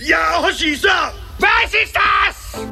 [0.00, 1.12] Ja, Hoshi-san!
[1.38, 2.66] Was ist das?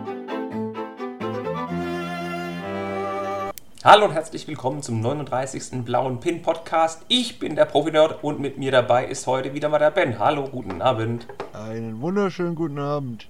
[3.85, 5.85] Hallo und herzlich willkommen zum 39.
[5.85, 7.03] Blauen Pin Podcast.
[7.09, 10.19] Ich bin der Profi-Nerd und mit mir dabei ist heute wieder mal der Ben.
[10.19, 11.27] Hallo, guten Abend.
[11.53, 13.27] Einen wunderschönen guten Abend.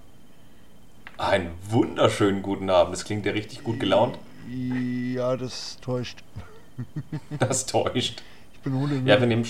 [1.18, 2.94] Einen wunderschönen guten Abend.
[2.94, 4.18] Das klingt ja richtig gut gelaunt.
[4.48, 6.22] Ja, das täuscht.
[7.38, 8.22] Das täuscht.
[8.54, 9.02] Ich bin Hunde.
[9.04, 9.44] Ja, wir nehmen,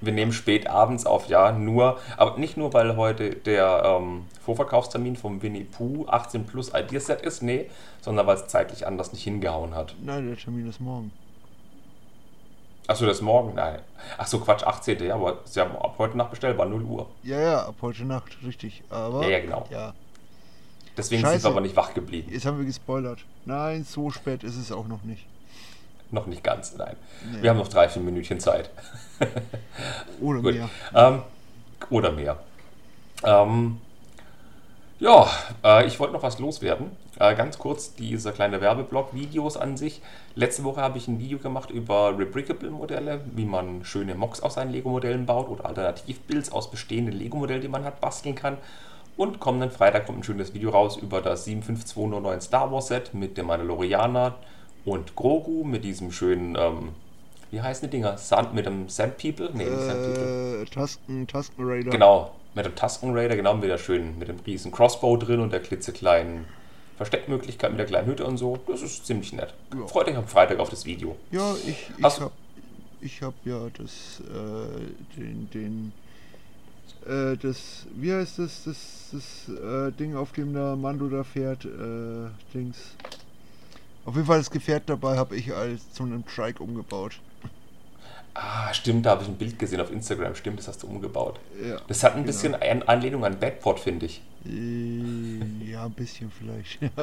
[0.00, 5.16] wir nehmen spät abends auf, ja, nur, aber nicht nur, weil heute der ähm, Vorverkaufstermin
[5.16, 7.70] vom Winnie Pooh 18 Plus Ideaset ist, nee,
[8.00, 9.94] sondern weil es zeitlich anders nicht hingehauen hat.
[10.02, 11.12] Nein, der Termin ist morgen.
[12.88, 13.54] Achso, das ist morgen?
[13.54, 13.80] Nein.
[14.16, 15.02] Achso, Quatsch, 18.
[15.04, 17.08] Ja, aber Sie haben ab heute Nacht bestellt, war 0 Uhr.
[17.24, 18.84] Ja, ja, ab heute Nacht, richtig.
[18.90, 19.24] Aber.
[19.24, 19.66] Ja, ja, genau.
[19.70, 19.92] Ja,
[20.96, 21.40] Deswegen Scheiße.
[21.40, 22.30] sind wir aber nicht wach geblieben.
[22.32, 23.24] jetzt haben wir gespoilert.
[23.44, 25.26] Nein, so spät ist es auch noch nicht.
[26.10, 26.96] Noch nicht ganz, nein.
[27.32, 27.42] Nee.
[27.42, 28.70] Wir haben noch drei, vier Minütchen Zeit.
[30.20, 30.70] Oder mehr.
[30.94, 31.22] Ähm,
[31.90, 32.38] oder mehr.
[33.24, 33.80] Ähm,
[34.98, 35.28] ja,
[35.62, 36.90] äh, ich wollte noch was loswerden.
[37.18, 40.00] Äh, ganz kurz dieser kleine Werbeblock, Videos an sich.
[40.34, 44.72] Letzte Woche habe ich ein Video gemacht über Rebrickable-Modelle, wie man schöne Mocks aus seinen
[44.72, 48.58] Lego-Modellen baut oder Alternativbuilds aus bestehenden Lego-Modellen, die man hat, basteln kann.
[49.16, 53.38] Und kommenden Freitag kommt ein schönes Video raus über das 75209 Star Wars Set mit
[53.38, 54.34] dem Mandalorianer
[54.86, 56.90] und Grogu mit diesem schönen, ähm,
[57.50, 58.16] wie heißen die Dinger?
[58.16, 59.50] Sand, mit dem Sand People?
[59.52, 60.62] Nee, nicht Sand People.
[60.62, 61.90] Äh, Tasken, Tasken Raider.
[61.90, 65.52] Genau, mit dem Tusken Raider, genau, mit der schönen, mit dem riesen Crossbow drin und
[65.52, 66.46] der klitzekleinen
[66.96, 68.58] Versteckmöglichkeit mit der kleinen Hütte und so.
[68.66, 69.52] Das ist ziemlich nett.
[69.78, 69.86] Ja.
[69.86, 71.16] Freut euch am Freitag auf das Video.
[71.30, 72.32] Ja, ich, ich Hast- hab,
[73.02, 75.92] ich hab ja das, äh, den, den,
[77.06, 81.64] äh, das, wie heißt das, das, das äh, Ding, auf dem der Mando da fährt,
[81.66, 82.78] äh, Dings.
[84.06, 87.20] Auf jeden Fall das Gefährt dabei habe ich als zu einem Trike umgebaut.
[88.34, 90.34] Ah, stimmt, da habe ich ein Bild gesehen auf Instagram.
[90.34, 91.40] Stimmt, das hast du umgebaut.
[91.62, 92.26] Ja, Das hat ein genau.
[92.26, 94.20] bisschen An Anlehnung an Bedport, finde ich.
[94.44, 96.78] Äh, ja, ein bisschen vielleicht.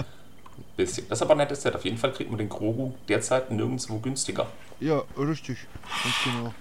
[0.56, 1.10] Ein bisschen.
[1.10, 1.76] Das ist aber ein nettes Set.
[1.76, 4.46] Auf jeden Fall kriegt man den Grogu derzeit nirgendwo günstiger.
[4.80, 5.58] ja, richtig.
[6.04, 6.54] Ganz genau.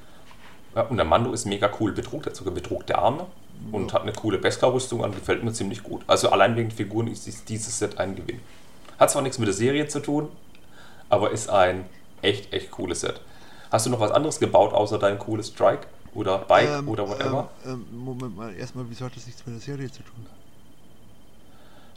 [0.74, 3.26] Ja, und der Mando ist mega cool bedruckt, hat sogar bedruckte Arme
[3.70, 6.02] und hat eine coole Beskar-Rüstung an, gefällt mir ziemlich gut.
[6.06, 8.40] Also allein wegen Figuren ist dies- dieses Set ein Gewinn.
[8.98, 10.28] Hat zwar nichts mit der Serie zu tun,
[11.08, 11.86] aber ist ein
[12.22, 13.20] echt, echt cooles Set.
[13.70, 17.48] Hast du noch was anderes gebaut, außer dein cooles Strike oder Bike Ähm, oder whatever?
[17.64, 20.26] Ähm, ähm, Moment mal, erstmal, wieso hat das nichts mit der Serie zu tun?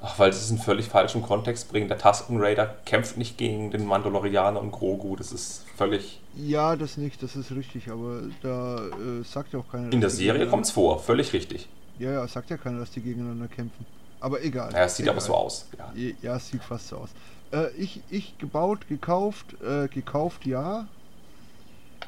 [0.02, 1.90] Ach, weil das ist einen völlig falschen Kontext bringt.
[1.90, 5.16] Der Tusken Raider kämpft nicht gegen den Mandalorianer und Grogu.
[5.16, 6.20] Das ist völlig...
[6.36, 9.92] Ja, das nicht, das ist richtig, aber da äh, sagt ja auch keiner.
[9.92, 11.68] In der Serie kommt es vor, völlig richtig.
[11.98, 13.86] Ja, ja, sagt ja keiner, dass die gegeneinander kämpfen.
[14.20, 14.72] Aber egal.
[14.72, 15.16] Naja, es sieht egal.
[15.16, 15.68] aber so aus.
[15.78, 15.92] Ja.
[16.22, 17.10] Ja, es sieht fast so aus.
[17.52, 20.88] Äh, ich, ich gebaut, gekauft, äh, gekauft, ja.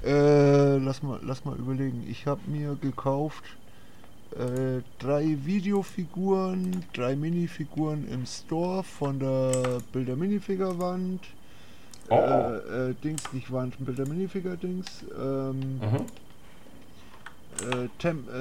[0.03, 2.05] Äh, lass mal, lass mal überlegen.
[2.09, 3.43] Ich habe mir gekauft
[4.37, 11.21] äh, drei Videofiguren, drei Minifiguren im Store von der Bilder Minifigure Wand.
[12.09, 12.15] Oh.
[12.15, 14.87] Äh, äh, Dings, nicht Wand, Bilder Minifigure Dings.
[15.19, 16.05] Ähm, Mhm.
[17.71, 18.37] äh, Tem äh,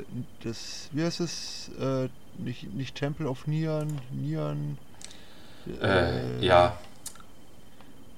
[0.00, 0.04] äh,
[0.42, 1.70] das, wie heißt es?
[2.40, 4.78] Äh, nicht, nicht Temple of Nian, Nian.
[5.82, 6.78] Äh, ja,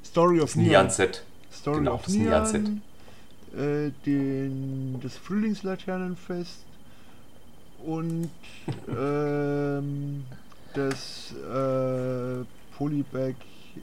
[0.05, 0.69] Story of Nian.
[0.69, 1.25] Nian-Set.
[1.53, 2.15] Story genau, of das.
[2.15, 2.83] Nian.
[3.57, 6.65] Äh, den, das Frühlingslaternenfest
[7.85, 8.31] und
[8.89, 10.25] ähm,
[10.75, 12.45] das äh,
[12.77, 13.35] Polybag,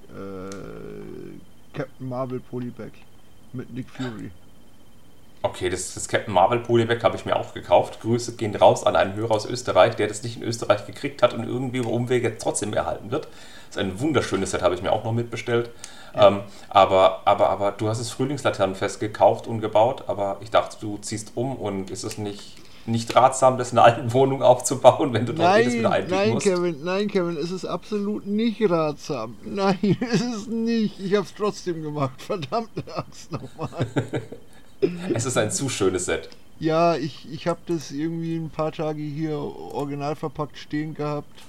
[0.09, 2.91] äh, Captain Marvel Polybag
[3.53, 4.31] mit Nick Fury.
[5.41, 8.01] Okay, das, das Captain Marvel Polybag habe ich mir auch gekauft.
[8.01, 11.33] Grüße gehen raus an einen Hörer aus Österreich, der das nicht in Österreich gekriegt hat
[11.33, 13.25] und irgendwie über Umwege trotzdem erhalten wird.
[13.67, 15.69] Das ist ein wunderschönes Set, habe ich mir auch noch mitbestellt.
[16.15, 20.97] Ähm, aber, aber, aber du hast das Frühlingslaternenfest gekauft und gebaut, aber ich dachte, du
[20.97, 22.57] ziehst um und ist es nicht,
[22.87, 26.29] nicht ratsam, das in einer alten Wohnung aufzubauen, wenn du dort jedes wieder einbiegen nein,
[26.31, 26.47] musst?
[26.47, 29.37] Kevin, nein, Kevin, es ist absolut nicht ratsam.
[29.45, 30.99] Nein, es ist nicht.
[30.99, 32.21] Ich hab's trotzdem gemacht.
[32.21, 33.69] Verdammte Axt nochmal.
[35.13, 36.29] Es ist ein zu schönes Set.
[36.59, 41.41] Ja, ich, ich habe das irgendwie ein paar Tage hier original verpackt stehen gehabt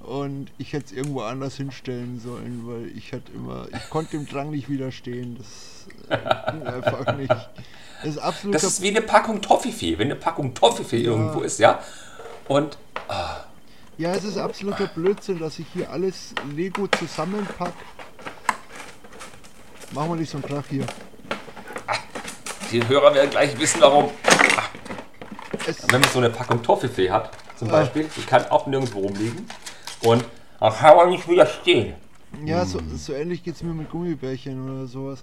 [0.00, 4.26] und ich hätte es irgendwo anders hinstellen sollen, weil ich hatte immer, ich konnte dem
[4.26, 5.38] Drang nicht widerstehen.
[5.38, 7.30] Das äh, ging einfach nicht.
[8.02, 11.58] Das ist absolut Das ist wie eine Packung Toffifee, wenn eine Packung Toffifee irgendwo ist,
[11.58, 11.80] ja.
[12.48, 12.78] Und
[13.98, 17.74] ja, es ist absoluter Blödsinn, dass ich hier alles Lego zusammenpack.
[19.92, 20.86] Machen wir nicht so einen Krach hier.
[22.70, 24.10] Die Hörer werden gleich wissen, warum.
[25.88, 27.72] Wenn man so eine Packung Toffifee hat, zum Ah.
[27.72, 29.46] Beispiel, die kann auch nirgendwo rumliegen.
[30.02, 30.24] Und
[30.60, 31.94] dann kann man nicht widerstehen.
[32.44, 35.22] Ja, so, so ähnlich geht es mir mit Gummibärchen oder sowas.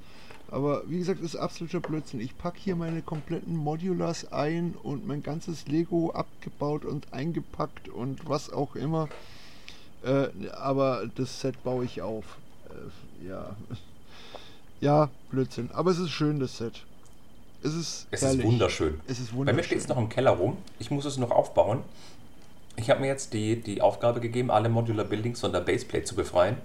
[0.50, 2.20] Aber wie gesagt, das ist absoluter Blödsinn.
[2.22, 8.30] Ich packe hier meine kompletten Modulars ein und mein ganzes Lego abgebaut und eingepackt und
[8.30, 9.10] was auch immer.
[10.04, 12.26] Äh, aber das Set baue ich auf.
[12.70, 13.56] Äh, ja.
[14.80, 15.72] Ja, Blödsinn.
[15.74, 16.84] Aber es ist schön, das Set.
[17.68, 18.40] Es ist, Es herrlich.
[18.40, 19.02] ist wunderschön.
[19.08, 19.56] Es ist Bei wunderschön.
[19.58, 20.58] mir steht es noch im Keller rum.
[20.80, 21.84] Ich muss es noch aufbauen.
[22.78, 26.16] Ich habe mir jetzt die, die Aufgabe gegeben, alle Modular Buildings von der Baseplate zu
[26.16, 26.58] befreien.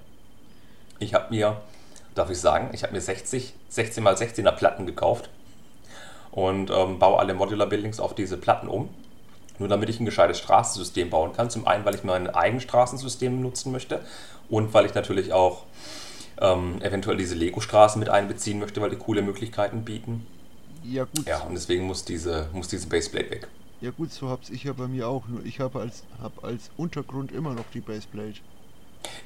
[1.00, 1.60] Ich habe mir,
[2.14, 5.28] darf ich sagen, ich habe mir 60, 16 x 16er Platten gekauft
[6.30, 8.88] und ähm, baue alle Modular Buildings auf diese Platten um.
[9.58, 11.50] Nur damit ich ein gescheites Straßensystem bauen kann.
[11.50, 14.00] Zum einen, weil ich mein eigenes Straßensystem nutzen möchte
[14.48, 15.64] und weil ich natürlich auch
[16.40, 20.26] ähm, eventuell diese Lego-Straßen mit einbeziehen möchte, weil die coole Möglichkeiten bieten.
[20.84, 23.48] Ja gut, Ja, und deswegen muss diese, muss diese Baseplate weg.
[23.80, 25.26] ja gut, so hab's ich ja bei mir auch.
[25.28, 28.40] Nur ich habe als, hab als Untergrund immer noch die Baseplate.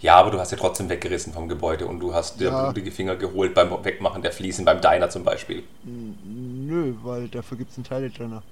[0.01, 2.65] Ja, aber du hast ja trotzdem weggerissen vom Gebäude und du hast dir Ja.
[2.65, 5.65] blutige Finger geholt beim Wegmachen der Fliesen beim Diner zum Beispiel.
[5.85, 8.43] Nö, weil dafür gibt's einen Teile-Trenner.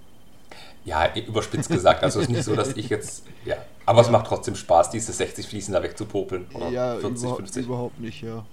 [0.85, 2.03] Ja, überspitzt gesagt.
[2.03, 3.25] Also es ist nicht so, dass ich jetzt.
[3.47, 3.57] Ja.
[3.87, 6.47] Aber es macht trotzdem Spaß, diese 60 Fliesen da wegzupopeln.
[6.53, 7.65] Oder Ja, 40, überhaupt, 50.
[7.65, 8.45] überhaupt nicht, ja.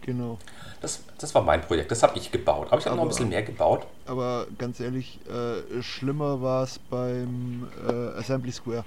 [0.00, 0.38] Genau.
[0.80, 2.68] Das, das war mein Projekt, das habe ich gebaut.
[2.70, 3.86] Aber ich habe noch ein bisschen mehr gebaut.
[4.06, 8.84] Aber ganz ehrlich, äh, schlimmer war es beim äh, Assembly Square.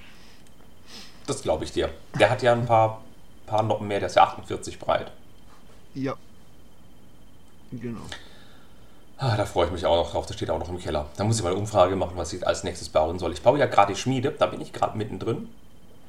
[1.27, 1.89] Das glaube ich dir.
[2.19, 3.01] Der hat ja ein paar,
[3.45, 5.11] paar Noppen mehr, der ist ja 48 breit.
[5.93, 6.15] Ja.
[7.71, 8.01] Genau.
[9.17, 11.07] Ah, da freue ich mich auch noch drauf, das steht auch noch im Keller.
[11.15, 13.33] Da muss ich mal eine Umfrage machen, was ich als nächstes bauen soll.
[13.33, 15.47] Ich baue ja gerade die Schmiede, da bin ich gerade mittendrin.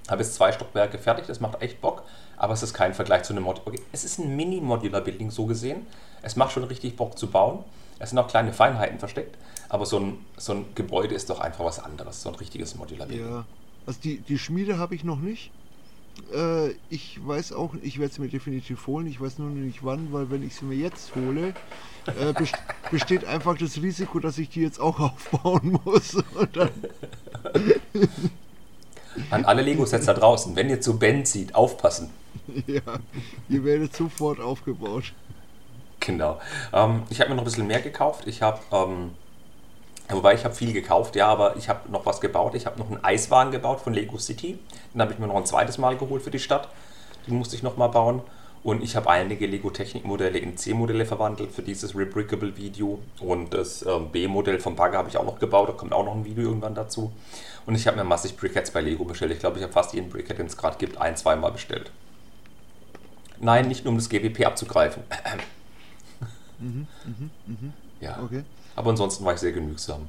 [0.09, 2.05] Habe jetzt zwei Stockwerke fertig, das macht echt Bock,
[2.37, 3.63] aber es ist kein Vergleich zu einem Mod.
[3.65, 5.87] Okay, es ist ein Mini-Modular-Building so gesehen.
[6.23, 7.65] Es macht schon richtig Bock zu bauen.
[7.99, 9.39] Es sind auch kleine Feinheiten versteckt,
[9.69, 13.29] aber so ein, so ein Gebäude ist doch einfach was anderes, so ein richtiges Modular-Building.
[13.29, 13.45] Ja.
[13.87, 15.51] Also die, die Schmiede habe ich noch nicht.
[16.35, 19.07] Äh, ich weiß auch, ich werde sie mir definitiv holen.
[19.07, 21.55] Ich weiß nur noch nicht wann, weil wenn ich sie mir jetzt hole,
[22.07, 22.55] äh, best
[22.91, 26.17] besteht einfach das Risiko, dass ich die jetzt auch aufbauen muss.
[29.31, 32.11] An alle Lego-Sets da draußen, wenn ihr zu Ben zieht, aufpassen.
[32.67, 32.81] ja,
[33.49, 35.13] ihr werdet sofort aufgebaut.
[36.01, 36.41] Genau.
[36.73, 38.27] Ähm, ich habe mir noch ein bisschen mehr gekauft.
[38.27, 39.13] Ich habe, ähm,
[40.09, 42.55] wobei ich habe viel gekauft, ja, aber ich habe noch was gebaut.
[42.55, 44.59] Ich habe noch einen Eiswagen gebaut von Lego City.
[44.93, 46.69] Den habe ich mir noch ein zweites Mal geholt für die Stadt.
[47.27, 48.23] Den musste ich noch mal bauen.
[48.65, 53.01] Und ich habe einige Lego Technik-Modelle in C-Modelle verwandelt für dieses Rebrickable Video.
[53.19, 55.69] Und das ähm, B-Modell vom Bagger habe ich auch noch gebaut.
[55.69, 57.13] Da kommt auch noch ein Video irgendwann dazu.
[57.67, 59.33] Und ich habe mir massig Briquettes bei Lego bestellt.
[59.33, 61.91] Ich glaube, ich habe fast jeden Briquette, den es gerade gibt, ein, zweimal bestellt.
[63.41, 65.03] Nein, nicht nur um das GWP abzugreifen.
[68.01, 68.23] Ja.
[68.23, 68.45] Okay.
[68.77, 70.07] Aber ansonsten war ich sehr genügsam.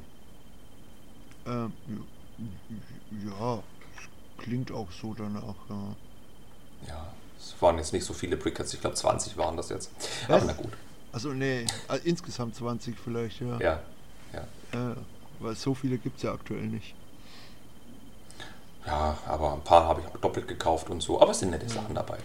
[1.48, 1.74] Ähm,
[3.26, 3.60] ja,
[4.38, 5.56] klingt auch so danach.
[5.70, 5.96] Ja.
[6.88, 7.13] Ja,
[7.64, 9.90] waren jetzt nicht so viele Brickets, ich glaube 20 waren das jetzt.
[10.28, 10.44] Was?
[10.44, 10.74] Aber na gut.
[11.12, 13.60] Also nee, äh, insgesamt 20 vielleicht, ja.
[13.60, 13.80] Ja,
[14.34, 14.92] ja.
[14.92, 14.96] Äh,
[15.40, 16.94] weil so viele gibt es ja aktuell nicht.
[18.86, 21.22] Ja, aber ein paar habe ich auch doppelt gekauft und so.
[21.22, 22.18] Aber es sind nette Sachen dabei.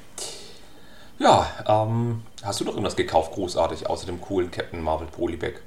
[1.19, 5.61] Ja, ähm, hast du noch irgendwas gekauft, großartig, außer dem coolen Captain Marvel Polybag?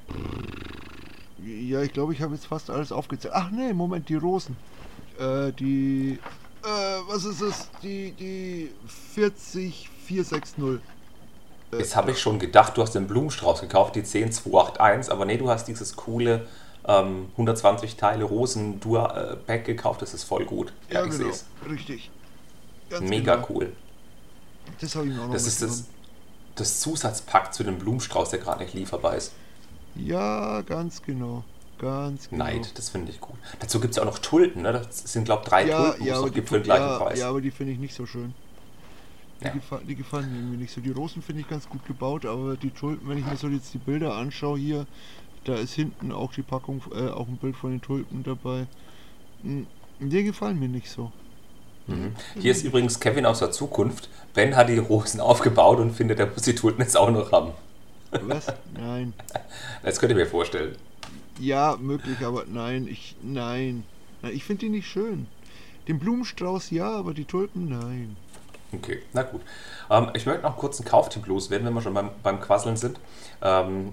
[1.44, 3.34] Ja, ich glaube, ich habe jetzt fast alles aufgezählt.
[3.36, 4.56] Ach nee, Moment, die Rosen.
[5.18, 6.18] Äh, die.
[6.62, 6.68] Äh,
[7.08, 7.68] was ist es?
[7.82, 8.70] Die, die
[9.14, 10.80] 40460.
[11.72, 15.38] Äh, Jetzt habe ich schon gedacht, du hast den Blumenstrauß gekauft, die 10281, aber nee,
[15.38, 16.46] du hast dieses coole
[16.86, 20.72] ähm, 120 Teile Rosen Dua äh, Pack gekauft, das ist voll gut.
[20.90, 21.30] Ja, ich genau.
[21.30, 21.46] seh's.
[21.68, 22.10] Richtig.
[22.90, 23.48] Ganz Mega genau.
[23.50, 23.72] cool.
[24.80, 25.84] Das habe ich mir auch noch Das ist das,
[26.54, 29.32] das Zusatzpack zu dem Blumenstrauß, der gerade nicht lieferbar ist.
[29.94, 31.44] Ja, ganz genau.
[31.82, 32.44] Ganz genau.
[32.44, 33.34] Neid, das finde ich gut.
[33.58, 34.72] Dazu gibt es ja auch noch Tulpen, ne?
[34.72, 36.82] Das sind, glaube ich, drei Ja, Tulpen, die ja, aber die, gibt für den gleichen
[36.84, 37.18] ja, Preis.
[37.18, 38.32] ja, aber die finde ich nicht so schön.
[39.40, 39.50] Die, Ja.
[39.50, 40.80] gefa die gefallen mir irgendwie nicht so.
[40.80, 43.74] Die Rosen finde ich ganz gut gebaut, aber die Tulpen, wenn ich mir so jetzt
[43.74, 44.86] die Bilder anschaue hier,
[45.44, 48.66] da ist hinten auch die Packung, äh, auch ein Bild von den Tulpen dabei.
[49.42, 49.66] Hm,
[49.98, 51.10] Die gefallen mir nicht so.
[51.88, 52.14] Mhm.
[52.38, 54.08] Hier ist übrigens Kevin aus der Zukunft.
[54.34, 57.50] Ben hat die Rosen aufgebaut und findet, er muss die Tulpen jetzt auch noch haben.
[58.12, 58.46] Was?
[58.72, 59.14] Nein.
[59.82, 60.76] Das könnt ihr mir vorstellen.
[61.38, 63.84] Ja, möglich, aber nein, ich, nein.
[64.22, 65.26] nein ich finde die nicht schön.
[65.88, 68.16] Den Blumenstrauß ja, aber die Tulpen nein.
[68.72, 69.42] Okay, na gut.
[69.90, 72.98] Ähm, ich möchte noch kurz einen Kauftipp loswerden, wenn wir schon beim, beim Quasseln sind.
[73.42, 73.92] Ähm,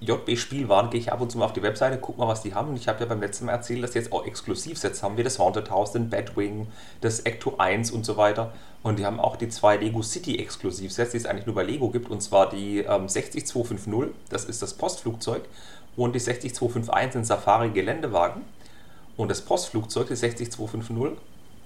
[0.00, 2.54] JB Spielwaren gehe ich ab und zu mal auf die Webseite, guck mal, was die
[2.54, 2.70] haben.
[2.70, 5.22] Und ich habe ja beim letzten Mal erzählt, dass die jetzt auch Exklusivsets haben, wie
[5.22, 6.68] das Haunted House, den Batwing,
[7.02, 8.54] das Ecto 1 und so weiter.
[8.82, 11.90] Und die haben auch die zwei Lego City Exklusivsets, die es eigentlich nur bei Lego
[11.90, 12.08] gibt.
[12.10, 15.42] Und zwar die ähm, 60250, das ist das Postflugzeug,
[16.04, 18.42] und die 60251 sind Safari Geländewagen.
[19.16, 21.18] Und das Postflugzeug, die 60250,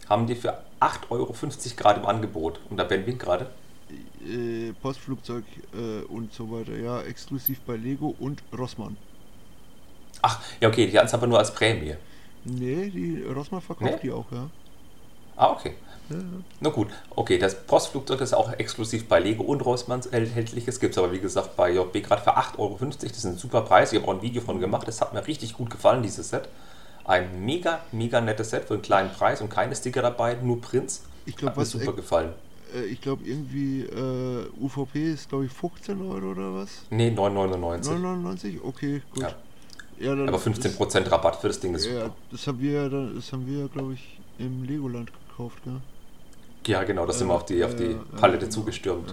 [0.08, 1.34] haben die für 8,50 Euro
[1.76, 2.60] gerade im Angebot.
[2.68, 3.54] Und da Ben winkt gerade.
[4.26, 6.76] äh, Postflugzeug äh, und so weiter.
[6.76, 8.96] Ja, exklusiv bei Lego und Rossmann.
[10.22, 11.94] Ach, ja, okay, die hatten es aber nur als Prämie.
[12.44, 13.98] Nee, die Rossmann verkauft Nee?
[14.02, 14.50] die auch, ja.
[15.36, 15.76] Ah, okay.
[16.10, 16.22] Ja, ja.
[16.60, 20.66] Na gut, okay, das Postflugzeug ist auch exklusiv bei Lego und Rossmanns erhältlich.
[20.68, 22.78] Es gibt es aber, wie gesagt, bei JB gerade für 8,50 Euro.
[22.80, 23.92] Das ist ein super Preis.
[23.92, 24.86] Ich habe auch ein Video von gemacht.
[24.88, 26.48] Das hat mir richtig gut gefallen, dieses Set.
[27.04, 31.02] Ein mega, mega nettes Set für einen kleinen Preis und keine Sticker dabei, nur Prints.
[31.26, 32.32] Ich glaube, Hat mir was super gefallen.
[32.74, 36.70] äh, ich glaube irgendwie äh, UVP ist glaube ich 15 Euro oder was?
[36.90, 37.84] Nee, 9,99.
[37.90, 38.58] 9,99?
[38.64, 39.22] Okay, gut.
[39.22, 39.34] Ja.
[40.00, 42.14] Ja, Aber das- 15% Rabatt für das Ding ist Ja, super.
[42.32, 45.76] das haben wir, das haben wir, glaube ich, im Legoland gekauft, gell?
[46.66, 49.12] Ja, genau, da sind wir auf die, auf die Palette zugestürmt.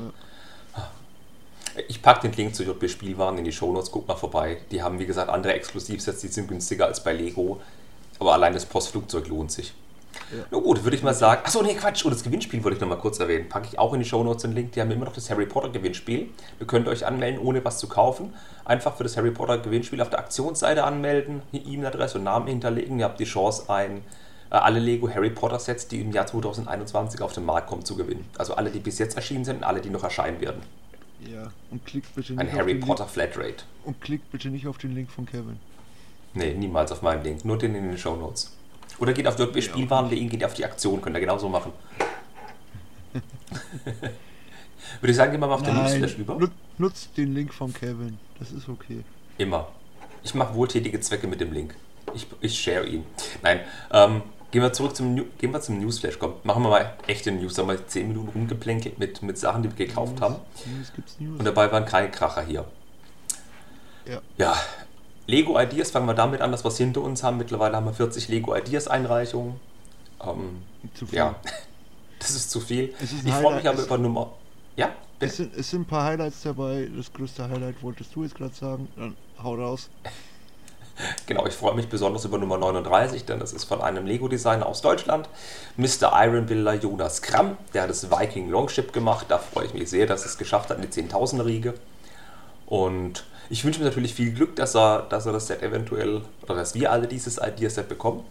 [1.88, 4.58] Ich packe den Link zu JB Spielwaren in die Shownotes, guck mal vorbei.
[4.72, 7.62] Die haben, wie gesagt, andere Exklusivsets, die sind günstiger als bei Lego.
[8.20, 9.74] Aber allein das Postflugzeug lohnt sich.
[10.32, 10.44] Ja.
[10.52, 11.42] Na gut, würde ich mal sagen.
[11.44, 12.06] Achso, nee, Quatsch.
[12.06, 13.50] Und das Gewinnspiel wollte ich noch mal kurz erwähnen.
[13.50, 14.74] Packe ich auch in die Shownotes den Link.
[14.74, 16.30] Die haben immer noch das Harry Potter Gewinnspiel.
[16.60, 18.34] Ihr könnt euch anmelden, ohne was zu kaufen.
[18.66, 23.00] Einfach für das Harry Potter Gewinnspiel auf der Aktionsseite anmelden, E-Mail-Adresse und Namen hinterlegen.
[23.00, 24.04] Ihr habt die Chance, ein,
[24.58, 28.26] alle Lego Harry Potter Sets, die im Jahr 2021 auf den Markt kommen, zu gewinnen.
[28.38, 30.62] Also alle, die bis jetzt erschienen sind und alle, die noch erscheinen werden.
[31.32, 33.48] Ja, und klickt bitte nicht Ein auf Harry den Potter Flatrate.
[33.48, 35.58] Link, und klickt bitte nicht auf den Link von Kevin.
[36.34, 37.46] Nee, niemals auf meinen Link.
[37.46, 38.52] Nur den in den Show Notes.
[39.00, 41.72] Oder geht auf jbspielwaren.de, geht auf die Aktion, könnt ihr genauso machen.
[45.00, 46.36] Würde ich sagen, gehen wir mal auf den Newsflash über.
[46.36, 48.18] nut- nutzt den Link von Kevin.
[48.40, 49.04] Das ist okay.
[49.38, 49.68] Immer.
[50.24, 51.76] Ich mache wohltätige Zwecke mit dem Link.
[52.14, 53.06] Ich, ich share ihn.
[53.42, 56.20] Nein, ähm, gehen wir zurück zum, New- gehen wir zum Newsflash.
[56.20, 57.54] Komm, machen wir mal echte News.
[57.56, 60.36] Da haben wir 10 Minuten rumgeplänkelt mit, mit Sachen, die wir gekauft haben.
[60.66, 61.40] News gibt's News.
[61.40, 62.66] Und dabei waren keine Kracher hier.
[64.06, 64.22] Ja.
[64.38, 64.56] Ja,
[65.28, 67.38] Lego Ideas, fangen wir damit an, dass wir es hinter uns haben.
[67.38, 69.60] Mittlerweile haben wir 40 Lego Ideas Einreichungen.
[70.24, 70.62] Ähm,
[70.94, 71.18] Zu viel.
[71.18, 71.36] ja,
[72.20, 72.94] das ist zu viel.
[73.00, 74.32] Ist Ich freue mich aber über Nummer.
[74.76, 74.90] Ja,
[75.20, 76.90] Es sind, es sind ein paar Highlights dabei.
[76.96, 78.88] Das größte Highlight wolltest du jetzt gerade sagen.
[78.96, 79.90] Dann hau raus.
[81.26, 84.82] Genau, ich freue mich besonders über Nummer 39, denn das ist von einem Lego-Designer aus
[84.82, 85.30] Deutschland,
[85.78, 86.12] Mr.
[86.14, 87.58] Iron Builder Jonas Kramm.
[87.74, 89.28] Der hat das Viking Longship gemacht.
[89.30, 91.74] Da freue ich mich sehr, dass es geschafft hat in die 10.000er Riege.
[92.66, 96.56] Und ich wünsche mir natürlich viel Glück, dass er, dass er das Set eventuell, oder
[96.56, 98.24] dass wir alle dieses Idea-Set bekommen.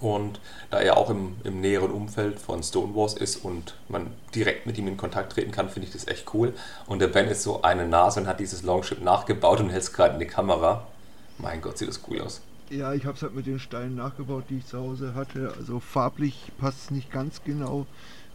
[0.00, 0.40] Und
[0.70, 4.86] da er auch im, im näheren Umfeld von Stonewalls ist und man direkt mit ihm
[4.86, 6.54] in Kontakt treten kann, finde ich das echt cool.
[6.86, 9.92] Und der Ben ist so eine Nase und hat dieses Longship nachgebaut und hält es
[9.92, 10.86] gerade in die Kamera.
[11.38, 12.40] Mein Gott, sieht das cool aus.
[12.70, 15.54] Ja, ich habe es halt mit den Steinen nachgebaut, die ich zu Hause hatte.
[15.56, 17.86] Also farblich passt es nicht ganz genau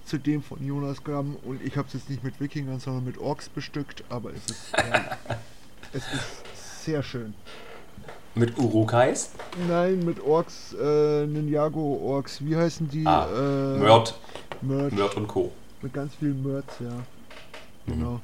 [0.05, 1.37] zu dem von Jonas Gramm.
[1.43, 4.03] Und ich habe es jetzt nicht mit Wikingern, sondern mit Orks bestückt.
[4.09, 5.11] Aber es ist, herrlich.
[5.93, 7.33] es ist sehr schön.
[8.35, 9.29] Mit Urukais,
[9.67, 12.43] Nein, mit Orks, äh, Ninjago-Orks.
[12.43, 13.05] Wie heißen die?
[13.05, 14.17] Ah, äh, Mörd,
[14.61, 14.91] Mörd.
[14.93, 15.51] Mörd und Co.
[15.83, 17.03] Mit ganz viel Mörds, ja.
[17.85, 18.19] Genau.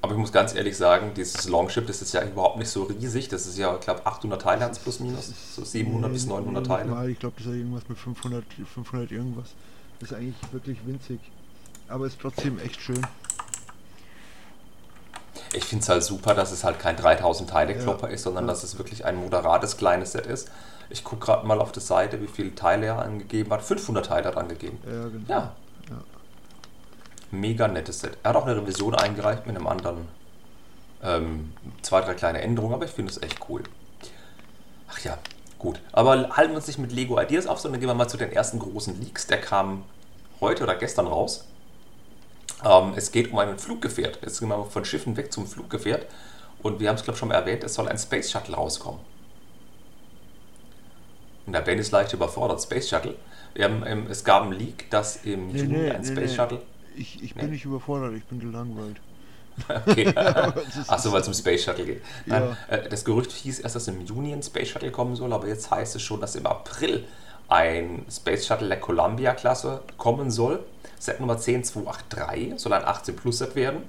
[0.00, 3.28] Aber ich muss ganz ehrlich sagen, dieses Longship, das ist ja überhaupt nicht so riesig.
[3.28, 5.32] Das ist ja, ich glaube, 800 Teile hat es plus minus.
[5.56, 6.90] So 700 bis Nee, 900 nicht Teile.
[6.90, 7.10] Mal.
[7.10, 9.48] Ich glaube, das ist ja irgendwas mit 500, 500 irgendwas.
[9.98, 11.18] Das ist eigentlich wirklich winzig.
[11.88, 13.04] Aber ist trotzdem echt schön.
[15.54, 17.82] Ich finde es halt super, dass es halt kein 3000 Teile Ja.
[17.82, 18.52] Klopper ist, sondern Ja.
[18.52, 20.50] dass es wirklich ein moderates kleines Set ist.
[20.90, 23.62] Ich gucke gerade mal auf der Seite, wie viele Teile er angegeben hat.
[23.62, 24.78] 500 Teile hat er angegeben.
[24.86, 25.24] Ja, genau.
[25.28, 25.56] Ja.
[27.30, 28.16] Mega nettes Set.
[28.22, 30.08] Er hat auch eine Revision eingereicht mit einem anderen.
[31.02, 33.62] Ähm, zwei, drei kleine Änderungen, aber ich finde es echt cool.
[34.90, 35.18] Ach ja,
[35.58, 35.80] gut.
[35.92, 38.32] Aber halten wir uns nicht mit Lego Ideas auf, sondern gehen wir mal zu den
[38.32, 39.26] ersten großen Leaks.
[39.26, 39.84] Der kam
[40.40, 41.44] heute oder gestern raus.
[42.64, 44.18] Ähm, es geht um ein Fluggefährt.
[44.22, 46.06] Jetzt gehen wir von Schiffen weg zum Fluggefährt.
[46.62, 49.00] Und wir haben es, glaube ich, schon mal erwähnt, es soll ein Space Shuttle rauskommen.
[51.46, 52.60] Und der Ben ist leicht überfordert.
[52.62, 53.14] Space Shuttle.
[53.54, 56.36] Ähm, es gab einen Leak, dass im Nee, Juni nee, ein Space nee.
[56.36, 56.62] Shuttle.
[56.98, 57.42] Ich, ich Nee.
[57.42, 58.96] bin nicht überfordert, ich bin gelangweilt.
[59.86, 60.08] Okay.
[60.88, 62.02] Achso, weil es um Space Shuttle geht.
[62.26, 62.76] Nein, Ja.
[62.76, 65.70] äh, das Gerücht hieß erst, dass im Juni ein Space Shuttle kommen soll, aber jetzt
[65.70, 67.04] heißt es schon, dass im April
[67.48, 70.64] ein Space Shuttle der Columbia-Klasse kommen soll.
[70.98, 73.82] Set Nummer 10283 soll ein 18 Plus Set werden.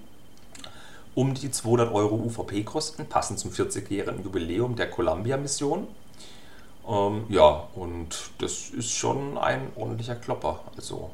[1.15, 5.87] Um die 200 Euro UVP-Kosten, passend zum 40-jährigen Jubiläum der Columbia-Mission.
[6.87, 10.61] Ähm, ja, und das ist schon ein ordentlicher Klopper.
[10.77, 11.11] Also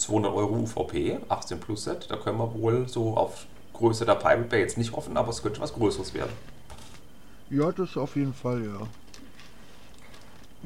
[0.00, 4.42] 200 Euro UVP, 18 Plus Set, da können wir wohl so auf Größe der Pirate
[4.42, 6.32] Bay jetzt nicht hoffen, aber es könnte was Größeres werden.
[7.50, 8.86] Ja, das auf jeden Fall, ja.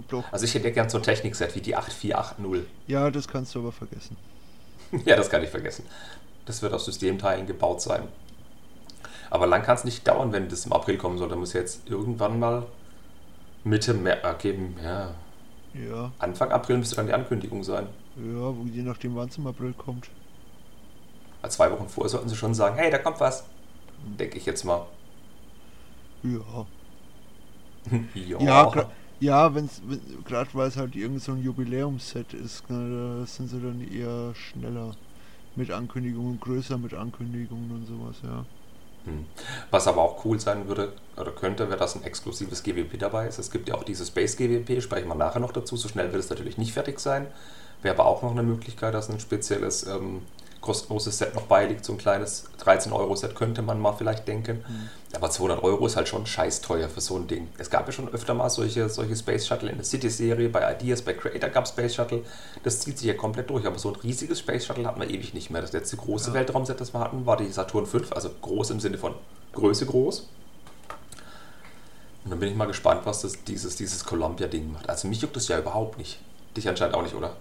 [0.09, 0.25] Doch.
[0.33, 2.65] Also ich hätte gern so ein Technikset wie die 8480.
[2.87, 4.17] Ja, das kannst du aber vergessen.
[5.05, 5.85] ja, das kann ich vergessen.
[6.47, 8.03] Das wird aus Systemteilen gebaut sein.
[9.31, 11.29] Aber lang kann es nicht dauern, wenn das im April kommen soll.
[11.29, 12.67] Da muss ja jetzt irgendwann mal
[13.65, 15.15] Mitte März, okay, ja,
[15.75, 17.89] Ja, Anfang April müsste dann die Ankündigung sein.
[18.17, 20.11] Ja, wo- je nachdem wann es im April kommt.
[21.49, 23.45] zwei Wochen vorher sollten sie schon sagen, hey, da kommt was.
[23.99, 24.87] Denke ich jetzt mal.
[26.23, 26.67] Ja.
[28.15, 28.39] ja.
[28.39, 28.91] Ja, gra-
[29.21, 33.49] ja, wenn's, wenn, gerade weil es halt irgend so ein Jubiläumsset ist, ne, da sind
[33.49, 34.97] sie dann eher schneller
[35.55, 38.49] mit Ankündigungen, größer mit Ankündigungen und sowas, ja.
[39.05, 39.27] Hm.
[39.71, 43.39] Was aber auch cool sein würde oder könnte, wäre, dass ein exklusives GWP dabei ist.
[43.39, 45.77] Es gibt ja auch dieses Space GWP, sprechen wir nachher noch dazu.
[45.77, 47.27] So schnell wird es natürlich nicht fertig sein.
[47.85, 50.23] Wäre aber auch noch eine Möglichkeit, dass ein spezielles ähm,
[50.63, 51.85] kostenloses Set noch beiliegt.
[51.85, 54.65] So ein kleines 13-Euro-Set könnte man mal vielleicht denken.
[55.15, 57.49] Aber 200 Euro ist halt schon scheiß teuer für so ein Ding.
[57.59, 61.03] Es gab ja schon öfter mal solche, solche Space Shuttle in der City-Serie, bei Ideas,
[61.03, 62.23] bei Creator gab es Space Shuttle.
[62.63, 63.67] Das zieht sich ja komplett durch.
[63.67, 65.61] Aber so ein riesiges Space Shuttle hatten wir ewig nicht mehr.
[65.61, 66.35] Das letzte große Ja.
[66.35, 69.15] Weltraumset, das wir hatten, war die Saturn V, also groß im Sinne von
[69.53, 70.27] Größe groß.
[72.25, 74.89] Und dann bin ich mal gespannt, was das, dieses, dieses Columbia-Ding macht.
[74.89, 76.19] Also mich juckt das ja überhaupt nicht.
[76.57, 77.37] Dich anscheinend auch nicht, oder?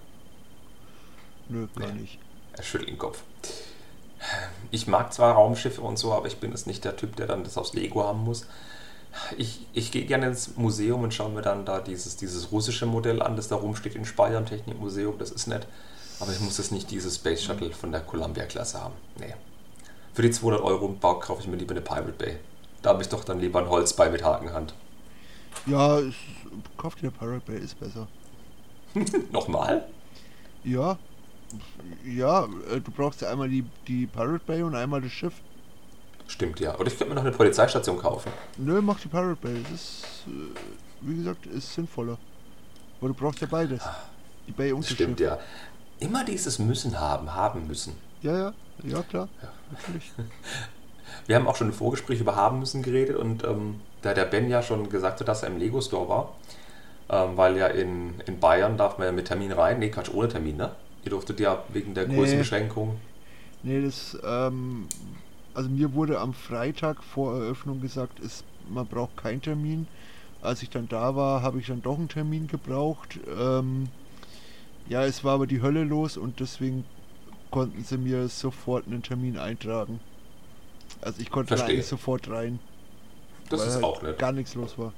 [1.48, 2.00] Nö, gar Nee.
[2.02, 2.18] nicht.
[2.54, 3.22] Er schüttelt den Kopf.
[4.70, 7.44] Ich mag zwar Raumschiffe und so, aber ich bin jetzt nicht der Typ, der dann
[7.44, 8.46] das aus Lego haben muss.
[9.36, 13.22] Ich, ich gehe gerne ins Museum und schaue mir dann da dieses, dieses russische Modell
[13.22, 15.18] an, das da rumsteht in Speyer im Technikmuseum.
[15.18, 15.66] Das ist nett.
[16.20, 18.94] Aber ich muss jetzt nicht dieses Space Shuttle von der Columbia-Klasse haben.
[19.18, 19.34] Nee.
[20.14, 22.36] Für die 200 Euro im Bau kaufe ich mir lieber eine Pirate Bay.
[22.82, 24.74] Da habe ich doch dann lieber ein Holzbein mit Hakenhand.
[25.66, 26.00] Ja,
[26.76, 28.06] kauft dir Pirate Bay, ist besser.
[29.32, 29.84] Nochmal?
[30.64, 30.98] Ja,
[32.04, 35.34] ja, äh, du brauchst ja einmal die, die Pirate Bay und einmal das Schiff.
[36.26, 36.74] Stimmt ja.
[36.78, 38.32] Oder ich könnte mir noch eine Polizeistation kaufen.
[38.56, 39.62] Nö, mach die Pirate Bay.
[39.62, 40.30] Das ist, äh,
[41.02, 42.18] wie gesagt, ist sinnvoller.
[43.00, 43.82] Aber du brauchst ja beides.
[44.46, 45.28] Die Bay und Das stimmt Schiff.
[45.28, 45.38] ja.
[46.00, 47.94] Immer dieses Müssen haben, haben müssen.
[48.22, 49.28] Ja, ja, ja, klar.
[49.70, 50.12] Natürlich.
[51.26, 54.48] Wir haben auch schon im Vorgespräch über haben müssen geredet und ähm, da der Ben
[54.50, 56.32] ja schon gesagt hat, dass er im Lego Store war,
[57.08, 60.28] ähm, weil ja in, in Bayern darf man ja mit Termin rein, nee Quatsch, ohne
[60.28, 60.72] Termin, ne?
[61.04, 62.16] Ihr durftet ja wegen der Nee.
[62.16, 62.96] Größenbeschränkung.
[63.62, 64.86] Nee, das, ähm,
[65.54, 69.86] also mir wurde am Freitag vor Eröffnung gesagt, ist, man braucht keinen Termin.
[70.42, 73.18] Als ich dann da war, habe ich dann doch einen Termin gebraucht.
[73.38, 73.88] Ähm,
[74.88, 76.84] ja, es war aber die Hölle los und deswegen
[77.50, 80.00] konnten sie mir sofort einen Termin eintragen.
[81.00, 81.76] Also ich konnte da Verstehe.
[81.76, 82.58] eigentlich sofort rein,
[83.48, 84.18] Das ist halt auch nett.
[84.18, 84.92] gar nichts los war.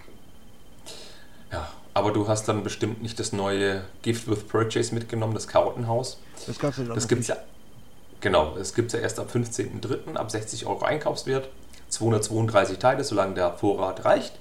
[1.53, 6.19] Ja, aber du hast dann bestimmt nicht das neue Gift with Purchase mitgenommen, das Karottenhaus.
[6.47, 7.29] Das gab's ja dann Das nicht.
[7.29, 7.39] ja.
[8.21, 10.15] Genau, es gibt ja erst ab 15.03.
[10.15, 11.49] ab 60 Euro Einkaufswert.
[11.89, 14.35] 232 Teile, solange der Vorrat reicht.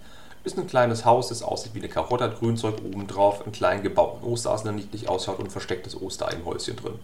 [0.44, 3.84] Ist ein kleines Haus, das aussieht wie eine Karotte, hat Grünzeug oben drauf, einen kleinen
[3.84, 7.00] gebauten Osterhasen, der niedlich ausschaut und verstecktes Ostereienhäuschen drin.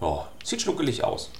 [0.00, 1.30] Ja, sieht schnuckelig aus.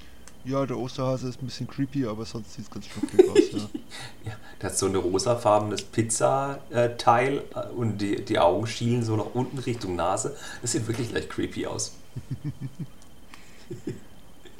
[0.44, 3.59] Ja, der Osterhase ist ein bisschen creepy, aber sonst sieht es ganz schnucklig aus, ja.
[4.24, 9.35] Ja, der hat so ein rosafarbenes Pizza-Teil äh, und die, die Augen schielen so nach
[9.35, 10.37] unten Richtung Nase.
[10.61, 11.94] Das sieht wirklich leicht creepy aus.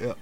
[0.01, 0.17] Ja.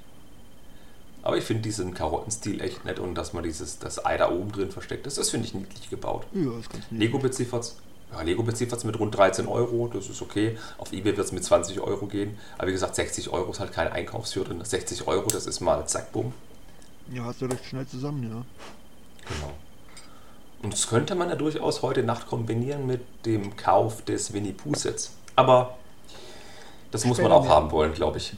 [1.23, 4.51] Aber ich finde diesen Karottenstil echt nett und dass man dieses, das Ei da oben
[4.51, 6.27] drin versteckt ist, das finde ich niedlich gebaut.
[6.35, 7.01] Ja, ist ganz nett.
[7.01, 7.75] Lego beziffert
[8.13, 10.59] ja, Lego beziffert mit rund 13 Euro, das ist okay.
[10.79, 12.39] Auf Ebay wird es mit 20 Euro gehen.
[12.59, 14.63] Aber wie gesagt, 60 Euro ist halt kein Einkaufswert drin.
[14.63, 16.33] 60 Euro, das ist mal zack, bumm.
[17.11, 18.45] Ja, hast du recht schnell zusammen, ja.
[19.29, 19.53] Genau.
[20.63, 24.75] Und das könnte man ja durchaus heute Nacht kombinieren mit dem Kauf des Winnie Pooh
[24.75, 25.13] Sets.
[25.35, 25.77] Aber
[26.91, 28.35] das muss man auch haben wollen, glaube ich.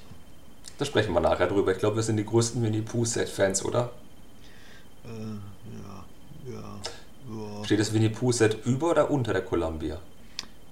[0.78, 1.72] Da sprechen wir nachher drüber.
[1.72, 3.90] Ich glaube, wir sind die größten Winnie Pooh Set Fans, oder?
[5.04, 6.80] Äh, ja, ja.
[7.64, 9.98] Steht das Winnie Pooh Set über oder unter der Columbia?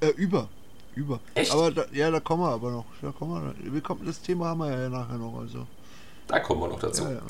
[0.00, 0.48] Äh, über.
[0.94, 1.20] Über.
[1.34, 1.52] Echt?
[1.52, 2.84] Aber da, ja, da kommen wir aber noch.
[3.00, 5.66] Da kommen wir, wir kommen, das Thema haben wir ja nachher noch, also.
[6.26, 7.04] Da kommen wir noch dazu.
[7.04, 7.20] Ja, ja.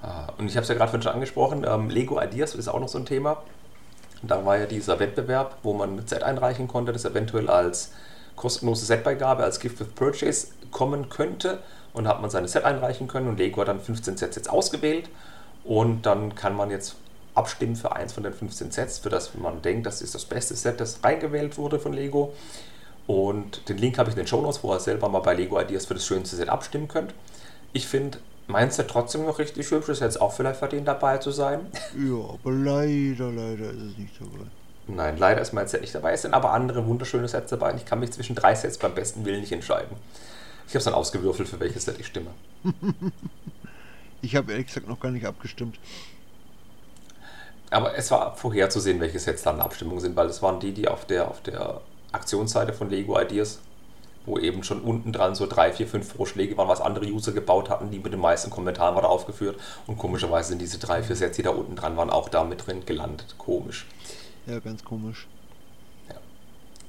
[0.00, 2.88] Ah, Und ich habe es ja gerade schon angesprochen, ähm, Lego Ideas ist auch noch
[2.88, 3.42] so ein Thema.
[4.22, 7.92] Da war ja dieser Wettbewerb, wo man ein Set einreichen konnte, das eventuell als
[8.36, 11.58] kostenlose Setbeigabe, als Gift with Purchase kommen könnte.
[11.92, 14.48] Und da hat man seine Set einreichen können und Lego hat dann 15 Sets jetzt
[14.48, 15.10] ausgewählt.
[15.64, 16.96] Und dann kann man jetzt
[17.34, 20.54] abstimmen für eins von den 15 Sets, für das man denkt, das ist das beste
[20.54, 22.32] Set, das reingewählt wurde von Lego.
[23.06, 25.86] Und den Link habe ich in den Shownotes, wo ihr selber mal bei Lego Ideas
[25.86, 27.14] für das schönste Set abstimmen könnt.
[27.72, 31.30] Ich finde mein Set trotzdem noch richtig hübsch, ist jetzt auch vielleicht verdient dabei zu
[31.30, 31.60] sein.
[31.96, 34.46] Ja, aber leider, leider ist es nicht dabei.
[34.88, 36.12] Nein, leider ist mein Set nicht dabei.
[36.12, 38.94] Es sind aber andere wunderschöne Sets dabei und ich kann mich zwischen drei Sets beim
[38.94, 39.96] besten Willen nicht entscheiden.
[40.66, 42.30] Ich habe es dann ausgewürfelt, für welches Set ich stimme.
[44.24, 45.80] Ich habe ehrlich gesagt noch gar nicht abgestimmt.
[47.72, 50.88] Aber es war vorherzusehen, welche Sets dann in Abstimmung sind, weil es waren die, die
[50.88, 51.80] auf der, auf der
[52.12, 53.60] Aktionsseite von Lego Ideas,
[54.26, 57.70] wo eben schon unten dran so drei, vier, fünf Vorschläge waren, was andere User gebaut
[57.70, 59.58] hatten, die mit den meisten Kommentaren war da aufgeführt.
[59.86, 62.66] Und komischerweise sind diese drei, vier Sets, die da unten dran waren, auch da mit
[62.66, 63.34] drin gelandet.
[63.38, 63.86] Komisch.
[64.46, 65.26] Ja, ganz komisch.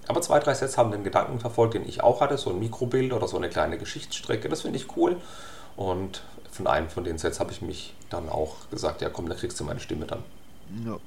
[0.08, 3.14] Aber zwei, drei Sets haben den Gedanken verfolgt, den ich auch hatte, so ein Mikrobild
[3.14, 4.50] oder so eine kleine Geschichtsstrecke.
[4.50, 5.16] Das finde ich cool.
[5.78, 9.36] Und von einem von den Sets habe ich mich dann auch gesagt, ja komm, da
[9.36, 10.24] kriegst du meine Stimme dann.
[10.86, 10.98] Ja.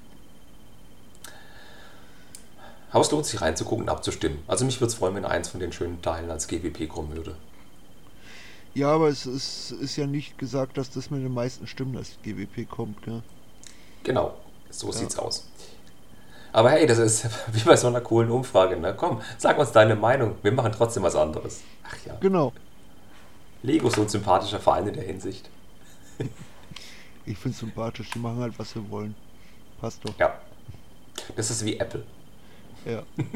[2.90, 4.38] Aber es lohnt sich reinzugucken und abzustimmen.
[4.46, 7.34] Also mich würde es freuen, wenn eins von den schönen Teilen als GWP kommen würde.
[8.74, 12.12] Ja, aber es ist, ist ja nicht gesagt, dass das mit den meisten Stimmen als
[12.22, 13.22] GWP kommt, gell?
[14.04, 14.34] Genau,
[14.70, 14.92] so Ja.
[14.92, 15.46] sieht's aus.
[16.52, 18.76] Aber hey, das ist wie bei so einer coolen Umfrage.
[18.78, 18.94] Ne?
[18.96, 20.36] Komm, sag uns deine Meinung.
[20.42, 21.62] Wir machen trotzdem was anderes.
[21.84, 22.52] Ach ja, Genau.
[23.62, 25.50] Lego ist so ein sympathischer Verein in der Hinsicht.
[27.24, 29.14] Ich finde sympathisch, die machen halt, was sie wollen.
[29.80, 30.18] Passt doch.
[30.18, 30.38] Ja,
[31.36, 32.02] das ist wie Apple.
[32.84, 33.02] Ja.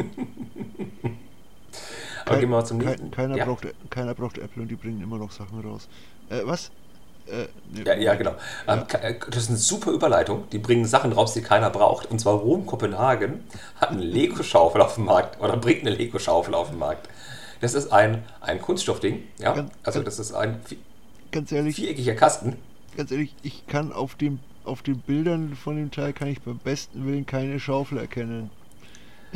[2.26, 3.10] Aber gehen wir mal zum nächsten.
[3.10, 3.44] Kein, keiner, ja.
[3.44, 5.88] braucht, keiner braucht Apple und die bringen immer noch Sachen raus.
[6.28, 6.70] Äh, was?
[7.26, 8.34] Äh, nee, Ja, ja, genau.
[8.68, 10.44] Ähm, ka- äh, das ist eine super Überleitung.
[10.50, 12.06] Die bringen Sachen raus, die keiner braucht.
[12.06, 13.44] Und zwar Rom Kopenhagen
[13.80, 17.08] hat eine Lego-Schaufel auf dem Markt oder bringt eine Lego-Schaufel auf den Markt.
[17.60, 19.22] Das ist ein, ein Kunststoffding.
[19.38, 19.54] Ja?
[19.54, 20.60] Ganz- Also das ist ein
[21.32, 22.56] Ganz ehrlich, viereckiger Kasten.
[22.96, 26.58] ganz ehrlich, ich kann auf dem auf den Bildern von dem Teil kann ich beim
[26.58, 28.50] besten Willen keine Schaufel erkennen.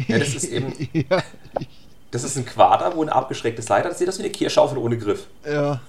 [0.09, 1.23] Ja, das ist eben- ja,
[2.11, 3.93] Das ist ein Quader, wo eine abgeschrägte Seite hat.
[3.93, 5.27] Das sieht aus wie eine Kehrschaufeln ohne Griff.
[5.45, 5.81] ja,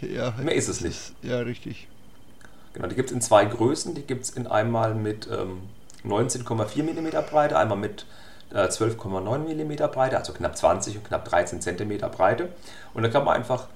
[0.00, 0.34] ja.
[0.42, 0.92] Mehr ist es nicht.
[0.92, 1.88] ist- Ja, richtig.
[2.74, 3.94] Genau, die gibt es in zwei Größen.
[3.94, 5.58] Die gibt es in einmal mit ähm,
[6.06, 8.06] 19,4 mm Breite, einmal mit
[8.52, 12.48] äh, 12,9 mm Breite, also knapp 20 und knapp 13 cm Breite.
[12.94, 13.66] Und da kann man einfach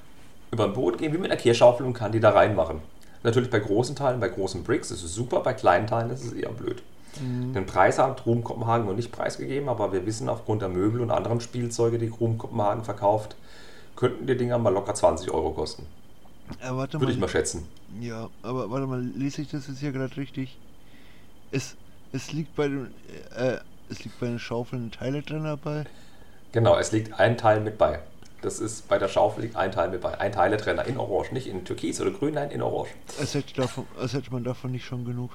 [0.51, 2.81] über den Boden gehen, wie mit einer Kehrschaufel und kann die da reinmachen.
[3.27, 6.33] Natürlich bei großen Teilen, bei großen Bricks ist es super, bei kleinen Teilen ist es
[6.33, 6.81] eher blöd.
[7.19, 11.11] Den Preis hat Ruhm Kopenhagen noch nicht preisgegeben, aber wir wissen aufgrund der Möbel und
[11.11, 13.35] anderen Spielzeuge, die Ruhm Kopenhagen verkauft,
[13.97, 15.87] könnten die Dinger mal locker 20 Euro kosten.
[16.61, 17.23] Äh, Würde ich mal.
[17.23, 17.67] mal schätzen.
[18.01, 20.57] Ja, aber warte mal, lese ich das jetzt hier gerade richtig?
[21.51, 21.75] Es,
[22.13, 22.95] es liegt bei den
[23.35, 23.57] äh,
[23.91, 25.85] es liegt bei den Schaufeln Teile drin dabei.
[26.53, 27.99] Genau, es liegt ein Teil mit bei.
[28.43, 30.19] Das ist bei der Schaufel liegt ein Teil mit bei.
[30.21, 32.91] Ein Teiletrenner in Orange, nicht in Türkis oder Grün, nein, in Orange.
[33.19, 35.31] Als hätte, davon, als hätte man davon nicht schon genug.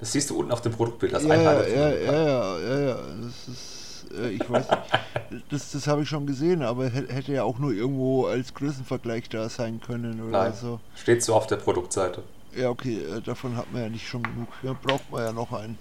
[0.00, 2.58] Das siehst du unten auf dem Produktbild, das ja, ein ja, Teil ja, ja, ja,
[2.58, 6.86] ja, ja, das ist, äh, ich weiß nicht, das, das habe ich schon gesehen, aber
[6.88, 10.80] hä- hätte ja auch nur irgendwo als Größenvergleich da sein können oder Nein, so.
[10.96, 12.24] steht so auf der Produktseite.
[12.56, 14.48] Ja, okay, äh, davon hat man ja nicht schon genug.
[14.64, 15.78] Ja, braucht man ja noch einen.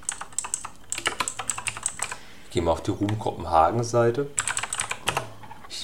[2.52, 4.28] Gehen wir auf die Ruhm Kopenhagen Seite.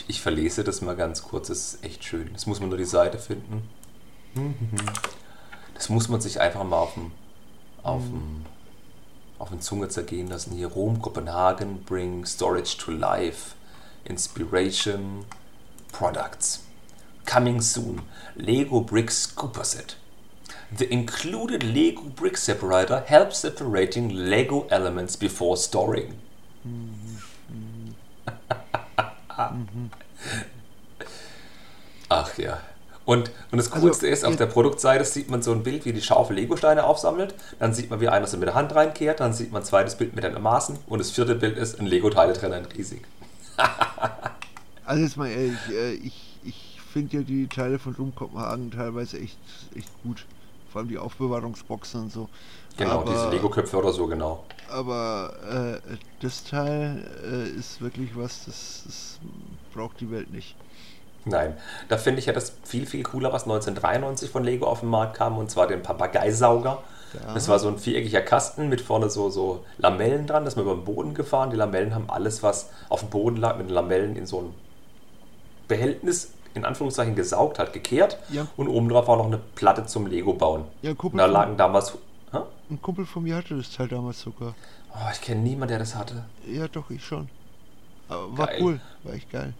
[0.07, 2.29] Ich, verlese das mal ganz kurz, das ist echt schön.
[2.33, 3.67] Das muss man nur die Seite finden.
[5.73, 7.11] Das muss man sich einfach mal auf dem,
[7.83, 8.45] auf dem,
[9.37, 10.53] auf den Zunge zergehen lassen.
[10.55, 13.55] Hier Rom Kopenhagen bring storage to life.
[14.05, 15.25] Inspiration
[15.91, 16.63] Products.
[17.25, 18.01] Coming soon.
[18.35, 19.97] Lego Brick Scooper Set.
[20.75, 26.19] The included Lego brick separator helps separating Lego elements before storing.
[32.09, 32.59] Ach ja.
[33.05, 35.93] Und, und das Also, Coolste ist, auf der Produktseite sieht man so ein Bild, wie
[35.93, 37.35] die Schaufel Legosteine aufsammelt.
[37.57, 39.21] Dann sieht man, wie einer so mit der Hand reinkehrt.
[39.21, 40.77] Dann sieht man ein zweites Bild mit den Maßen.
[40.87, 43.03] Und das vierte Bild ist ein Lego-Teiletrenner in riesig.
[44.85, 49.37] Also jetzt mal ehrlich, äh, ich, ich finde ja die Teile von Kopenhagen teilweise echt,
[49.75, 50.25] echt gut.
[50.71, 52.29] Vor allem die Aufbewahrungsboxen und so.
[52.77, 54.45] Genau, aber, diese Lego-Köpfe oder so, genau.
[54.69, 59.19] Aber äh, das Teil äh, ist wirklich was, das, das
[59.73, 60.55] braucht die Welt nicht.
[61.25, 61.57] Nein,
[61.89, 65.17] da finde ich ja das viel, viel cooler, was 1993 von Lego auf den Markt
[65.17, 66.81] kam, und zwar den Papageisauger.
[67.13, 67.33] Ja.
[67.33, 70.65] Das war so ein viereckiger Kasten mit vorne so, so Lamellen dran, das ist man
[70.65, 71.49] über den Boden gefahren.
[71.49, 74.53] Die Lamellen haben alles, was auf dem Boden lag, mit den Lamellen in so ein
[75.67, 78.17] Behältnis, in Anführungszeichen, gesaugt hat, gekehrt.
[78.29, 78.47] Ja.
[78.57, 80.65] Und oben drauf war noch eine Platte zum Lego bauen.
[80.81, 81.97] Ja, da lagen damals.
[82.69, 84.53] Ein Kumpel von mir hatte das Teil damals sogar.
[84.93, 86.25] Oh, ich kenne niemanden, der das hatte.
[86.45, 87.29] Ja, doch, ich schon.
[88.09, 88.57] Aber war Geil.
[88.61, 89.53] cool, war echt geil.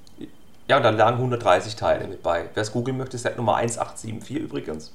[0.68, 2.50] Ja, und da lagen 130 Teile mit bei.
[2.54, 4.92] Wer es googeln möchte, Set Nummer 1874 übrigens.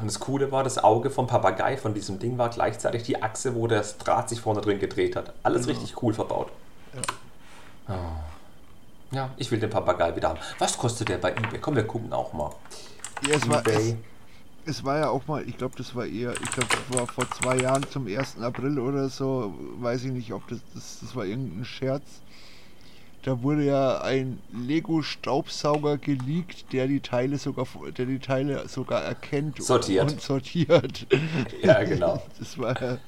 [0.00, 3.54] Und das Coole war, das Auge vom Papagei von diesem Ding war gleichzeitig die Achse,
[3.54, 5.32] wo das Draht sich vorne drin gedreht hat.
[5.44, 5.78] Alles Genau.
[5.78, 6.50] richtig cool verbaut.
[7.88, 7.92] Oh.
[9.12, 10.38] Ja, ich will den Papagei wieder haben.
[10.58, 11.58] Was kostet der bei eBay?
[11.60, 12.50] Komm, wir gucken auch mal.
[13.26, 13.96] Ja, es war, es, eBay.
[14.64, 17.28] Es war ja auch mal, ich glaube, das war eher, ich glaube, das war vor
[17.30, 18.40] zwei Jahren zum 1.
[18.40, 22.22] April oder so, weiß ich nicht, ob das, das, das war irgendein Scherz.
[23.22, 29.62] Da wurde ja ein Lego-Staubsauger geleakt, der die Teile sogar, der die Teile sogar erkennt
[29.62, 30.10] Sortiert.
[30.10, 31.06] und sortiert.
[31.62, 32.22] Ja, genau.
[32.38, 32.98] Das war,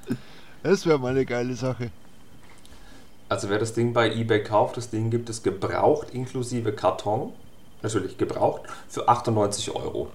[0.62, 1.90] das wäre mal eine geile Sache.
[3.28, 7.32] Also wer das Ding bei eBay kauft, das Ding gibt es gebraucht inklusive Karton.
[7.82, 10.10] Natürlich gebraucht für 98 Euro.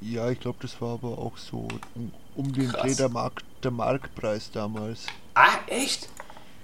[0.00, 2.82] Ja, ich glaube, das war aber auch so um, um den Krass.
[2.82, 5.06] Dreh der, Mark, der Marktpreis damals.
[5.34, 6.08] Ah, echt?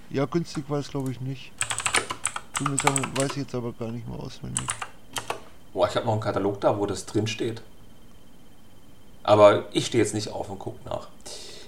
[0.09, 1.51] Ja, günstig war es glaube ich nicht.
[2.57, 4.65] Du mir sagen, weiß ich jetzt aber gar nicht mehr auswendig.
[5.73, 7.61] Boah, ich habe noch einen Katalog da, wo das drin steht.
[9.21, 11.09] Aber ich stehe jetzt nicht auf und gucke nach.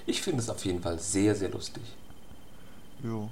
[0.07, 1.83] Ich finde es auf jeden Fall sehr, sehr lustig.
[3.03, 3.29] Jo.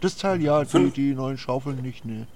[0.00, 2.26] Das Teil ja, die, die neuen Schaufeln nicht, ne.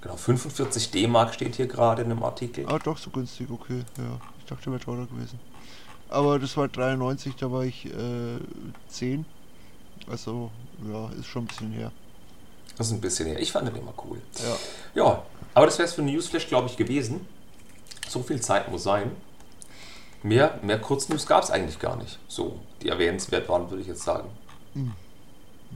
[0.00, 2.66] Genau, 45 D-Mark steht hier gerade in einem Artikel.
[2.68, 4.20] Ah, doch, so günstig, okay, ja.
[4.38, 5.40] Ich dachte, wäre teurer gewesen.
[6.08, 8.38] Aber das war 93, da war ich äh,
[8.88, 9.26] 10.
[10.08, 10.50] Also,
[10.90, 11.92] ja, ist schon ein bisschen her.
[12.76, 13.40] Das ist ein bisschen her.
[13.40, 14.20] Ich fand den immer cool.
[14.38, 14.56] Ja.
[15.02, 17.26] Ja, aber das wäre es für Newsflash, glaube ich, gewesen.
[18.08, 19.10] So viel Zeit muss sein.
[20.22, 22.18] Mehr, mehr Kurznews gab es eigentlich gar nicht.
[22.28, 24.30] So, die erwähnenswert waren, würde ich jetzt sagen.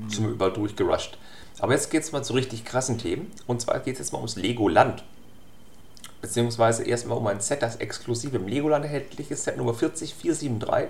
[0.09, 1.19] Sind wir überall durchgerusht.
[1.63, 3.31] Aber jetzt geht es mal zu richtig krassen Themen.
[3.47, 5.05] Und zwar geht es jetzt mal ums Legoland.
[6.21, 9.45] Beziehungsweise erstmal um ein Set, das exklusiv im Legoland erhältlich ist.
[9.45, 10.89] Set Nummer 40473.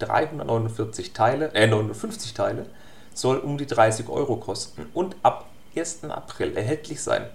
[0.00, 2.66] 349 Teile, äh 59 Teile.
[3.14, 4.86] Soll um die 30 Euro kosten.
[4.94, 5.46] Und ab
[5.76, 6.02] 1.
[6.04, 7.26] April erhältlich sein.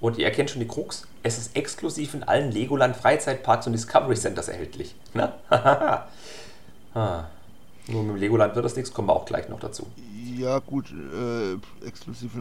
[0.00, 1.06] Und ihr erkennt schon die Krux.
[1.22, 4.96] Es ist exklusiv in allen Legoland Freizeitparks und Discovery Centers erhältlich.
[5.14, 5.34] Na?
[6.92, 7.26] ah.
[7.86, 9.86] Nur mit dem Legoland wird das nichts, kommen wir auch gleich noch dazu.
[10.36, 11.54] Ja, gut, äh,
[11.86, 12.32] exklusiv.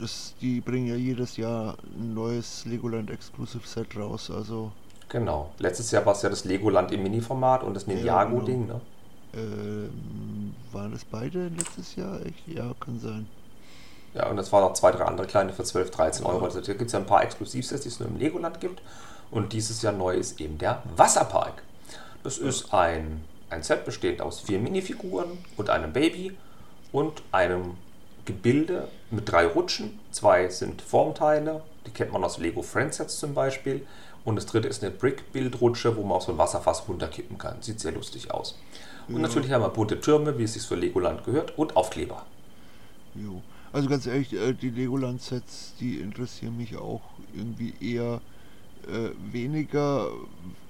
[0.00, 4.72] Das, die bringen ja jedes Jahr ein neues Legoland Exclusive Set raus, also
[5.08, 5.50] Genau.
[5.58, 8.66] Letztes Jahr war es ja das Legoland im Mini-Format und das Ninjago-Ding.
[8.66, 8.80] Ne?
[9.36, 12.20] ähm, waren das beide letztes Jahr?
[12.24, 12.46] Echt?
[12.46, 13.28] Ja, kann sein.
[14.14, 16.44] Ja, und das waren noch zwei, drei andere kleine für 12, 13 Euro.
[16.44, 18.80] Also da gibt es ja ein paar Exklusivsets, die es nur im Legoland gibt.
[19.30, 21.62] Und dieses Jahr neu ist eben der Wasserpark.
[22.22, 26.36] Das ist ein, ein Set bestehend aus vier Minifiguren und einem Baby
[26.94, 27.72] und einem
[28.24, 29.98] Gebilde mit drei Rutschen.
[30.12, 33.84] Zwei sind Formteile, die kennt man aus Lego Friends Sets zum Beispiel.
[34.24, 37.60] Und das dritte ist eine Brick-Bildrutsche, wo man auf so ein Wasserfass runterkippen kann.
[37.62, 38.56] Sieht sehr lustig aus.
[39.08, 39.22] Und Ja.
[39.22, 42.24] natürlich haben wir bunte Türme, wie es sich für Legoland gehört, und Aufkleber.
[43.16, 43.42] Jo.
[43.72, 47.02] Also ganz ehrlich, äh, die Legoland-Sets, die interessieren mich auch
[47.34, 48.20] irgendwie eher
[48.86, 50.10] äh, weniger.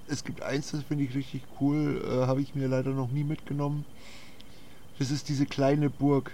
[0.07, 3.23] Es gibt eins, das finde ich richtig cool, äh, habe ich mir leider noch nie
[3.25, 3.85] mitgenommen.
[4.99, 6.31] Das ist diese kleine Burg.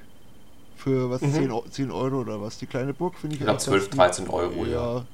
[0.75, 1.33] Für was, Mhm.
[1.33, 2.57] 10, Eu- 10 Euro oder was?
[2.57, 4.97] Die kleine Burg finde ich Ich glaube eigentlich 12, ganz 13 Euro, ja.
[4.97, 5.05] ja.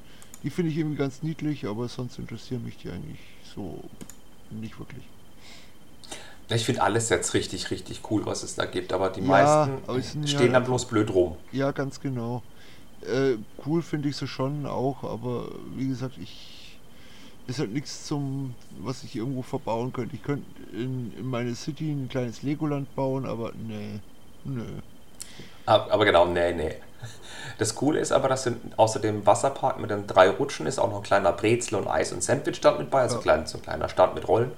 [0.42, 3.18] Die finde ich irgendwie ganz niedlich, aber sonst interessieren mich die eigentlich
[3.54, 3.82] so
[4.50, 5.04] nicht wirklich.
[6.50, 9.82] Ich finde alle Sets richtig, richtig cool, was es da gibt, aber die Ja, meisten
[9.86, 11.36] aber stehen ja- dann bloß blöd rum.
[11.52, 12.42] Ja, ganz genau.
[13.02, 16.67] Äh, cool finde ich sie schon auch, aber wie gesagt, ich
[17.48, 20.14] ist halt nichts zum, was ich irgendwo verbauen könnte.
[20.14, 24.00] Ich könnte in, in meine City ein kleines Legoland bauen, aber nee,
[24.44, 24.62] nö.
[25.66, 26.74] Aber, aber genau, nee, nee.
[27.58, 30.90] Das Coole ist aber, dass in, außer dem Wasserpark mit den drei Rutschen ist auch
[30.90, 33.22] noch ein kleiner Brezel- und Eis- und Sandwich-Stand mit bei, also Ja.
[33.22, 34.52] klein, so ein kleiner Stand mit Rollen.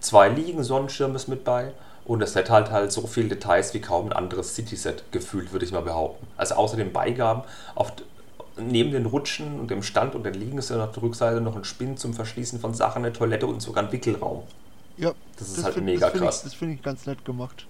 [0.00, 1.72] Zwei Liegen, Sonnenschirm ist mit bei.
[2.04, 5.64] Und das Set halt halt so viele Details wie kaum ein anderes City-Set gefühlt, würde
[5.64, 6.28] ich mal behaupten.
[6.36, 7.42] Also außer den Beigaben,
[7.74, 7.92] auf,
[8.58, 11.56] neben den Rutschen und dem Stand und den Liegen ist ja auf der Rückseite noch
[11.56, 14.42] ein Spinn zum Verschließen von Sachen, eine Toilette und sogar ein Wickelraum.
[14.96, 16.36] Ja, Das ist halt find- mega das krass.
[16.38, 17.66] Ich, das finde ich ganz nett gemacht.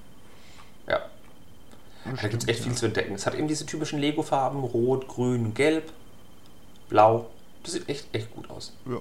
[0.89, 1.01] Ja,
[2.05, 2.67] Das Da gibt es echt ja.
[2.67, 3.15] viel zu entdecken.
[3.15, 5.91] Es hat eben diese typischen Lego-Farben: Rot, Grün, Gelb,
[6.89, 7.27] Blau.
[7.65, 8.73] Das sieht echt, echt gut aus.
[8.89, 8.99] Ja.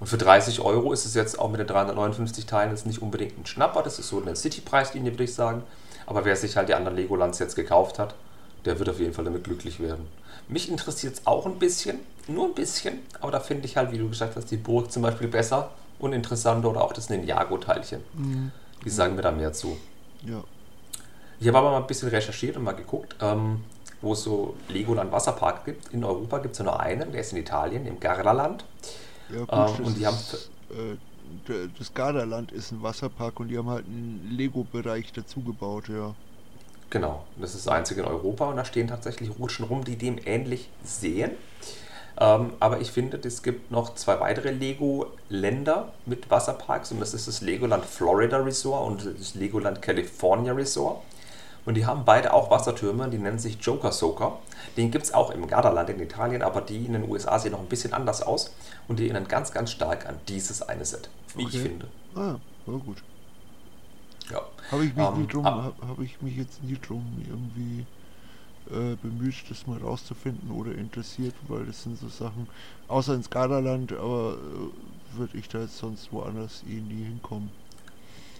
[0.00, 3.38] Und für 30 Euro ist es jetzt auch mit den 359 Teilen jetzt nicht unbedingt
[3.38, 3.82] ein Schnapper.
[3.82, 5.62] Das ist so eine City-Preislinie, würde ich sagen.
[6.06, 8.14] Aber wer sich halt die anderen Legolands jetzt gekauft hat,
[8.64, 10.06] der wird auf jeden Fall damit glücklich werden.
[10.48, 11.98] Mich interessiert es auch ein bisschen,
[12.28, 13.00] nur ein bisschen.
[13.20, 16.12] Aber da finde ich halt, wie du gesagt hast, die Burg zum Beispiel besser und
[16.12, 18.00] interessanter oder auch das Ninjago-Teilchen.
[18.14, 18.52] Mhm.
[18.84, 19.76] Die sagen mir da mehr zu.
[20.26, 20.42] Ja.
[21.40, 23.62] Ich habe aber mal ein bisschen recherchiert und mal geguckt, ähm,
[24.00, 25.92] wo es so Legoland Wasserpark gibt.
[25.92, 28.64] In Europa gibt es nur einen, der ist in Italien, im Gardaland.
[29.32, 33.48] Ja, gut, Ähm, das und die haben- ist, äh, das Gardaland ist ein Wasserpark und
[33.48, 36.14] die haben halt einen Lego-Bereich dazugebaut, ja.
[36.92, 40.18] Genau, das ist das einzige in Europa und da stehen tatsächlich Rutschen rum, die dem
[40.26, 41.30] ähnlich sehen.
[42.20, 47.26] Ähm, aber ich finde, es gibt noch zwei weitere Lego-Länder mit Wasserparks und das ist
[47.28, 51.00] das Legoland Florida Resort und das Legoland California Resort.
[51.64, 54.40] Und die haben beide auch Wassertürme, die nennen sich Joker Soaker.
[54.76, 57.60] Den gibt es auch im Gardaland in Italien, aber die in den USA sehen noch
[57.60, 58.52] ein bisschen anders aus
[58.86, 61.58] und die erinnern ganz, ganz stark an dieses eine Set, wie ich Okay.
[61.58, 61.86] finde.
[62.14, 63.02] Ah, ja gut.
[64.32, 64.42] Ja.
[64.70, 67.86] Habe ich mich Ähm, nie drum, ab- habe hab ich mich jetzt nie drum irgendwie
[68.70, 72.48] äh, bemüht, das mal rauszufinden oder interessiert, weil das sind so Sachen,
[72.88, 77.52] außer ins Gardaland, aber äh, würde ich da jetzt sonst woanders eh nie hinkommen.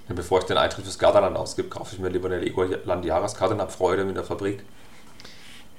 [0.08, 3.54] Ja, Bevor ich den Eintritt fürs Gardaland ausgebe, kaufe ich mir lieber eine Legoland Jahreskarte
[3.54, 4.64] und habe Freude mit der Fabrik.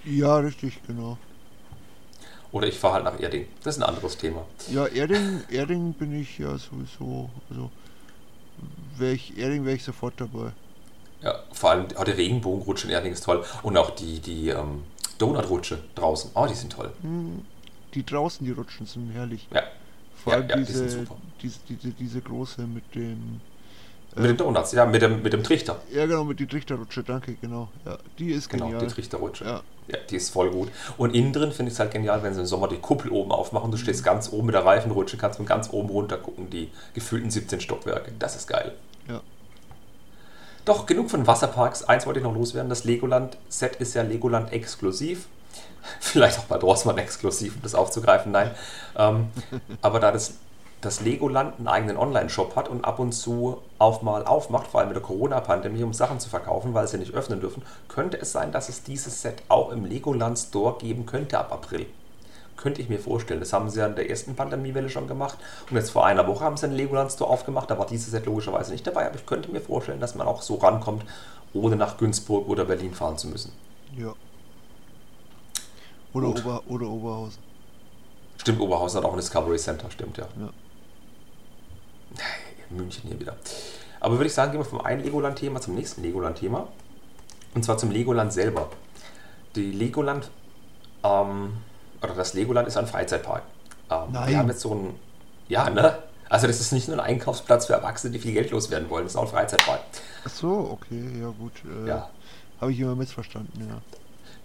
[0.03, 1.17] Ja, richtig, genau.
[2.51, 3.47] Oder ich fahre halt nach Erding.
[3.63, 4.45] Das ist ein anderes Thema.
[4.65, 7.71] Ja, Erding, Erding bin ich ja sowieso, also
[8.97, 10.51] wäre ich Erding, wäre ich sofort dabei.
[11.21, 13.43] Ja, vor allem auch der Regenbogenrutsche in Erding ist toll.
[13.61, 14.83] Und auch die, die ähm,
[15.17, 16.31] Donutrutsche draußen.
[16.35, 16.91] Oh, die sind toll.
[17.01, 17.45] Hm,
[17.93, 19.47] die draußen, die Rutschen sind herrlich.
[19.53, 19.63] Ja.
[20.15, 21.21] Vor allem ja, die diese, sind super.
[21.41, 23.41] diese, diese, diese große mit dem.
[24.15, 25.79] Mit den Donuts, ja, mit dem, mit dem Trichter.
[25.91, 27.69] Ja, genau, mit die Trichterrutsche, danke, genau.
[27.85, 28.85] Ja, die ist Genau, genial.
[28.85, 29.45] die Trichterrutsche.
[29.45, 29.61] Ja.
[29.87, 30.69] Ja, die ist voll gut.
[30.97, 33.31] Und innen drin finde ich es halt genial, wenn sie im Sommer die Kuppel oben
[33.31, 33.69] aufmachen.
[33.71, 37.29] Du stehst ganz oben mit der Reifenrutsche, kannst von ganz oben runter gucken, die gefühlten
[37.31, 38.11] 17 Stockwerke.
[38.17, 38.73] Das ist geil.
[39.09, 39.19] Ja.
[40.65, 41.83] Doch, genug von Wasserparks.
[41.83, 42.69] Eins wollte ich noch loswerden.
[42.69, 45.27] Das Legoland-Set ist ja Legoland exklusiv.
[45.99, 48.31] Vielleicht auch bei Drossmann exklusiv, um das aufzugreifen.
[48.31, 48.51] Nein.
[48.97, 49.27] Ähm,
[49.81, 50.35] aber da das,
[50.83, 54.89] das Legoland einen eigenen Online-Shop hat und ab und zu auch mal aufmacht, vor allem
[54.89, 58.51] mit der Corona-Pandemie, um Sachen zu verkaufen, weil sie nicht öffnen dürfen, könnte es sein,
[58.51, 61.85] dass es dieses Set auch im Legoland Store geben könnte ab April.
[62.55, 63.39] Könnte ich mir vorstellen.
[63.39, 65.37] Das haben sie ja in der ersten Pandemiewelle schon gemacht.
[65.69, 67.69] Und jetzt vor einer Woche haben sie einen Legoland Store aufgemacht.
[67.69, 69.07] Da war dieses Set logischerweise nicht dabei.
[69.07, 71.03] Aber ich könnte mir vorstellen, dass man auch so rankommt,
[71.53, 73.51] ohne nach Günzburg oder Berlin fahren zu müssen.
[73.97, 74.13] ja.
[76.13, 76.27] Oder.
[76.27, 77.39] Ober, oder Oberhausen.
[78.37, 80.27] Stimmt, Oberhausen hat auch ein Discovery Center, stimmt ja.
[80.39, 80.49] Ja.
[82.69, 83.35] München hier wieder.
[83.99, 86.67] Aber würde ich sagen, gehen wir vom einen Legoland-Thema zum nächsten Legoland-Thema.
[87.53, 88.69] Und zwar zum Legoland selber.
[89.55, 90.29] Die Legoland,
[91.03, 91.53] ähm,
[92.01, 93.43] oder das Legoland ist ein Freizeitpark.
[93.89, 94.29] Ähm, Nein.
[94.29, 94.95] Wir haben jetzt so ein,
[95.47, 95.99] ja, ne?
[96.29, 99.13] Also das ist nicht nur ein Einkaufsplatz für Erwachsene, die viel Geld loswerden wollen, das
[99.13, 99.81] ist auch ein Freizeitpark.
[100.25, 101.51] Ach so, okay, ja gut.
[101.85, 102.09] Äh, Ja.
[102.59, 103.81] Habe ich immer missverstanden, ja.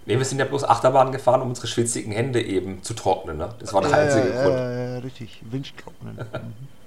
[0.05, 3.53] Ne, wir sind ja bloß Achterbahn gefahren, um unsere schwitzigen Hände eben zu trocknen, ne?
[3.59, 4.57] Das war der ja, einzige ja, Grund.
[4.57, 5.41] Ja, ja, richtig.
[5.49, 6.15] Windtrocknen.
[6.15, 6.53] Mhm.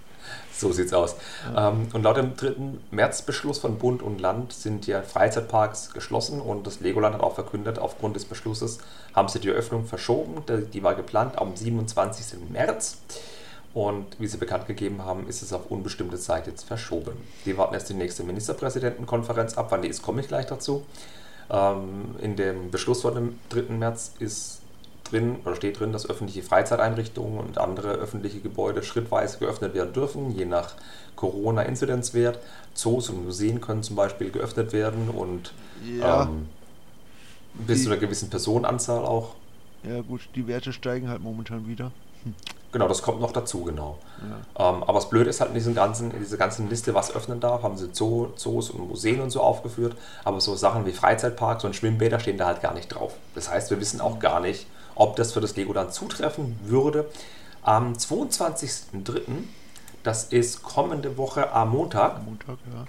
[0.55, 1.17] So sieht's aus.
[1.57, 6.67] Ähm, und laut dem dritten Märzbeschluss von Bund und Land sind ja Freizeitparks geschlossen und
[6.67, 8.79] das Legoland hat auch verkündet, aufgrund des Beschlusses
[9.15, 10.43] haben sie die Eröffnung verschoben.
[10.73, 12.51] Die war geplant am 27.
[12.51, 12.99] März.
[13.75, 17.12] Und wie sie bekannt gegeben haben, ist es auf unbestimmte Zeit jetzt verschoben.
[17.47, 19.69] Die warten erst die nächste Ministerpräsidentenkonferenz ab.
[19.71, 20.85] Wann die ist, komme ich gleich dazu.
[21.51, 23.75] Ähm, in dem Beschluss von dem 3.
[23.75, 24.62] März ist
[25.12, 30.31] drin oder steht drin, dass öffentliche Freizeiteinrichtungen und andere öffentliche Gebäude schrittweise geöffnet werden dürfen,
[30.35, 30.75] je nach
[31.16, 32.38] Corona-Inzidenzwert.
[32.75, 35.53] Zoos und Museen können zum Beispiel geöffnet werden und
[35.98, 36.22] Ja.
[36.25, 36.48] ähm,
[37.55, 39.35] bis zu einer gewissen Personenanzahl auch.
[39.85, 41.90] Ja gut, die Werte steigen halt momentan wieder.
[42.70, 43.98] Genau, das kommt noch dazu, genau.
[44.57, 44.70] Ja.
[44.70, 47.38] Ähm, aber das Blöde ist halt in, diesen ganzen, in dieser ganzen Liste, was öffnen
[47.40, 49.94] darf, haben sie Zoo, Zoos und Museen und so aufgeführt.
[50.25, 53.12] Aber so Sachen wie Freizeitparks und Schwimmbäder stehen da halt gar nicht drauf.
[53.35, 57.09] Das heißt, wir wissen auch gar nicht, ob das für das Legoland zutreffen würde.
[57.63, 59.21] Am 22.03.,
[60.03, 62.87] das ist kommende Woche am Montag, Montag, ja.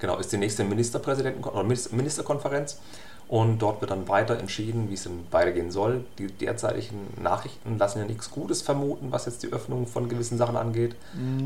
[0.00, 2.80] Genau, ist die nächste Ministerpräsidenten oder Minister- Ministerkonferenz
[3.28, 6.04] und dort wird dann weiter entschieden, wie es denn weitergehen soll.
[6.18, 10.56] Die derzeitigen Nachrichten lassen ja nichts Gutes vermuten, was jetzt die Öffnung von gewissen Sachen
[10.56, 10.96] angeht.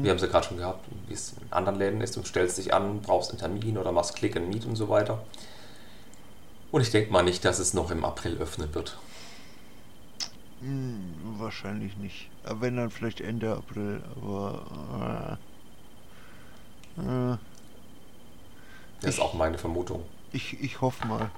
[0.03, 2.17] Wir haben es ja gerade schon gehabt, wie es in anderen Läden ist.
[2.17, 5.23] Du stellst dich an, brauchst einen Termin oder machst Click and Meet und so weiter.
[6.73, 8.97] Und ich denke mal nicht, dass es noch im April öffnen wird.
[10.67, 12.29] Hm, wahrscheinlich nicht.
[12.45, 15.39] Aber wenn dann vielleicht Ende April, aber
[16.99, 17.37] äh, äh,
[19.01, 20.03] Das ist Ich- auch meine Vermutung.
[20.33, 21.31] ich, ich hoffe mal.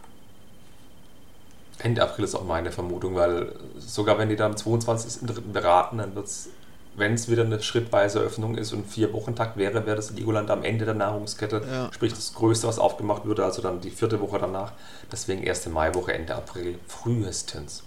[1.80, 5.52] Ende April ist auch meine Vermutung, weil sogar wenn die dann am 22.03.
[5.52, 6.48] beraten, dann wird es,
[6.96, 10.64] wenn es wieder eine schrittweise Öffnung ist und vier Wochentakt wäre, wäre das Legoland am
[10.64, 11.92] Ende der Nahrungskette, Ja.
[11.92, 14.72] sprich das Größte, was aufgemacht würde, also dann die vierte Woche danach.
[15.12, 17.84] Deswegen erste Maiwoche, Ende April, frühestens.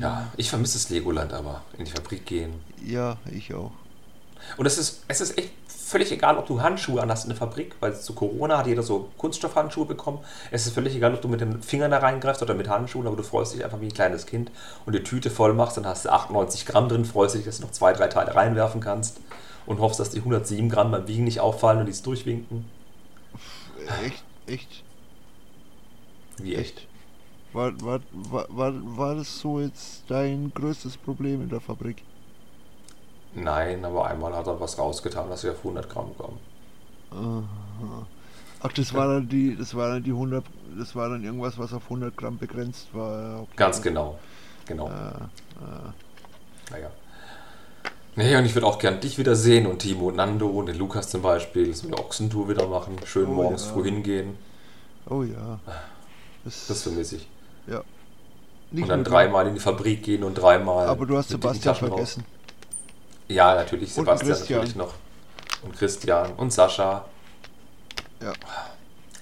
[0.00, 2.54] Ja, ich vermisse das Legoland aber, in die Fabrik gehen.
[2.84, 3.72] Ja, ich auch.
[4.56, 7.74] Und es ist, es ist echt völlig egal, ob du Handschuhe anhast in der Fabrik,
[7.80, 10.18] weil zu Corona hat jeder so Kunststoffhandschuhe bekommen.
[10.50, 13.16] Es ist völlig egal, ob du mit den Fingern da reingreifst oder mit Handschuhen, aber
[13.16, 14.50] du freust dich einfach wie ein kleines Kind
[14.84, 17.62] und die Tüte voll machst, dann hast du 98 Gramm drin, freust dich, dass du
[17.62, 19.18] noch zwei, drei Teile reinwerfen kannst
[19.66, 22.64] und hoffst, dass die 107 Gramm beim Wiegen nicht auffallen und die es durchwinken.
[24.04, 24.84] Echt, echt,
[26.38, 26.87] Wie echt.
[27.52, 32.04] War, war, war, war, das so jetzt dein größtes Problem in der Fabrik?
[33.32, 36.40] Nein, aber einmal hat er was rausgetan, was wir auf 100 Gramm kommen.
[37.10, 38.06] Aha.
[38.60, 40.44] Ach, das war dann die, das war dann die 100,
[40.78, 43.42] das war dann irgendwas, was auf 100 Gramm begrenzt war.
[43.42, 43.52] Okay.
[43.56, 44.18] Ganz genau.
[44.66, 44.88] Genau.
[44.88, 45.24] Äh,
[45.64, 45.92] äh,
[46.70, 46.90] Naja.
[48.16, 50.76] Nee, und ich würde auch gern dich wieder sehen und Timo und Nando und den
[50.76, 53.72] Lukas zum Beispiel, so eine Ochsentour wieder machen, schön Oh morgens ja.
[53.72, 54.38] früh hingehen.
[55.06, 55.60] oh ja.
[56.44, 57.28] Das, Das vermisse ich.
[57.70, 57.78] Ja.
[57.78, 57.86] Und
[58.70, 60.86] Nicht dann nur du, dreimal in die Fabrik gehen und dreimal.
[60.88, 62.24] Aber du hast Sebastian vergessen.
[63.28, 64.94] Ja, natürlich, Und Sebastian natürlich noch.
[65.62, 67.04] Und Christian und Sascha.
[68.20, 68.32] Ja.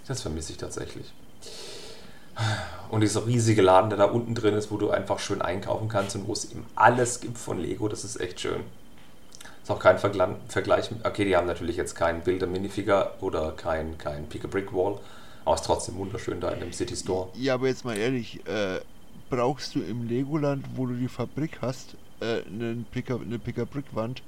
[0.07, 1.13] Das vermisse ich tatsächlich.
[2.91, 6.17] Und dieser riesige Laden, der da unten drin ist, wo du einfach schön einkaufen kannst
[6.17, 8.63] und wo es eben alles gibt von Lego, das ist echt schön.
[9.63, 10.91] Ist auch kein Vergleich.
[11.03, 14.99] Okay, die haben natürlich jetzt keinen Bilder Minifigure oder kein, kein Pick a Brick Wall,
[15.47, 17.29] aber es ist trotzdem wunderschön da in dem City Store.
[17.35, 18.81] Ja, aber jetzt mal ehrlich, äh,
[19.31, 24.23] brauchst du im Legoland, wo du die Fabrik hast, äh, einen Picker, eine Picker-Brick-Wand.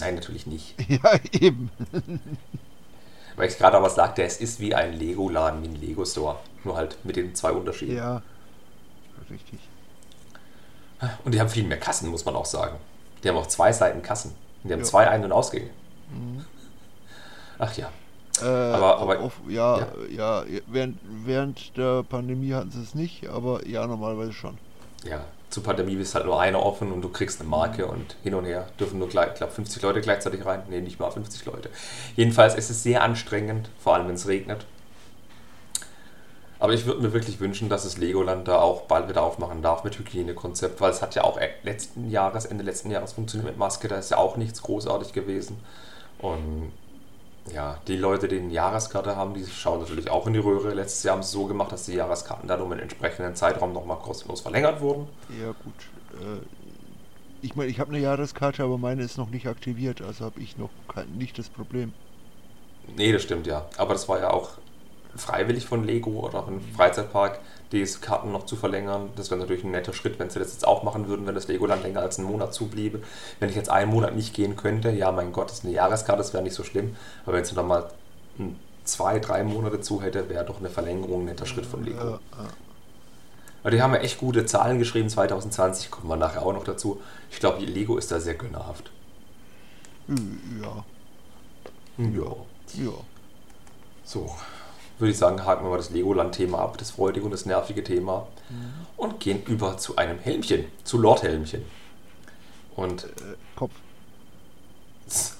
[0.00, 0.74] Nein, natürlich nicht.
[0.88, 1.70] Ja, eben.
[3.36, 6.38] Weil ich gerade aber sagte, es ist wie ein Lego-Laden, wie ein Lego-Store.
[6.64, 7.94] Nur halt mit den zwei Unterschieden.
[7.96, 8.22] Ja,
[9.30, 9.60] richtig.
[11.24, 12.76] Und die haben viel mehr Kassen, muss man auch sagen.
[13.22, 14.30] Die haben auch zwei Seiten Kassen.
[14.62, 14.86] Und die haben Ja.
[14.86, 15.70] zwei Ein- und Ausgänge.
[17.58, 17.90] Ach ja.
[18.42, 19.86] Äh, Aber- aber- auf, ja, ja.
[20.10, 24.58] ja, während, während der Pandemie hatten sie es nicht, aber ja, normalerweise schon.
[25.04, 25.20] Ja,
[25.50, 28.44] zur Pandemie ist halt nur einer offen und du kriegst eine Marke und hin und
[28.44, 30.62] her dürfen nur, gleich- ich glaube, 50 Leute gleichzeitig rein.
[30.68, 31.70] Nee, nicht mal 50 Leute.
[32.16, 34.66] Jedenfalls ist es sehr anstrengend, vor allem wenn es regnet.
[36.60, 39.84] Aber ich würde mir wirklich wünschen, dass das Legoland da auch bald wieder aufmachen darf
[39.84, 43.58] mit Hygienekonzept, weil es hat ja auch e- letzten Jahres, Ende letzten Jahres funktioniert mit
[43.58, 45.56] Maske, da ist ja auch nichts großartig gewesen.
[46.18, 46.72] Und
[47.52, 50.74] ja, die Leute, die eine Jahreskarte haben, die schauen natürlich auch in die Röhre.
[50.74, 53.72] Letztes Jahr haben sie es so gemacht, dass die Jahreskarten dann um einen entsprechenden Zeitraum
[53.72, 55.08] nochmal kostenlos verlängert wurden.
[55.40, 56.20] Ja, gut.
[56.20, 56.44] Äh,
[57.40, 60.58] ich meine, ich habe eine Jahreskarte, aber meine ist noch nicht aktiviert, also habe ich
[60.58, 61.92] noch kein, nicht das Problem.
[62.96, 63.66] Nee, das stimmt ja.
[63.76, 64.50] Aber das war ja auch
[65.14, 67.40] freiwillig von Lego oder von Freizeitpark,
[67.72, 69.10] diese Karten noch zu verlängern.
[69.16, 71.48] Das wäre natürlich ein netter Schritt, wenn sie das jetzt auch machen würden, wenn das
[71.48, 73.00] Legoland länger als einen Monat zubliebe.
[73.40, 76.18] Wenn ich jetzt einen Monat nicht gehen könnte, ja, mein Gott, das ist eine Jahreskarte,
[76.18, 76.96] das wäre nicht so schlimm.
[77.24, 77.90] Aber wenn sie noch mal
[78.36, 81.98] hm, zwei, drei Monate zu hätte, wäre doch eine Verlängerung ein netter Schritt von Lego.
[81.98, 82.48] Ja, ja.
[83.62, 87.00] Aber die haben ja echt gute Zahlen geschrieben, 2020, kommen wir nachher auch noch dazu.
[87.30, 88.90] Ich glaube, Lego ist da sehr gönnerhaft.
[90.08, 90.84] ja,
[91.98, 92.36] Ja.
[92.74, 92.92] ja.
[94.04, 94.34] So,
[94.98, 98.26] würde ich sagen, haken wir mal das Legoland-Thema ab, das freudige und das nervige Thema,
[98.96, 101.62] und gehen über zu einem Helmchen, zu Lord Helmchen.
[102.76, 103.08] Und Äh,
[103.56, 103.72] Kopf.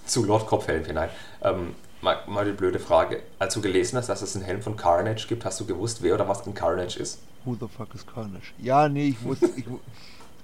[0.06, 1.10] zu Lord Kopfhelmchen, nein.
[1.42, 3.22] Ähm, mal, mal die blöde Frage.
[3.38, 6.14] Als du gelesen hast, dass es einen Helm von Carnage gibt, hast du gewusst, wer
[6.14, 7.18] oder was ein Carnage ist?
[7.44, 8.52] Who the fuck is Carnage?
[8.60, 9.64] Ja, nee, ich wusste, ich,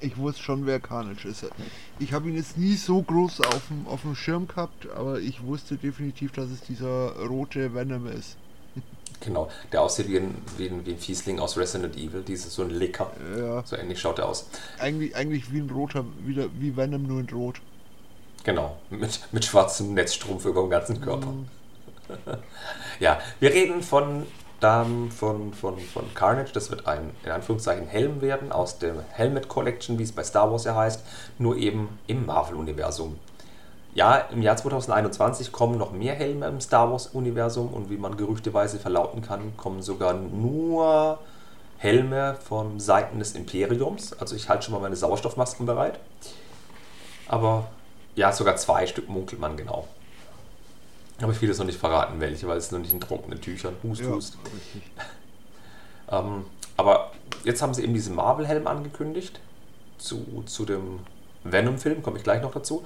[0.01, 1.47] ich wusste schon, wer Carnage ist.
[1.99, 5.43] Ich habe ihn jetzt nie so groß auf dem, auf dem Schirm gehabt, aber ich
[5.43, 8.37] wusste definitiv, dass es dieser rote Venom ist.
[9.21, 12.63] Genau, der aussieht wie ein, wie ein, wie ein Fiesling aus Resident Evil, dieses so
[12.63, 13.11] ein Licker.
[13.39, 14.49] Ja, So ähnlich schaut er aus.
[14.79, 17.61] eigentlich, eigentlich wie ein roter, wieder wie Venom, nur in rot.
[18.45, 21.33] Genau, mit, mit schwarzem Netzstrumpf über dem ganzen Körper.
[23.01, 24.27] ja, wir reden von,
[24.63, 26.53] ähm, von, von, von Carnage.
[26.53, 30.51] Das wird ein, in Anführungszeichen, Helm werden aus der Helmet Collection, wie es bei Star
[30.51, 31.03] Wars ja heißt,
[31.39, 33.19] nur eben im Marvel-Universum.
[33.95, 38.81] Ja, im Jahr 2021 kommen noch mehr Helme im Star Wars-Universum und wie man gerüchteweise
[38.81, 41.21] verlauten kann, kommen sogar nur
[41.79, 44.13] Helme von Seiten des Imperiums.
[44.15, 46.01] Also ich halte schon mal meine Sauerstoffmasken bereit.
[47.29, 47.69] Aber
[48.17, 49.87] ja, sogar zwei Stück munkelt man genau.
[51.23, 53.77] Aber ich will jetzt noch nicht verraten, welche, weil es noch nicht in trockenen Tüchern.
[53.83, 54.37] Hust, Ja, hust.
[56.07, 56.45] Ähm,
[56.77, 57.13] aber
[57.45, 59.41] jetzt haben sie eben diesen Marvel-Helm angekündigt.
[59.97, 61.01] Zu, zu dem
[61.45, 62.85] Venom-Film komme ich gleich noch dazu.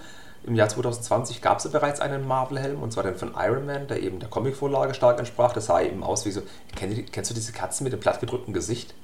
[0.49, 3.87] Im Jahr 2020 gab es ja bereits einen Marvel-Helm, und zwar den von Iron Man,
[3.87, 5.53] der eben der Comicvorlage stark entsprach.
[5.53, 6.41] Das sah eben aus wie so.
[6.75, 8.95] Kennst du, diese Katzen mit dem plattgedrückten Gesicht?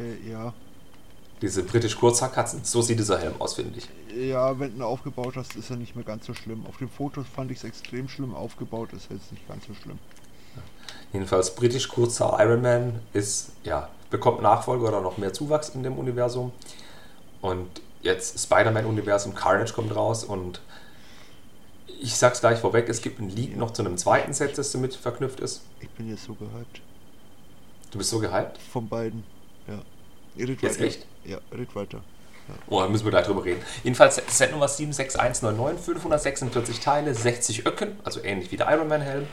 [0.00, 0.52] Äh, ja.
[1.42, 2.64] Diese britisch Kurzhaarkatzen?
[2.64, 3.88] So sieht dieser Helm aus, finde ich.
[4.16, 6.66] Ja, wenn du ihn aufgebaut hast, ist er nicht mehr ganz so schlimm.
[6.66, 8.34] Auf den Fotos fand ich es extrem schlimm.
[8.34, 10.00] Aufgebaut ist er jetzt nicht ganz so schlimm.
[11.12, 15.96] Jedenfalls britisch kurzer Iron Man ist, ja, bekommt Nachfolger oder noch mehr Zuwachs in dem
[15.96, 16.50] Universum.
[17.40, 20.60] Und jetzt Spider-Man-Universum, Carnage kommt raus und
[22.00, 24.94] ich sag's gleich vorweg, es gibt ein Leak noch zu einem zweiten Set, das damit
[24.94, 25.62] verknüpft ist.
[25.80, 26.80] Ich bin jetzt so gehypt.
[27.90, 28.58] Du bist so gehypt?
[28.72, 29.24] Von beiden.
[29.66, 29.80] Ja.
[30.38, 30.86] Red Jetzt weiter.
[30.86, 31.06] echt?
[31.24, 32.00] Ja, red weiter.
[32.68, 33.62] Oh, da müssen wir gleich drüber reden.
[33.82, 39.26] Jedenfalls Set Nummer 76199, 546 Teile, 60 Öcken, also ähnlich wie der Iron Man Helm.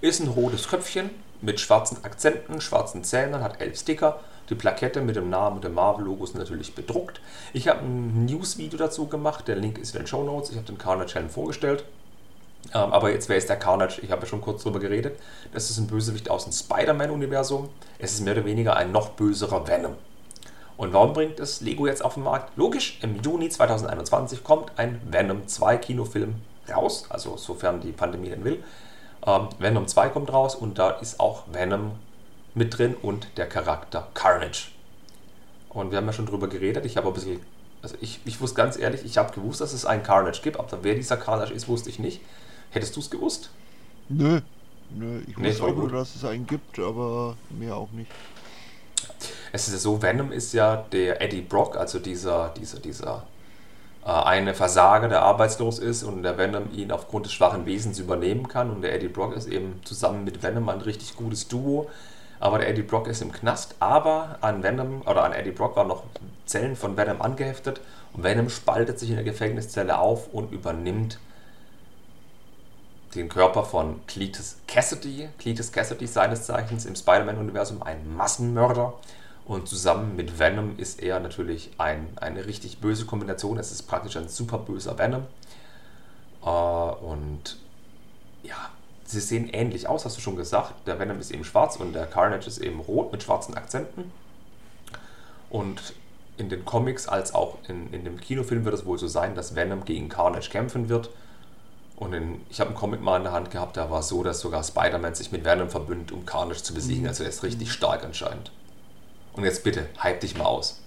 [0.00, 1.10] Ist ein rotes Köpfchen
[1.42, 4.20] mit schwarzen Akzenten, schwarzen Zähnen, hat elf Sticker.
[4.48, 7.20] Die Plakette mit dem Namen und dem Marvel-Logo ist natürlich bedruckt.
[7.52, 10.50] Ich habe ein News-Video dazu gemacht, der Link ist in den Show Notes.
[10.50, 11.84] Ich habe den Carnage Helm vorgestellt.
[12.74, 14.00] Ähm, aber jetzt, wer ist der Carnage?
[14.02, 15.18] Ich habe ja schon kurz drüber geredet.
[15.52, 17.68] Das ist ein Bösewicht aus dem Spider-Man-Universum.
[17.98, 19.94] Es ist mehr oder weniger ein noch böserer Venom.
[20.76, 22.56] Und warum bringt es Lego jetzt auf den Markt?
[22.56, 26.34] Logisch, im Juni 2021 kommt ein Venom 2 Kinofilm
[26.72, 28.62] raus, also sofern die Pandemie denn will.
[29.26, 31.92] Ähm, Venom 2 kommt raus und da ist auch Venom
[32.56, 34.68] mit drin und der Charakter Carnage.
[35.68, 37.40] Und wir haben ja schon drüber geredet, ich habe ein bisschen,
[37.82, 40.82] also ich, ich wusste ganz ehrlich, ich habe gewusst, dass es einen Carnage gibt, aber
[40.82, 42.22] wer dieser Carnage ist, wusste ich nicht.
[42.70, 43.50] Hättest du es gewusst?
[44.08, 44.40] Nö.
[44.88, 48.10] Nö, ich Nee, wusste auch nur, dass es einen gibt, aber mehr auch nicht.
[49.52, 53.26] Es ist ja so, Venom ist ja der Eddie Brock, also dieser, dieser, dieser
[54.04, 58.48] äh, eine Versager, der arbeitslos ist und der Venom ihn aufgrund des schwachen Wesens übernehmen
[58.48, 58.70] kann.
[58.70, 61.90] Und der Eddie Brock ist eben zusammen mit Venom ein richtig gutes Duo.
[62.38, 65.88] Aber der Eddie Brock ist im Knast, aber an Venom oder an Eddie Brock waren
[65.88, 66.04] noch
[66.44, 67.80] Zellen von Venom angeheftet
[68.12, 71.18] und Venom spaltet sich in der Gefängniszelle auf und übernimmt
[73.14, 75.28] den Körper von Cletus Cassidy.
[75.38, 78.94] Cletus Cassidy seines Zeichens im Spider-Man-Universum ein Massenmörder.
[79.46, 83.58] Und zusammen mit Venom ist er natürlich ein, eine richtig böse Kombination.
[83.58, 85.24] Es ist praktisch ein super böser Venom.
[86.44, 87.56] Äh, und
[88.42, 88.70] ja,
[89.06, 90.74] sie sehen ähnlich aus, hast du schon gesagt.
[90.86, 94.10] Der Venom ist eben schwarz und der Carnage ist eben rot mit schwarzen Akzenten.
[95.48, 95.94] Und
[96.36, 99.54] in den Comics als auch in, in dem Kinofilm wird es wohl so sein, dass
[99.54, 101.10] Venom gegen Carnage kämpfen wird.
[101.96, 104.22] Und in, ich habe einen Comic mal in der Hand gehabt, da war es so,
[104.22, 107.02] dass sogar Spider-Man sich mit Venom verbündet, um Carnage zu besiegen.
[107.02, 107.08] Mhm.
[107.08, 108.50] Also er ist richtig stark anscheinend.
[109.32, 110.80] Und jetzt bitte, hype dich mal aus.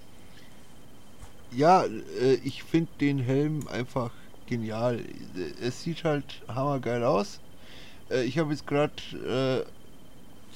[1.52, 4.12] Ja, äh, ich finde den Helm einfach
[4.46, 5.00] genial.
[5.62, 7.40] Es sieht halt hammergeil aus.
[8.10, 9.66] Äh, ich habe jetzt gerade äh,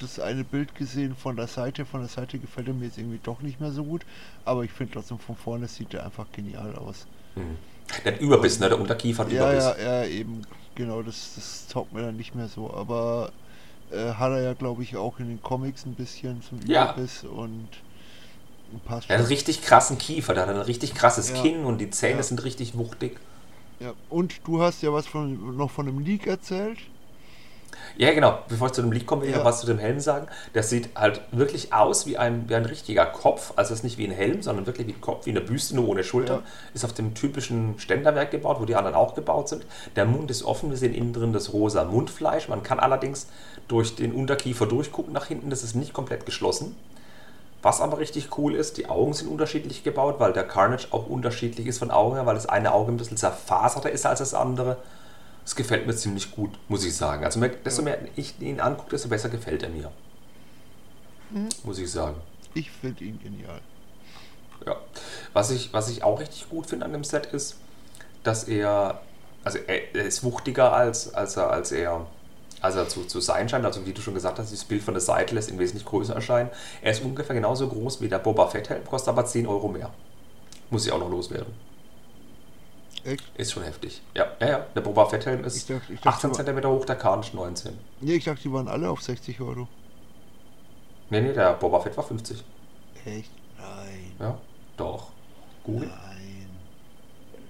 [0.00, 1.84] das eine Bild gesehen von der Seite.
[1.84, 4.02] Von der Seite gefällt er mir jetzt irgendwie doch nicht mehr so gut.
[4.44, 7.06] Aber ich finde trotzdem von vorne sieht er einfach genial aus.
[7.36, 7.56] Mhm.
[8.04, 8.68] Der hat Überbiss, ne?
[8.68, 9.82] Der Unterkiefer hat Ja, Überbiss.
[9.84, 10.42] ja, ja, eben.
[10.74, 12.72] Genau, das, das taugt mir dann nicht mehr so.
[12.72, 13.30] Aber
[13.92, 16.84] äh, hat er ja, glaube ich, auch in den Comics ein bisschen zum Ja.
[16.92, 17.68] Überbiss und
[18.86, 21.40] passt Er hat einen richtig krassen Kiefer, der hat ein richtig krasses Ja.
[21.42, 22.22] Kinn und die Zähne Ja.
[22.24, 23.20] sind richtig wuchtig.
[23.78, 23.92] Ja.
[24.08, 26.78] Und du hast ja was von, noch von einem Leak erzählt.
[27.96, 28.38] Ja, genau.
[28.48, 29.38] Bevor ich zu dem Leak komme, will ich Ja.
[29.40, 30.26] noch was zu dem Helm sagen.
[30.54, 33.52] Der sieht halt wirklich aus wie ein, wie ein richtiger Kopf.
[33.56, 35.76] Also es ist nicht wie ein Helm, sondern wirklich wie ein Kopf, wie eine Büste,
[35.76, 36.40] nur ohne Schultern.
[36.40, 36.70] Ja.
[36.74, 39.64] Ist auf dem typischen Ständerwerk gebaut, wo die anderen auch gebaut sind.
[39.96, 42.48] Der Mund ist offen, wir sehen innen drin das rosa Mundfleisch.
[42.48, 43.26] Man kann allerdings
[43.68, 45.50] durch den Unterkiefer durchgucken nach hinten.
[45.50, 46.76] Das ist nicht komplett geschlossen.
[47.62, 51.66] Was aber richtig cool ist, die Augen sind unterschiedlich gebaut, weil der Carnage auch unterschiedlich
[51.66, 54.76] ist von Augen her, weil das eine Auge ein bisschen zerfaserter ist als das andere.
[55.44, 57.24] Das gefällt mir ziemlich gut, muss ich sagen.
[57.24, 59.90] Also mehr- desto mehr ich ihn angucke, desto besser gefällt er mir.
[61.30, 61.48] Mhm.
[61.64, 62.16] Muss ich sagen.
[62.54, 63.60] Ich finde ihn genial.
[64.66, 64.76] Ja.
[65.32, 67.56] Was ich, was ich auch richtig gut finde an dem Set ist,
[68.22, 69.00] dass er,
[69.42, 72.06] also er, er ist wuchtiger als, als er, als er,
[72.62, 73.66] als er zu, zu sein scheint.
[73.66, 76.14] Also wie du schon gesagt hast, das Bild von der Seite lässt ihn wesentlich größer
[76.14, 76.48] erscheinen.
[76.80, 79.90] Er ist ungefähr genauso groß wie der Boba Fett Helm, kostet aber 10 Euro mehr.
[80.70, 81.52] Muss ich auch noch loswerden.
[83.04, 83.24] Echt?
[83.36, 84.00] Ist schon heftig.
[84.14, 84.66] Ja, ja, ja.
[84.74, 87.30] Der Boba Fett Helm ist Ich dachte- ich dachte, 18 aber- cm hoch, der Carnage
[87.34, 87.78] 19.
[88.00, 89.68] Nee, ich dachte, die waren alle auf 60 Euro.
[91.10, 92.42] Nee, nee, der Boba Fett war 50.
[93.04, 93.30] Echt?
[93.58, 94.12] Nein.
[94.18, 94.38] Ja,
[94.78, 95.08] doch.
[95.64, 95.88] Google.
[95.88, 96.46] Nein.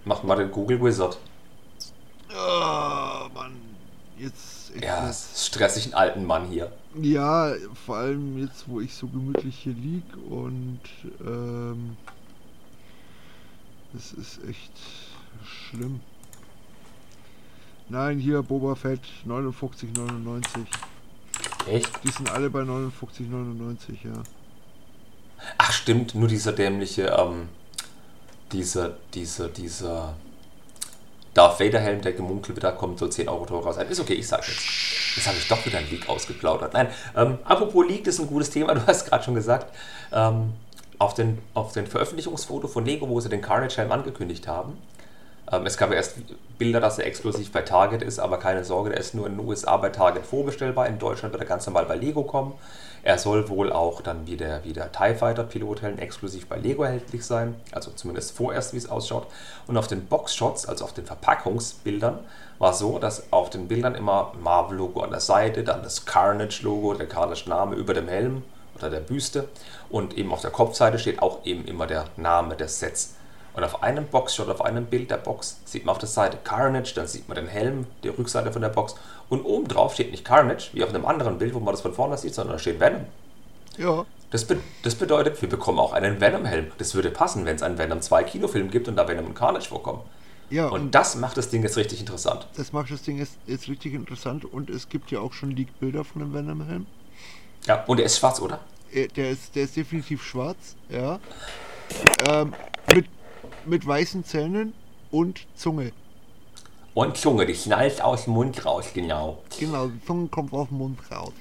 [0.04, 1.18] Macht mal den Google Wizard.
[2.30, 3.52] Oh, Mann.
[4.18, 4.72] Jetzt.
[4.80, 6.72] Ja, es ist stressig, einen alten Mann hier.
[7.00, 7.52] Ja,
[7.86, 10.80] vor allem jetzt, wo ich so gemütlich hier lieg und
[11.24, 11.96] ähm,
[13.96, 14.72] es ist echt
[15.44, 16.00] schlimm.
[17.88, 20.44] Nein, hier Boba Fett 59,99.
[21.68, 21.90] Echt?
[22.02, 24.22] Die sind alle bei 59,99, ja.
[25.58, 27.48] Ach stimmt, nur dieser dämliche, ähm,
[28.52, 30.14] dieser, dieser, dieser
[31.34, 33.76] Darth Vader Helm, der gemunkelt wird, da kommt so 10 Euro teurer raus.
[33.76, 34.62] Ist okay, ich sag jetzt.
[35.16, 36.72] Jetzt habe ich doch wieder einen Leak ausgeplaudert.
[36.72, 39.74] Nein, ähm, apropos Leak, das ist ein gutes Thema, du hast gerade schon gesagt.
[40.12, 40.54] Ähm,
[40.98, 44.78] auf den, auf den Veröffentlichungsfoto von Lego, wo sie den Carnage Helm angekündigt haben,
[45.46, 46.16] es gab erst
[46.58, 49.46] Bilder, dass er exklusiv bei Target ist, aber keine Sorge, der ist nur in den
[49.46, 50.86] USA bei Target vorbestellbar.
[50.86, 52.54] In Deutschland wird er ganz normal bei Lego kommen.
[53.02, 56.84] Er soll wohl auch dann wie der, wie der TIE Fighter Pilothelm exklusiv bei Lego
[56.84, 57.54] erhältlich sein.
[57.72, 59.26] Also zumindest vorerst, wie es ausschaut.
[59.66, 62.20] Und auf den Boxshots, also auf den Verpackungsbildern,
[62.58, 67.06] war so, dass auf den Bildern immer Marvel-Logo an der Seite, dann das Carnage-Logo, der
[67.06, 68.42] Carnage-Name über dem Helm
[68.78, 69.48] oder der Büste.
[69.90, 73.16] Und eben auf der Kopfseite steht auch eben immer der Name des Sets.
[73.54, 76.92] Und auf einem Boxshot, auf einem Bild der Box, sieht man auf der Seite Carnage,
[76.94, 78.96] dann sieht man den Helm, die Rückseite von der Box.
[79.28, 81.94] Und oben drauf steht nicht Carnage, wie auf einem anderen Bild, wo man das von
[81.94, 83.04] vorne sieht, sondern da steht Venom.
[83.78, 86.72] Ja, Das, be das bedeutet, wir bekommen auch einen Venom-Helm.
[86.78, 89.68] Das würde passen, wenn es einen Venom 2 Kinofilm gibt und da Venom und Carnage
[89.68, 90.00] vorkommen.
[90.50, 92.46] ja, Und und das macht das Ding jetzt richtig interessant.
[92.56, 96.04] das macht das Ding jetzt, jetzt richtig interessant und es gibt ja auch schon Leak-Bilder
[96.04, 96.86] von dem Venom-Helm.
[97.66, 98.58] Ja, und er ist schwarz, oder?
[98.92, 101.18] Er- Der ist, der ist definitiv schwarz, ja.
[102.28, 102.52] Ähm,
[102.94, 103.06] mit,
[103.66, 104.72] mit weißen Zähnen
[105.10, 105.92] und Zunge.
[106.94, 109.38] Und Zunge, die schnallt aus dem Mund raus, genau.
[109.58, 111.32] Genau, die Zunge kommt auf den Mund raus.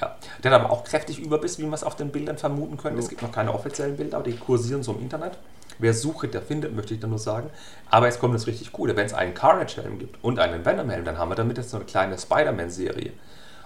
[0.00, 0.16] Ja.
[0.42, 2.98] Der hat aber auch kräftig Überbiss, wie man es auf den Bildern vermuten könnte.
[2.98, 3.10] Es Jo.
[3.10, 5.38] gibt noch keine offiziellen Bilder, aber die kursieren so im Internet.
[5.78, 7.50] Wer sucht, der findet, möchte ich dann nur sagen.
[7.90, 8.94] Aber jetzt kommt das richtig Coole.
[8.96, 11.86] Wenn es einen Carnage-Helm gibt und einen Venom-Helm, dann haben wir damit jetzt so eine
[11.86, 13.12] kleine Spider-Man-Serie.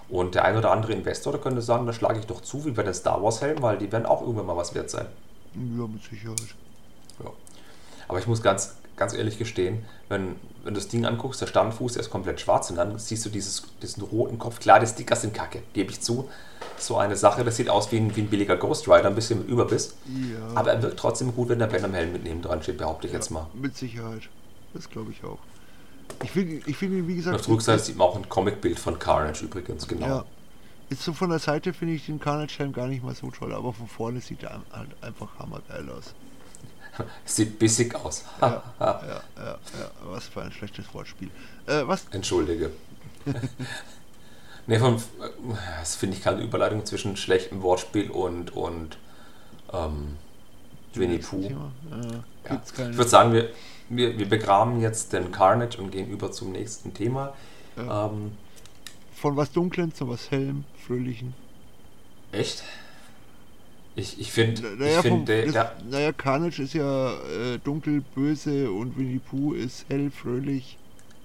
[0.09, 2.71] Und der ein oder andere Investor der könnte sagen, da schlage ich doch zu, wie
[2.71, 5.05] bei den Star Wars-Helmen, weil die werden auch irgendwann mal was wert sein.
[5.53, 6.55] Ja, mit Sicherheit.
[8.07, 8.09] Ja.
[8.09, 11.93] Aber ich muss ganz ganz ehrlich gestehen, wenn, wenn du das Ding anguckst, der Standfuß,
[11.93, 14.59] der ist komplett schwarz und dann siehst du dieses, diesen roten Kopf.
[14.59, 16.27] Klar, die Sticker sind kacke, gebe ich zu.
[16.77, 19.39] So eine Sache, das sieht aus wie ein, wie ein billiger Ghost Rider, ein bisschen
[19.39, 19.95] mit Überbiss.
[20.07, 20.55] Ja.
[20.55, 23.07] Aber er wirkt trotzdem gut, wenn der Ben am Helm mit neben dran steht, behaupte
[23.07, 23.47] ich jetzt mal.
[23.53, 24.23] Mit Sicherheit.
[24.73, 25.39] Das glaube ich auch.
[26.23, 28.79] Ich finde, ich finde, wie Und gesagt, auf der Rückseite sieht man auch ein Comicbild
[28.79, 30.07] von Carnage übrigens, genau.
[30.07, 30.25] ja.
[30.89, 33.73] Jetzt so von der Seite finde ich den Carnage-Helm gar nicht mal so toll, aber
[33.73, 36.13] von vorne sieht er halt einfach hammergeil aus.
[37.25, 38.23] Sieht bissig aus.
[38.41, 39.59] Ja, ja, ja.
[40.05, 41.29] Was für ein schlechtes Wortspiel.
[41.65, 42.05] Äh, was?
[42.11, 42.71] Entschuldige.
[44.67, 45.01] ne, von,
[45.79, 48.97] das finde ich keine Überleitung zwischen schlechtem Wortspiel und, und
[49.73, 50.17] ähm,
[50.93, 51.43] Winnie Pooh.
[51.43, 51.49] Äh,
[52.49, 52.61] Ja.
[52.65, 53.49] Ich würde sagen, wir,
[53.89, 57.33] wir, wir begraben jetzt den Carnage und gehen über zum nächsten Thema.
[57.77, 58.31] Ähm,
[59.13, 61.33] Von was Dunklen zu was Hellem, Fröhlichen.
[62.31, 62.63] echt?
[63.97, 69.17] Ich, ich finde, Naja, das, der, naja, Carnage ist ja äh, dunkel, böse und Winnie
[69.17, 70.77] Pooh ist hell, fröhlich.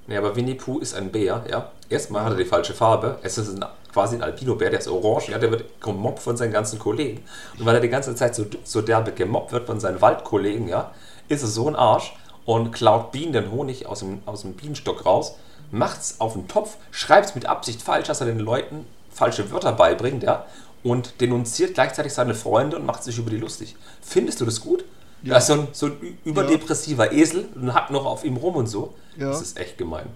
[0.07, 1.70] Nee, aber Winnie Pooh ist ein Bär, ja.
[1.91, 3.18] Erstmal hat er die falsche Farbe.
[3.23, 5.39] Es ist ein, quasi ein Albino-Bär, der ist orange, ja.
[5.39, 7.23] Der wird gemobbt von seinen ganzen Kollegen.
[7.59, 10.93] Und weil er die ganze Zeit so, so derbe gemobbt wird von seinen Waldkollegen, ja,
[11.29, 12.14] ist er so ein Arsch
[12.47, 15.37] und klaut Bienen den Honig aus dem, aus dem Bienenstock raus,
[15.70, 20.23] macht's auf den Topf, schreibt's mit Absicht falsch, dass er den Leuten falsche Wörter beibringt,
[20.23, 20.47] ja.
[20.83, 23.76] Und denunziert gleichzeitig seine Freunde und macht sich über die lustig.
[24.01, 24.85] Findest du das gut?
[25.22, 25.35] Ja.
[25.35, 28.66] Da ist so ein, so ein überdepressiver Esel und hackt noch auf ihm rum und
[28.66, 28.95] so.
[29.16, 29.28] Ja.
[29.28, 30.07] Das ist echt gemein.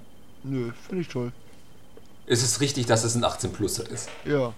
[0.42, 1.30] Nö, finde ich toll.
[2.26, 4.08] Ist es richtig, dass es ein 18-Pluser ist?
[4.24, 4.52] Ja.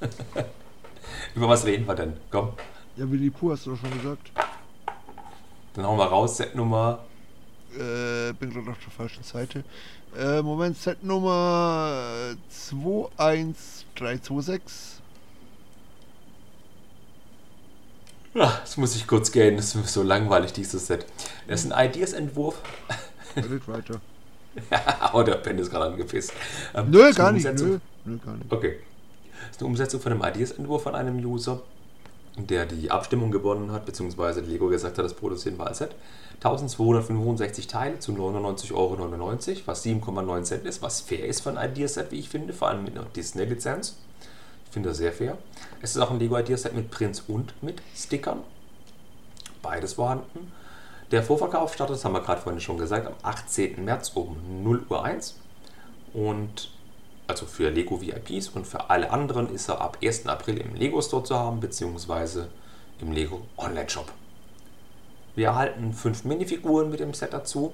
[1.34, 2.14] Über was reden wir denn?
[2.30, 2.52] Komm,
[2.96, 4.30] Ja, Winnie Pooh hast du doch schon gesagt.
[5.74, 7.04] dann hauen wir raus, Setnummer.
[7.76, 9.62] Äh, bin gerade auf der falschen Seite.
[10.18, 14.62] Äh, Moment, Set-Nummer 21326.
[18.34, 21.06] Ja, das muss ich kurz gehen, das ist so langweilig, dieses Set.
[21.48, 22.60] Das ist ein Ideas-Entwurf.
[23.36, 24.00] Redet weiter.
[25.12, 26.32] oh, der Ben ist gerade angepisst.
[26.74, 27.44] Ähm, Nö, gar nicht.
[27.44, 28.52] Nö, nö, gar nicht.
[28.52, 28.78] Okay.
[29.40, 31.62] Das ist eine Umsetzung von einem Ideas-Entwurf von einem User,
[32.36, 35.94] der die Abstimmung gewonnen hat, beziehungsweise Lego gesagt hat, das produzieren wir als Set.
[36.36, 38.98] 1265 Teile zu 99,99 Euro,
[39.64, 42.84] was 7,9 Cent ist, was fair ist für ein Ideas-Set, wie ich finde, vor allem
[42.84, 43.96] mit einer Disney-Lizenz.
[44.66, 45.38] Ich finde das sehr fair.
[45.80, 48.40] Es ist auch ein Lego Ideas Set mit Prints und mit Stickern.
[49.62, 50.52] Beides vorhanden.
[51.10, 53.82] Der Vorverkauf startet, das haben wir gerade vorhin schon gesagt, am 18.
[53.84, 55.36] März um 0 Uhr 1.
[56.12, 56.70] Und
[57.26, 60.26] also für Lego VIPs und für alle anderen ist er ab 1.
[60.26, 62.48] April im Lego Store zu haben, beziehungsweise
[63.00, 64.12] im Lego Online Shop.
[65.34, 67.72] Wir erhalten fünf Minifiguren mit dem Set dazu.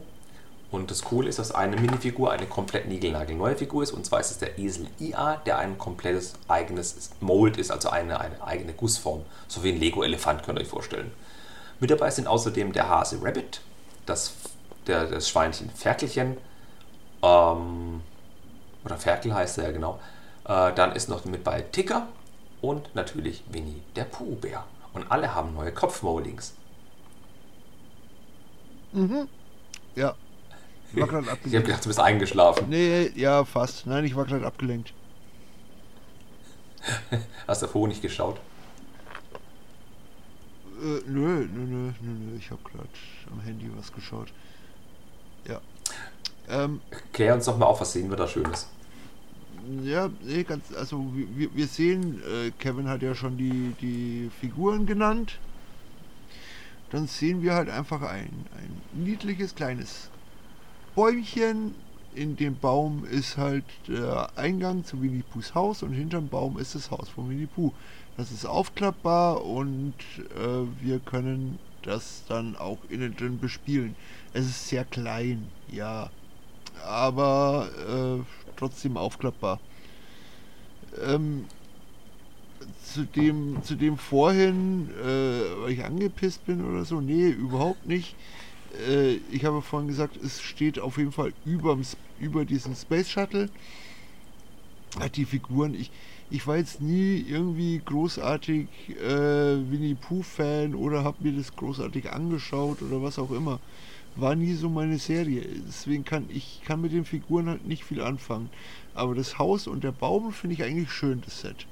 [0.73, 3.93] Und das Coole ist, dass eine Minifigur eine komplett niegelnagelneue Figur ist.
[3.93, 8.19] Und zwar ist es der Esel IA, der ein komplettes eigenes Mold ist, also eine,
[8.21, 9.21] eine eigene Gussform.
[9.49, 11.13] So wie ein Lego-Elefant, könnt ihr euch vorstellen.
[11.79, 13.61] Mit dabei sind außerdem der Hase Rabbit,
[14.07, 14.33] das,
[14.87, 16.39] der, das Schweinchen Ferkelchen,
[17.23, 18.01] ähm,
[18.85, 20.01] oder Ferkel heißt er ja genau.
[20.45, 22.09] Äh, dann ist noch mit bei Ticker
[22.61, 24.65] und natürlich Winnie der Pooh-Bär.
[24.93, 26.55] Und alle haben neue Kopfmoldings.
[28.93, 29.29] Mhm.
[29.95, 30.15] Ja.
[30.93, 31.67] War gerade Ich habe abgelenkt.
[31.67, 32.69] gedacht, du bist eingeschlafen.
[32.69, 33.87] Nee, ja, fast.
[33.87, 34.93] Nein, ich war gerade abgelenkt.
[37.47, 38.39] Hast du Honig geschaut?
[40.81, 42.37] Äh, nö, nö, nö, nö, nö.
[42.39, 42.89] Ich habe gerade
[43.31, 44.33] am Handy was geschaut.
[45.49, 45.61] Ja.
[46.49, 46.81] Ähm,
[47.13, 48.69] Klär uns doch mal auf, was sehen wir da Schönes.
[49.85, 54.87] ja, nee, ganz, also wir, wir sehen, äh, Kevin hat ja schon die, die Figuren
[54.87, 55.39] genannt.
[56.91, 60.11] Dann sehen wir halt einfach ein, ein niedliches kleines
[60.95, 61.75] Bäumchen.
[62.15, 66.75] In dem Baum ist halt der Eingang zu Winnie Poohs Haus und hinterm Baum ist
[66.75, 67.73] das Haus von Winnie Pooh.
[68.19, 69.95] Das ist aufklappbar und
[70.37, 73.97] äh, wir können das dann auch innen drin bespielen.
[74.35, 76.11] Es ist sehr klein, ja,
[76.85, 78.23] aber äh,
[78.57, 79.61] trotzdem aufklappbar.
[81.05, 81.47] Ähm,
[82.85, 88.15] zu dem, zu dem vorhin, äh, weil ich angepisst bin oder so, nee, überhaupt nicht.
[88.89, 91.83] Äh, ich habe vorhin gesagt, es steht auf jeden Fall überm,
[92.21, 93.49] über diesen Space Shuttle.
[95.17, 95.91] Die Figuren, ich,
[96.31, 98.67] ich war jetzt nie irgendwie großartig
[99.03, 103.59] äh, Winnie Pooh-Fan oder habe mir das großartig angeschaut oder was auch immer.
[104.17, 105.43] War nie so meine Serie.
[105.67, 108.51] Deswegen kann ich kann mit den Figuren halt nicht viel anfangen.
[108.95, 111.67] Aber das Haus und der Baum finde ich eigentlich schön, das Set.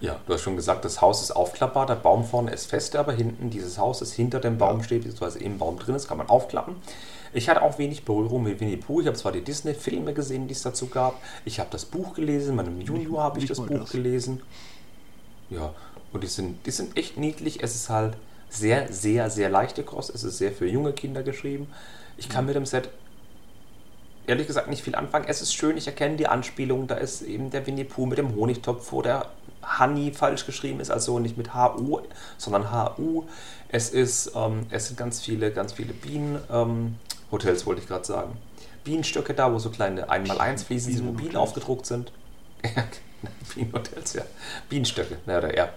[0.00, 3.12] Ja, du hast schon gesagt, das Haus ist aufklappbar, der Baum vorne ist fest, aber
[3.12, 6.28] hinten dieses Haus, das hinter dem Baum steht, beziehungsweise im Baum drin ist, kann man
[6.28, 6.74] aufklappen.
[7.32, 9.00] Ich hatte auch wenig Berührung mit Winnie Pooh.
[9.00, 11.22] Ich habe zwar die Disney-Filme gesehen, die es dazu gab.
[11.44, 13.90] Ich habe das Buch gelesen, meinem Junior habe ich das Buch das.
[13.90, 14.42] gelesen.
[15.50, 15.72] Ja,
[16.12, 17.62] und die sind, die sind echt niedlich.
[17.62, 18.16] Es ist halt
[18.52, 20.14] sehr, sehr, sehr leichte Kost.
[20.14, 21.72] Es ist sehr für junge Kinder geschrieben.
[22.18, 22.90] Ich kann mit dem Set
[24.26, 25.24] ehrlich gesagt nicht viel anfangen.
[25.26, 26.86] Es ist schön, ich erkenne die Anspielung.
[26.86, 29.26] Da ist eben der Winnie Pooh mit dem Honigtopf, wo der
[29.78, 32.00] Honey falsch geschrieben ist, also nicht mit H-U,
[32.36, 33.24] sondern H-U.
[33.68, 36.96] Es ist, ähm, es sind ganz viele, ganz viele Bienen, ähm,
[37.30, 38.36] Hotels wollte ich gerade sagen.
[38.84, 42.12] Bienenstöcke da, wo so kleine 1x1 Fliesen sind, wo Bienen aufgedruckt sind.
[43.54, 44.22] Bienenhotels, ja.
[44.68, 45.68] Bienenstöcke, na oder ja.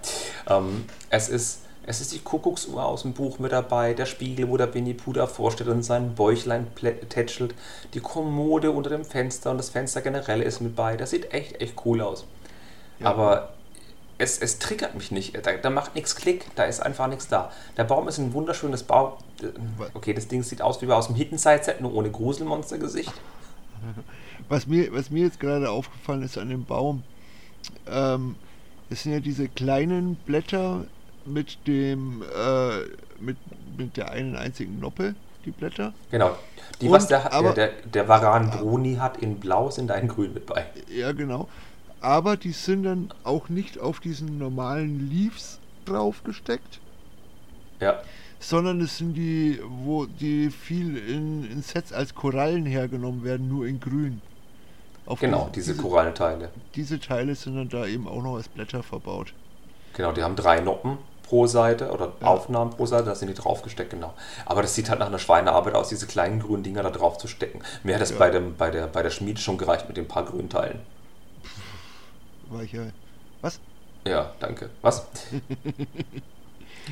[0.47, 4.57] Ähm, es ist es ist die Kuckucksuhr aus dem Buch mit dabei, der Spiegel, wo
[4.57, 6.67] der Winnie Pooh davor steht und sein Bäuchlein
[7.09, 7.53] tätschelt,
[7.93, 10.97] die Kommode unter dem Fenster und das Fenster generell ist mit bei.
[10.97, 12.25] Das sieht echt, echt cool aus.
[12.99, 13.07] Ja.
[13.07, 13.53] Aber
[14.17, 15.36] es, es triggert mich nicht.
[15.45, 17.51] Da, da macht nichts Klick, da ist einfach nichts da.
[17.77, 19.13] Der Baum ist ein wunderschönes Baum.
[19.93, 23.13] Okay, das Ding sieht aus wie aus dem Hidden Side Set, nur ohne Gruselmonstergesicht.
[24.49, 27.01] Was mir, was mir jetzt gerade aufgefallen ist an dem Baum,
[27.88, 28.36] ähm,
[28.91, 30.86] das sind ja diese kleinen Blätter
[31.26, 32.80] mit dem äh,
[33.19, 33.38] mit,
[33.78, 35.15] mit der einen einzigen Noppe,
[35.45, 35.93] die Blätter.
[36.11, 36.38] Genau.
[36.82, 39.95] Die, Und, was der, aber, der, der, der Varan Bruni hat in Blau, sind da
[39.95, 40.65] in Grün mit bei.
[40.89, 41.47] Ja, genau.
[42.01, 46.80] Aber die sind dann auch nicht auf diesen normalen Leaves draufgesteckt.
[47.80, 47.99] Ja.
[48.39, 53.65] Sondern es sind die, wo die viel in, in Sets als Korallen hergenommen werden, nur
[53.65, 54.21] in Grün.
[55.05, 56.49] Auf genau, diese, diese Korallenteile.
[56.76, 59.34] Diese Teile sind dann da eben auch noch als Blätter verbaut.
[59.93, 62.28] Genau, die haben drei Noppen pro Seite oder ja.
[62.28, 64.13] Aufnahmen pro Seite, da sind die draufgesteckt, genau.
[64.45, 67.28] Aber das sieht halt nach einer Schweinearbeit aus, diese kleinen grünen Dinger da drauf zu
[67.28, 67.61] stecken.
[67.84, 68.17] Mir hat das ja.
[68.17, 70.80] bei, dem, bei, der, bei der Schmiede schon gereicht mit den paar grünen Teilen.
[72.49, 72.91] Weichei.
[73.41, 73.59] Was?
[74.07, 74.69] Ja, danke.
[74.82, 75.07] Was?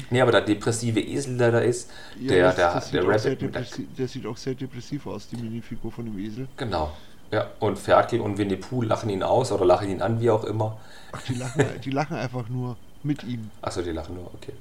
[0.09, 3.55] nee, aber der depressive Esel, der da ist, ja, der, das, der, das der Rabbit.
[3.55, 3.65] Der,
[3.97, 6.47] der sieht auch sehr depressiv aus, die Minifigur von dem Esel.
[6.57, 6.91] Genau.
[7.31, 10.43] Ja, und Ferkel und Winnie Pooh lachen ihn aus oder lachen ihn an, wie auch
[10.43, 10.77] immer.
[11.11, 13.51] Ach, die lachen, die lachen einfach nur mit ihm.
[13.61, 14.53] Achso, die lachen nur, okay.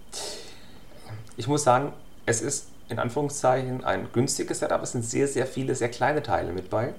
[1.36, 1.92] Ich muss sagen,
[2.26, 4.82] es ist in Anführungszeichen ein günstiges Setup.
[4.82, 6.94] Es sind sehr, sehr viele, sehr kleine Teile mit bei.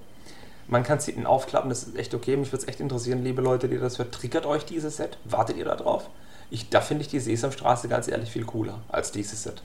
[0.67, 2.37] Man kann es hinten aufklappen, das ist echt okay.
[2.37, 4.13] Mich würde es echt interessieren, liebe Leute, die das hört.
[4.13, 5.17] Triggert euch dieses Set?
[5.25, 6.09] Wartet ihr da drauf?
[6.49, 9.61] Ich, da finde ich die Sesamstraße ganz ehrlich viel cooler als dieses Set.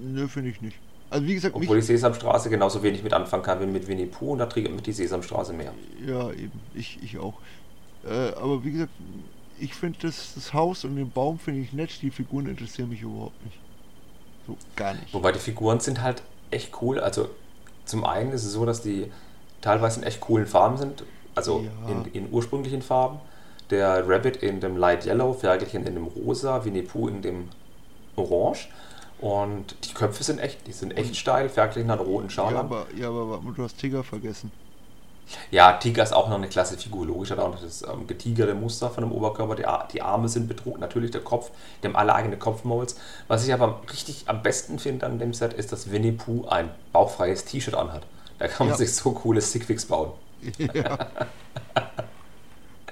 [0.00, 0.76] Nö, finde ich nicht.
[1.10, 4.32] Also wie gesagt, Obwohl die Sesamstraße genauso wenig mit anfangen kann wie mit Winnie Pooh
[4.32, 5.72] und da triggert mit die Sesamstraße mehr.
[6.06, 6.60] Ja, eben.
[6.74, 7.34] Ich, ich auch.
[8.04, 8.92] Äh, aber wie gesagt,
[9.60, 13.02] ich finde das, das Haus und den Baum finde ich nett, die Figuren interessieren mich
[13.02, 13.58] überhaupt nicht.
[14.46, 15.12] So gar nicht.
[15.12, 16.98] Wobei die Figuren sind halt echt cool.
[16.98, 17.28] Also
[17.84, 19.10] zum einen ist es so, dass die
[19.60, 21.04] teilweise in echt coolen Farben sind,
[21.34, 21.92] also ja.
[21.92, 23.18] in, in ursprünglichen Farben.
[23.70, 27.48] Der Rabbit in dem Light Yellow, Ferkelchen in dem Rosa, Winnie Pooh in dem
[28.16, 28.68] Orange.
[29.20, 32.54] Und die Köpfe sind echt, die sind echt steil, Ferkelchen hat roten Schal.
[32.54, 34.50] Ja, aber, ja, aber du hast Tiger vergessen.
[35.50, 37.06] Ja, Tiger ist auch noch eine klasse Figur.
[37.06, 39.54] Logisch hat auch noch das ähm, getigerte Muster von dem Oberkörper.
[39.56, 41.50] Die, die Arme sind bedruckt, natürlich der Kopf.
[41.82, 42.96] Die haben alle eigene Kopfmolds.
[43.26, 46.70] Was ich aber richtig am besten finde an dem Set, ist, dass Winnie Pooh ein
[46.92, 48.02] bauchfreies T-Shirt anhat.
[48.38, 48.78] Da kann man ja.
[48.78, 50.12] sich so coole Stickfix bauen.
[50.58, 51.08] Ja.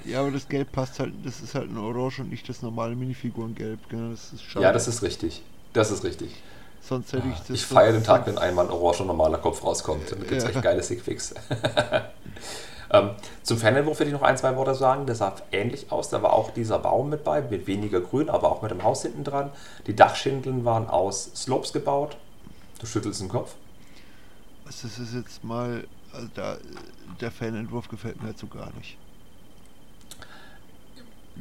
[0.04, 2.96] ja, aber das Gelb passt halt, das ist halt ein Orange und nicht das normale
[2.96, 3.78] Minifigurengelb.
[3.90, 4.64] Das ist schade.
[4.64, 5.42] Ja, das ist richtig.
[5.72, 6.30] Das ist richtig.
[6.88, 7.50] Sonst hätte ich das.
[7.50, 10.12] Ich feiere den Tag, wenn einmal ein orange normaler Kopf rauskommt.
[10.12, 10.50] Dann gibt es ja.
[10.50, 11.34] echt geile Stickfix.
[12.92, 13.10] ähm,
[13.42, 15.04] zum Fanentwurf will ich noch ein, zwei Worte sagen.
[15.04, 16.10] Der sah ähnlich aus.
[16.10, 19.02] Da war auch dieser Baum mit bei, mit weniger Grün, aber auch mit dem Haus
[19.02, 19.50] hinten dran.
[19.88, 22.16] Die Dachschindeln waren aus Slopes gebaut.
[22.78, 23.54] Du schüttelst den Kopf.
[24.64, 26.56] Also das ist jetzt mal, also da,
[27.20, 28.96] der Fanentwurf gefällt mir halt so gar nicht.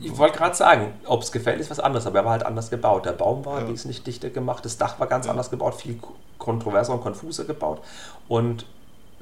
[0.02, 2.70] Ich wollte gerade sagen, ob es gefällt, ist was anderes, aber er war halt anders
[2.70, 3.06] gebaut.
[3.06, 3.70] Der Baum war ja.
[3.70, 5.32] wesentlich dichter gemacht, das Dach war ganz ja.
[5.32, 6.00] anders gebaut, viel
[6.38, 7.82] kontroverser und konfuser gebaut.
[8.28, 8.66] Und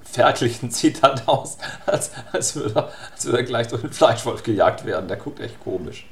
[0.03, 4.43] Ferkelchen sieht dann aus, als, als, würde er, als würde er gleich durch den Fleischwolf
[4.43, 5.07] gejagt werden.
[5.07, 6.07] Der guckt echt komisch.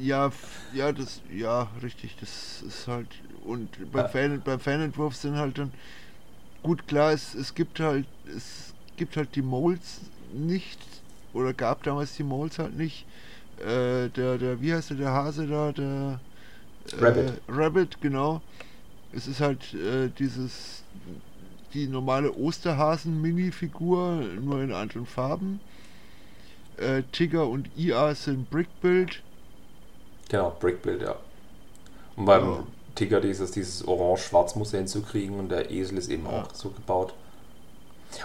[0.00, 0.32] Ja,
[0.72, 2.16] ja, das, ja, richtig.
[2.18, 3.08] Das ist halt.
[3.44, 4.08] Und beim, ja.
[4.08, 5.72] Fan, beim Fanentwurf sind halt dann.
[6.62, 8.06] Gut, klar, es, es gibt halt.
[8.34, 10.00] Es gibt halt die Molds
[10.32, 10.80] nicht.
[11.34, 13.06] Oder gab damals die Molds halt nicht
[13.60, 16.20] äh, der, der, wie heißt der, der Hase da, der
[16.90, 17.40] äh, Rabbit.
[17.48, 18.40] Rabbit, genau.
[19.12, 20.82] Es ist halt äh, dieses,
[21.74, 25.60] die normale Osterhasen-Mini-Figur, nur in anderen Farben.
[26.78, 29.22] Äh, Tigger und IA sind Brickbuild.
[30.28, 31.16] Genau, Brickbuild, ja.
[32.16, 32.64] Und beim ja.
[32.94, 36.42] Tigger dieses, dieses orange-schwarz-Muster hinzukriegen und der Esel ist eben ja.
[36.42, 37.14] auch so gebaut.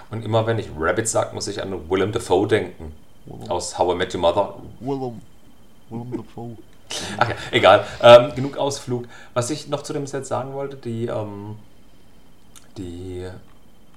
[0.10, 2.94] Und immer wenn ich Rabbit sage, muss ich an Willem Dafoe denken.
[3.50, 4.56] Aus How I Met Your Mother.
[4.80, 5.22] Willem.
[5.90, 6.58] Willem Dafoe.
[7.18, 7.86] Ach ja, egal.
[8.02, 9.06] Ähm, genug Ausflug.
[9.34, 11.58] Was ich noch zu dem Set sagen wollte, die, ähm,
[12.78, 13.28] die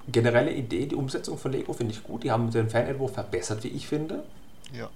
[0.09, 2.25] generelle Idee, die Umsetzung von Lego finde ich gut.
[2.25, 4.25] Die haben den Fan-Entwurf verbessert, wie ich finde.
[4.73, 4.89] Ja.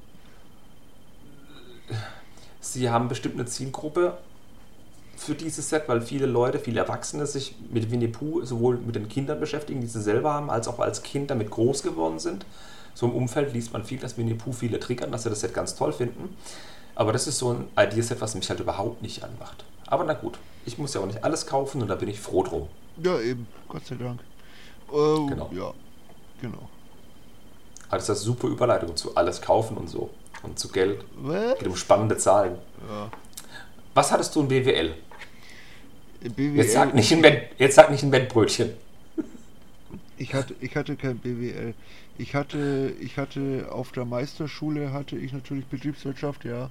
[2.60, 4.16] Sie haben bestimmt eine Zielgruppe
[5.16, 9.08] für dieses Set, weil viele Leute, viele Erwachsene sich mit Winnie Pooh sowohl mit den
[9.08, 12.44] Kindern beschäftigen, die sie selber haben, als auch als Kind damit groß geworden sind.
[12.94, 15.52] So im Umfeld liest man viel, dass Winnie Pooh viele triggern, dass sie das Set
[15.54, 16.36] ganz toll finden.
[16.94, 19.64] Aber das ist so ein Ideaset, was mich halt überhaupt nicht anmacht.
[19.86, 22.42] Aber na gut, ich muss ja auch nicht alles kaufen und da bin ich froh
[22.44, 22.68] drum.
[23.02, 24.20] Ja, eben, Gott sei Dank.
[24.92, 25.50] Äh, Genau.
[25.52, 25.72] Ja,
[26.40, 26.68] genau.
[27.90, 30.10] Also das ist eine super Überleitung zu alles kaufen und so.
[30.42, 31.04] Und zu Geld.
[31.16, 31.58] Was?
[31.58, 32.56] Geht um spannende Zahlen.
[32.88, 33.10] Ja.
[33.94, 34.94] Was hattest du in BWL?
[36.20, 38.70] BWL, Jetzt sag nicht ein, Wett, jetzt sag nicht ein Wettbrötchen.
[40.16, 41.74] Ich hatte, ich hatte kein BWL.
[42.16, 46.70] Ich hatte, ich hatte auf der Meisterschule hatte ich natürlich Betriebswirtschaft, ja.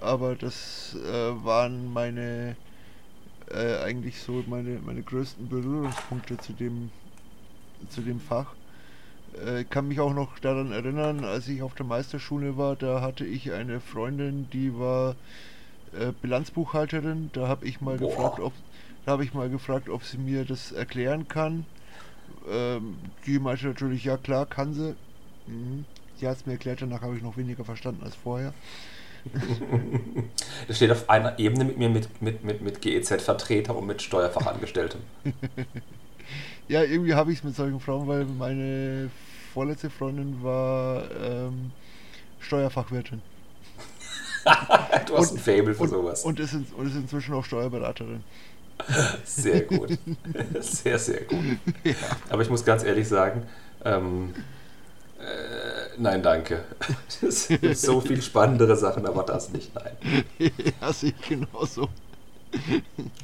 [0.00, 2.56] Aber das äh, waren meine
[3.50, 6.90] äh, eigentlich so meine, meine größten Berührungspunkte zu dem
[7.88, 8.54] zu dem Fach.
[9.34, 13.00] Äh, Ich kann mich auch noch daran erinnern, als ich auf der Meisterschule war, da
[13.02, 15.16] hatte ich eine Freundin, die war
[15.92, 17.30] äh, Bilanzbuchhalterin.
[17.32, 18.08] Da habe ich mal Boah.
[18.08, 18.52] gefragt, ob
[19.04, 21.66] da habe ich mal gefragt, ob sie mir das erklären kann.
[22.50, 24.94] Ähm, die meinte natürlich, ja klar, kann sie.
[25.46, 25.84] Mhm.
[26.16, 28.52] Sie hat es mir erklärt, danach habe ich noch weniger verstanden als vorher.
[30.68, 35.00] Das steht auf einer Ebene mit mir mit, mit, mit, mit GEZ-Vertreter und mit Steuerfachangestelltem.
[36.68, 39.10] Ja, irgendwie habe ich es mit solchen Frauen, weil meine
[39.54, 41.70] vorletzte Freundin war ähm,
[42.40, 43.22] Steuerfachwirtin.
[45.06, 46.24] Du hast Und- ein Fable für Und, sowas.
[46.24, 48.22] und, ist in, und ist inzwischen auch Steuerberaterin.
[49.24, 49.98] Sehr gut.
[50.60, 51.38] Sehr, sehr gut.
[51.84, 51.94] Ja.
[52.30, 53.42] Aber ich muss ganz ehrlich sagen,
[53.84, 54.34] ähm,
[55.18, 56.64] äh, nein, danke.
[57.20, 59.96] Es gibt so viel spannendere Sachen, aber das nicht, nein.
[60.80, 61.88] ja, sehe ich genauso.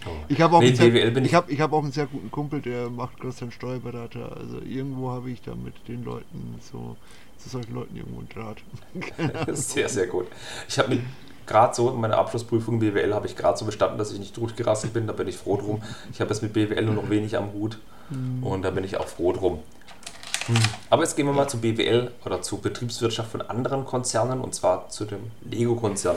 [0.05, 0.11] Oh.
[0.29, 2.91] Ich habe auch, Nee, sehr- ich hab, ich hab auch einen sehr guten Kumpel, der
[2.91, 4.37] macht gerade seinen Steuerberater.
[4.37, 6.97] Also irgendwo habe ich da mit den Leuten so
[7.39, 8.59] zu solchen Leuten irgendwo einen Draht.
[9.57, 10.27] Sehr, sehr gut.
[10.69, 11.01] Ich habe mit
[11.47, 14.93] gerade so, meine Abschlussprüfung in BWL habe ich gerade so bestanden, dass ich nicht durchgerasselt
[14.93, 15.83] bin, da bin ich froh drum.
[16.13, 17.79] Ich habe jetzt mit BWL nur noch wenig am Hut
[18.43, 19.61] und da bin ich auch froh drum.
[20.91, 24.89] Aber jetzt gehen wir mal zu BWL oder zu Betriebswirtschaft von anderen Konzernen und zwar
[24.91, 26.17] zu dem Lego-Konzern.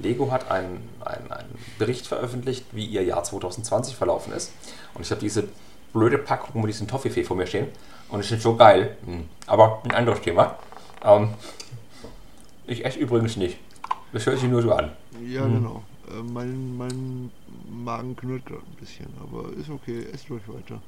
[0.00, 4.52] Lego hat einen, einen, einen Bericht veröffentlicht, wie ihr Jahr 2020 verlaufen ist.
[4.94, 5.44] Und ich habe diese
[5.92, 7.68] blöde Packung mit diesem Toffifee vor mir stehen
[8.08, 8.96] und es ist so geil.
[9.06, 9.28] Hm.
[9.46, 10.56] Aber ein anderes Thema.
[11.04, 11.34] Ähm,
[12.66, 13.58] ich esse übrigens nicht.
[14.12, 14.90] Das hört sich nur so an.
[15.26, 15.54] Ja, Hm.
[15.54, 15.82] genau.
[16.08, 17.30] Äh, mein, mein
[17.70, 20.80] Magen knurrt gerade ein bisschen, aber ist okay, esst ruhig weiter.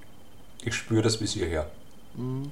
[0.65, 1.71] Ich spüre das bis hierher.
[2.15, 2.51] Mhm.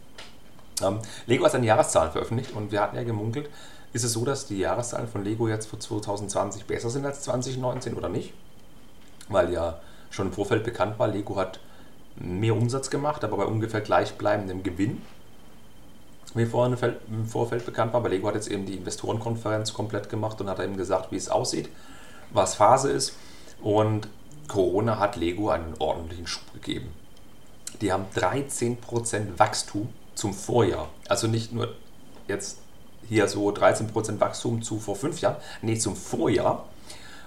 [0.83, 3.51] Ähm, Lego hat seine Jahreszahlen veröffentlicht und wir hatten ja gemunkelt,
[3.93, 7.95] ist es so, dass die Jahreszahlen von Lego jetzt für 2020 besser sind als 2019
[7.95, 8.33] oder nicht?
[9.29, 11.59] Weil ja schon im Vorfeld bekannt war, Lego hat
[12.17, 15.03] mehr Umsatz gemacht, aber bei ungefähr gleichbleibendem Gewinn.
[16.39, 19.73] Wie vorhin im Feld- im Vorfeld bekannt war, aber Lego hat jetzt eben die Investorenkonferenz
[19.73, 21.69] komplett gemacht und hat eben gesagt, wie es aussieht,
[22.31, 23.15] was Phase ist.
[23.61, 24.09] Und
[24.47, 26.93] Corona hat Lego einen ordentlichen Schub gegeben.
[27.81, 30.89] Die haben 13% Wachstum zum Vorjahr.
[31.09, 31.75] Also nicht nur
[32.29, 32.59] jetzt
[33.09, 36.67] hier so 13% Wachstum zu vor fünf Jahren, nee, zum Vorjahr.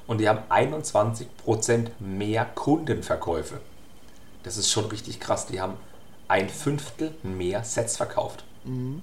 [0.08, 3.60] Und die haben 21% mehr Kundenverkäufe.
[4.44, 5.48] Das ist schon richtig krass.
[5.48, 5.76] Die haben
[6.28, 8.44] ein Fünftel mehr Sets verkauft.
[8.64, 9.02] Mhm.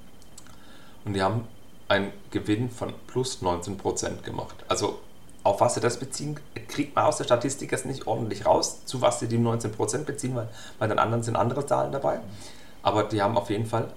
[1.05, 1.45] Und die haben
[1.89, 4.57] einen Gewinn von plus 19% gemacht.
[4.69, 4.99] Also
[5.43, 6.39] auf was sie das beziehen,
[6.69, 10.35] kriegt man aus der Statistik jetzt nicht ordentlich raus, zu was sie die 19% beziehen,
[10.35, 10.49] weil
[10.79, 12.21] bei den anderen sind andere Zahlen dabei.
[12.83, 13.91] Aber die haben auf jeden Fall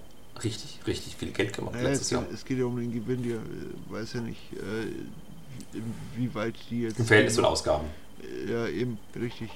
[0.43, 2.21] richtig, richtig viel Geld gemacht Naja, es, letztes Jahr.
[2.23, 3.39] geht, es geht ja um den Gewinn, die äh,
[3.89, 5.79] weiß ja nicht, äh,
[6.15, 6.99] wie weit die jetzt.
[6.99, 7.85] Im Verhältnis zu den Ausgaben.
[8.47, 9.49] Ja, eben, richtig.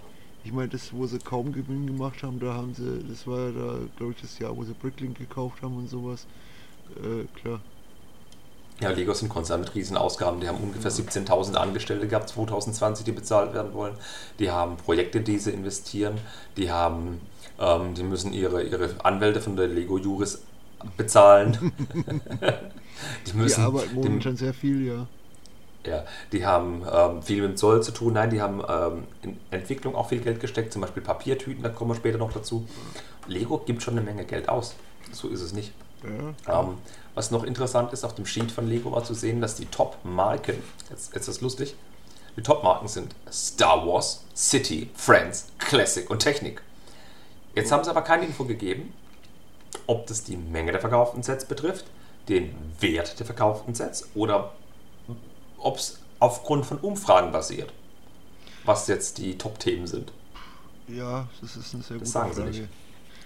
[0.46, 3.52] Ich meine, das, wo sie kaum Gewinn gemacht haben, da haben sie, das war ja
[3.52, 6.28] da, glaube ich, das Jahr, wo sie Bricklink gekauft haben und sowas.
[6.98, 7.60] Äh, klar.
[8.80, 10.42] Ja, Lego ist ein Konzern mit riesen Ausgaben.
[10.42, 13.96] Die haben ungefähr 17.000 Angestellte gehabt 2020, die bezahlt werden wollen.
[14.38, 16.18] Die haben Projekte, die sie investieren.
[16.58, 17.22] Die haben,
[17.60, 20.44] ähm, die müssen ihre, ihre Anwälte von der Lego Juris
[20.98, 21.72] bezahlen.
[21.80, 25.08] die Die müssen, arbeiten die, momentan sehr viel, ja.
[25.88, 28.14] Ja, die haben ähm, viel mit Zoll zu tun.
[28.14, 31.92] Nein, die haben ähm, in Entwicklung auch viel Geld gesteckt, zum Beispiel Papiertüten, da kommen
[31.92, 32.68] wir später noch dazu.
[33.28, 34.76] Lego gibt schon eine Menge Geld aus.
[35.12, 35.74] So ist es nicht.
[36.48, 36.62] ja.
[36.62, 36.78] Ähm,
[37.16, 40.62] was noch interessant ist, auf dem Sheet von Lego war zu sehen, dass die Top-Marken,
[40.90, 41.76] jetzt, jetzt ist das lustig,
[42.36, 46.62] die Top-Marken sind Star Wars, City, Friends, Classic und Technik.
[47.56, 48.94] Jetzt haben sie aber keine Info gegeben,
[49.88, 51.86] ob das die Menge der verkauften Sets betrifft,
[52.28, 54.52] den Wert der verkauften Sets oder
[55.66, 57.74] ob es aufgrund von Umfragen basiert,
[58.66, 60.14] was jetzt die Top-Themen sind.
[60.88, 62.52] Ja, das ist eine sehr gute sagen sie Frage.
[62.52, 62.70] nicht.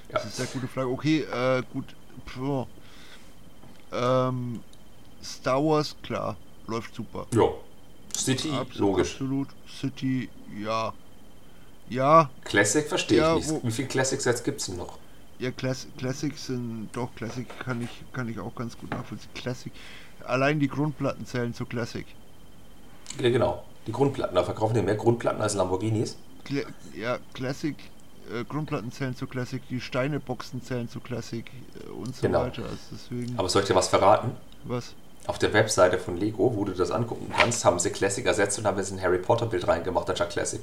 [0.10, 0.90] Das ist eine sehr gute Frage.
[0.90, 1.96] Okay, äh, gut.
[2.26, 2.68] Puh.
[3.92, 4.64] Ähm,
[5.24, 6.38] Star Wars, klar,
[6.68, 7.28] läuft super.
[7.34, 7.50] Ja,
[8.16, 9.14] City, Abs- logisch.
[9.14, 9.50] Absolut.
[9.68, 10.94] City, ja,
[11.90, 13.64] Ja, Classic verstehe Ja, ich nicht.
[13.64, 15.00] Wie viele Classic-Sets gibt es denn noch?
[15.40, 19.34] ja, Class Classics sind doch Classic kann ich kann ich auch ganz gut nachvollziehen.
[19.34, 19.72] Classic.
[20.26, 22.06] Allein die Grundplatten zählen zu Classic.
[23.22, 23.64] Ja, genau.
[23.88, 24.36] Die Grundplatten.
[24.36, 26.18] Da verkaufen die mehr Grundplatten als Lamborghinis.
[26.46, 26.62] Cla
[26.96, 27.76] ja, Classic
[28.34, 31.46] äh, Grundplatten zählen zu Classic, die Steineboxen zählen zu Classic
[31.86, 32.42] äh, und so Genau.
[32.44, 32.64] weiter.
[32.64, 34.32] Also deswegen Aber soll ich dir was verraten?
[34.64, 34.94] was?
[35.28, 38.66] Auf der Webseite von Lego, wo du das angucken kannst, haben sie Classic ersetzt und
[38.66, 40.62] haben jetzt ein Harry Potter Bild reingemacht, anstatt Classic.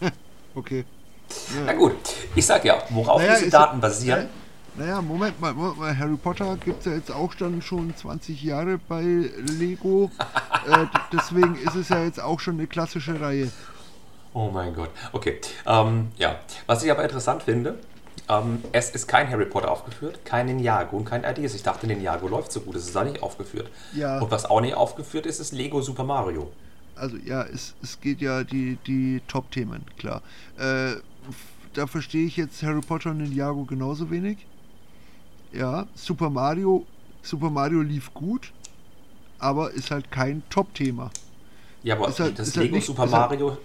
[0.54, 0.84] Okay.
[1.64, 1.94] Na gut,
[2.34, 4.28] ich sag ja, worauf Naja, diese ja- Daten basieren.
[4.74, 8.42] Naja, Moment mal, Moment mal, Harry Potter gibt es ja jetzt auch dann schon 20
[8.42, 9.02] Jahre bei
[9.58, 10.10] Lego.
[10.66, 13.50] äh, deswegen ist es ja jetzt auch schon eine klassische Reihe.
[14.32, 14.88] Oh mein Gott.
[15.12, 15.40] Okay.
[15.66, 16.36] Ähm, ja.
[16.66, 17.78] Was ich aber interessant finde,
[18.30, 21.54] ähm, es ist kein Harry Potter aufgeführt, kein Ninjago und kein Ideas.
[21.54, 23.68] Ich dachte, Ninjago läuft so gut, es ist da nicht aufgeführt.
[23.94, 24.20] Ja.
[24.20, 26.50] Und was auch nicht aufgeführt ist, ist Lego Super Mario.
[26.96, 30.22] Also ja, es, es geht ja die, die Top-Themen, klar.
[30.58, 30.94] Äh,
[31.74, 34.38] da verstehe ich jetzt Harry Potter und Ninjago genauso wenig.
[35.52, 36.86] Ja, Super Mario,
[37.22, 38.52] Super Mario lief gut,
[39.38, 41.10] aber ist halt kein Top-Thema.
[41.82, 43.58] Ja, aber Ist halt- das ist halt Lego nicht- Super ist halt- Mario.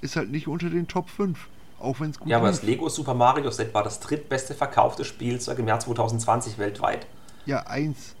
[0.00, 1.38] Ist halt nicht unter den Top 5,
[1.80, 2.56] auch wenn es gut Ja, aber lief.
[2.58, 7.06] das Lego Super Mario Set war das drittbeste verkaufte Spielzeug im Jahr 2020 weltweit.
[7.46, 8.14] Ja, eins.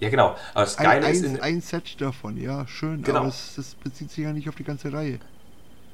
[0.00, 0.34] Ja, genau.
[0.54, 3.02] Aber das Ein, Geile ein, ist, in, ein Set davon, ja, schön.
[3.02, 3.18] Genau.
[3.18, 5.18] Aber das, das bezieht sich ja nicht auf die ganze Reihe.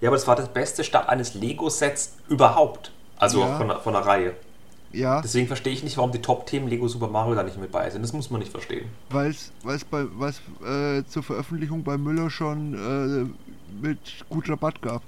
[0.01, 2.93] ja, aber das war das beste Start eines Lego-Sets überhaupt.
[3.19, 3.57] Also Ja.
[3.59, 4.35] von, von der Reihe.
[4.93, 7.89] Ja, Deswegen verstehe ich nicht, warum die Top-Themen Lego Super Mario da nicht mit bei
[7.91, 8.03] sind.
[8.03, 8.89] Das muss man nicht verstehen.
[9.11, 9.53] weil es
[9.85, 15.03] bei weil's, äh, zur Veröffentlichung bei Müller schon äh, mit gut Rabatt gab.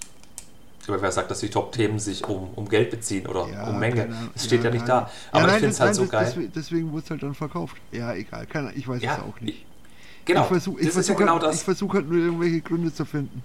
[0.86, 4.02] Aber wer sagt, dass die Top-Themen sich um, um Geld beziehen oder Ja, um Menge?
[4.02, 4.30] keine.
[4.34, 5.10] Das steht ja, nicht keine- da.
[5.32, 6.24] Aber ja, ich nein, finde das- es halt nein, so geil.
[6.26, 7.76] Deswegen, deswegen wurde es halt dann verkauft.
[7.92, 8.46] Ja, egal.
[8.46, 9.64] Keine, ich weiß Ja, es auch nicht.
[10.24, 11.62] Genau, Ich versuche ich ja versuch genau halt, ich das.
[11.64, 13.42] versuch halt nur irgendwelche Gründe zu finden.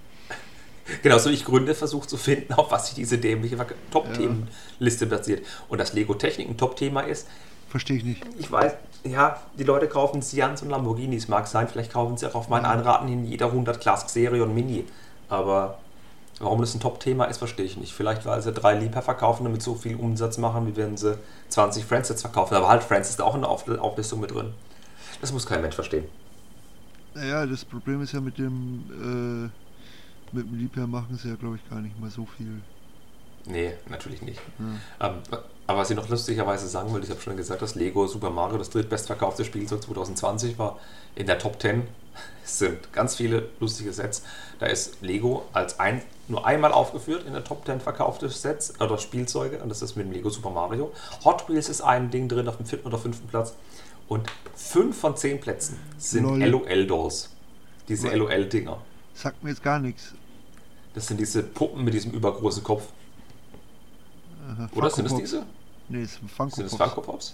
[1.03, 3.57] Genauso wie ich Gründe versuche zu finden, auf was sich diese dämliche
[3.91, 5.45] Top-Themenliste basiert.
[5.69, 7.27] Und dass Lego Technik ein Top-Thema ist,
[7.69, 8.25] Verstehe ich nicht.
[8.37, 8.73] ich weiß,
[9.03, 11.67] ja, die Leute kaufen Sians und Lamborghinis, mag sein.
[11.67, 14.85] Vielleicht kaufen sie auch auf meinen Anraten in jeder 100 Classic Serie und Mini.
[15.27, 15.77] Aber
[16.39, 17.93] warum das ein Top-Thema ist, verstehe ich nicht.
[17.93, 21.17] Vielleicht, weil sie drei Liebherr verkaufen und mit so viel Umsatz machen, wie wenn sie
[21.49, 22.55] 20 Friends-Sets verkaufen.
[22.55, 24.53] Aber halt, Friends ist auch in der Auf Auflistung mit drin.
[25.19, 26.05] Das muss kein Mensch verstehen.
[27.15, 29.66] Naja, das Problem ist ja mit dem äh,
[30.33, 32.61] mit dem Liebherr machen sie ja, glaube ich, gar nicht mal so viel.
[33.45, 34.41] Nee, natürlich nicht.
[34.99, 35.07] Ja.
[35.07, 35.15] Ähm,
[35.67, 38.57] aber was ich noch lustigerweise sagen will, ich habe schon gesagt, dass Lego Super Mario
[38.57, 40.79] das drittbestverkaufte Spielzeug 2020 war.
[41.15, 41.83] In der Top 10
[42.43, 44.23] Es sind ganz viele lustige Sets.
[44.59, 48.97] Da ist Lego als ein, nur einmal aufgeführt in der Top 10 verkaufte Sets oder
[48.97, 50.91] Spielzeuge und das ist mit dem Lego Super Mario.
[51.23, 53.53] Hot Wheels ist ein Ding drin auf dem vierten oder fünften Platz
[54.07, 56.43] und fünf von zehn Plätzen sind Lol.
[56.43, 57.29] LOL-Dolls.
[57.87, 58.29] Diese Lol.
[58.31, 58.77] LOL-Dinger.
[59.17, 60.13] Sagt mir jetzt gar nichts.
[60.93, 62.83] Das sind diese Puppen mit diesem übergroßen Kopf.
[64.47, 65.17] Aha, Oder sind Pop.
[65.19, 65.43] diese?
[65.89, 66.93] Nee, es sind Funko Sind es Pops.
[66.93, 67.33] Funko Pops?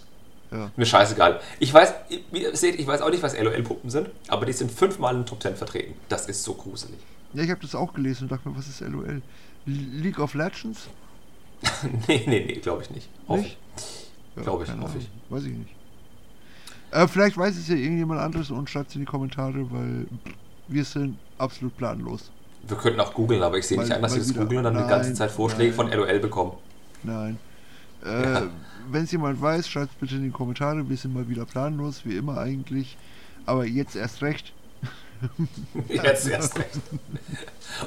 [0.49, 0.71] Ja.
[0.77, 1.41] Mir scheißegal.
[1.59, 1.93] Ich weiß,
[2.31, 5.25] ihr seht, ich weiß auch nicht, was LOL-Puppen sind, aber die sind fünfmal in den
[5.25, 5.95] Top 10 vertreten.
[6.07, 6.97] Das ist so gruselig.
[7.33, 9.21] ja, ich habe das auch gelesen und dachte mir, was ist LOL?
[9.65, 10.87] League of Legends?
[12.07, 13.09] nee, nee, nee, glaube ich nicht.
[13.27, 13.57] Hoffe Nicht?
[14.37, 14.43] ich.
[14.43, 15.09] Glaube ich, hoffe ich.
[15.29, 15.71] Weiß ich nicht.
[16.91, 20.07] Äh, vielleicht weiß es ja irgendjemand anderes und schreibt es in die Kommentare, weil
[20.67, 22.31] wir sind absolut planlos.
[22.67, 24.77] Wir könnten auch googeln, aber ich sehe nicht ein, dass wir das googeln und dann
[24.83, 25.89] die ganze Nein, Zeit Vorschläge nein.
[25.91, 26.51] von LOL bekommen.
[27.03, 27.37] Nein.
[28.05, 28.43] Äh, Ja.
[28.91, 30.87] Wenn es jemand weiß, schreibt es bitte in die Kommentare.
[30.89, 32.97] Wir sind mal wieder planlos, wie immer eigentlich.
[33.45, 34.51] Aber jetzt erst recht.
[35.87, 36.81] Jetzt erst recht.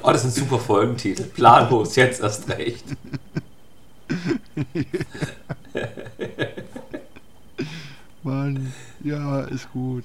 [0.03, 1.25] Oh, das ist ein super Folgentitel.
[1.25, 2.85] Planlos, jetzt erst recht.
[8.23, 8.73] Mann,
[9.05, 10.05] ja, ist gut.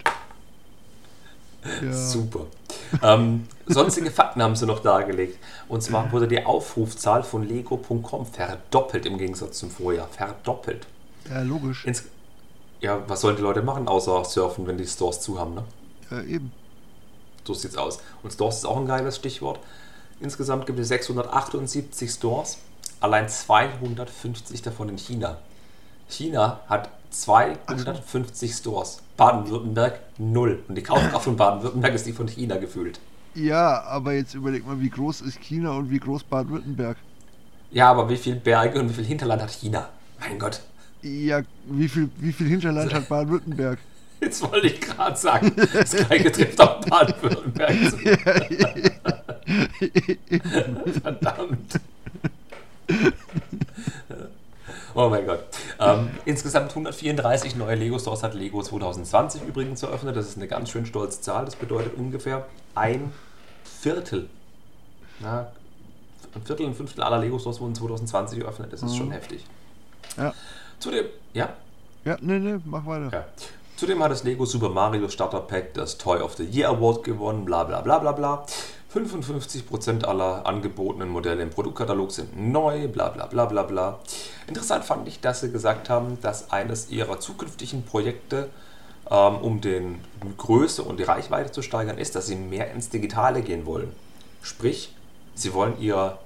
[1.82, 1.94] Ja.
[1.94, 2.48] Super.
[3.04, 5.40] Ähm, sonstige Fakten haben sie noch dargelegt.
[5.68, 10.08] Und zwar wurde die Aufrufzahl von Lego.com verdoppelt im Gegensatz zum Vorjahr.
[10.08, 10.86] Verdoppelt.
[11.30, 11.86] ja, logisch.
[11.86, 12.04] Ins
[12.82, 15.64] ja, was sollen die Leute machen, außer surfen, wenn die Stores zu haben, ne?
[16.10, 16.52] Ja, eben.
[17.46, 18.00] So sieht's aus.
[18.24, 19.60] Und Stores ist auch ein geiles Stichwort.
[20.20, 22.58] Insgesamt gibt es 678 Stores,
[23.00, 25.38] allein 250 davon in China.
[26.10, 29.02] China hat 250 Stores.
[29.22, 30.64] Baden-Württemberg null.
[30.68, 33.00] Und die Kaufkraft von Baden-Württemberg ist die von China gefühlt.
[33.36, 36.98] Ja, aber jetzt überleg mal, wie groß ist China und wie groß Baden-Württemberg?
[37.70, 39.90] Ja, aber wie viel Berge und wie viel Hinterland hat China?
[40.20, 40.62] Mein Gott.
[41.04, 43.78] Ja, wie viel, wie viel Hinterland hat Baden-Württemberg?
[44.22, 47.76] Jetzt wollte ich gerade sagen, das gleiche trifft auch Baden-Württemberg.
[51.04, 51.80] Verdammt.
[54.96, 55.44] Oh mein Gott.
[55.80, 60.16] Ähm, insgesamt 134 neue Lego-Stores hat Lego 2020 übrigens eröffnet.
[60.16, 61.46] Das ist eine ganz schön stolze Zahl.
[61.46, 63.12] Das bedeutet ungefähr ein
[63.64, 64.30] Viertel.
[65.20, 65.52] Na,
[66.36, 68.74] ein Viertel, ein Fünftel aller Lego-Stores wurden 2020 eröffnet.
[68.74, 68.98] Das ist Mhm.
[68.98, 69.46] schon heftig.
[70.18, 70.34] Ja.
[70.80, 71.50] Zudem, ja,
[72.04, 73.10] Ja, nee, nee, mach weiter.
[73.12, 73.26] ja.
[73.78, 77.46] Zudem hat das Lego Super Mario Starter Pack das Toy of the Year Award gewonnen,
[77.46, 78.46] bla bla bla bla bla.
[78.94, 84.00] 55% aller angebotenen Modelle im Produktkatalog sind neu, bla bla bla bla bla.
[84.48, 88.50] Interessant fand ich, dass sie gesagt haben, dass eines ihrer zukünftigen Projekte,
[89.10, 92.90] ähm, um den die Größe und die Reichweite zu steigern, ist, dass sie mehr ins
[92.90, 93.94] Digitale gehen wollen.
[94.42, 94.94] Sprich,
[95.36, 96.18] sie wollen ihr,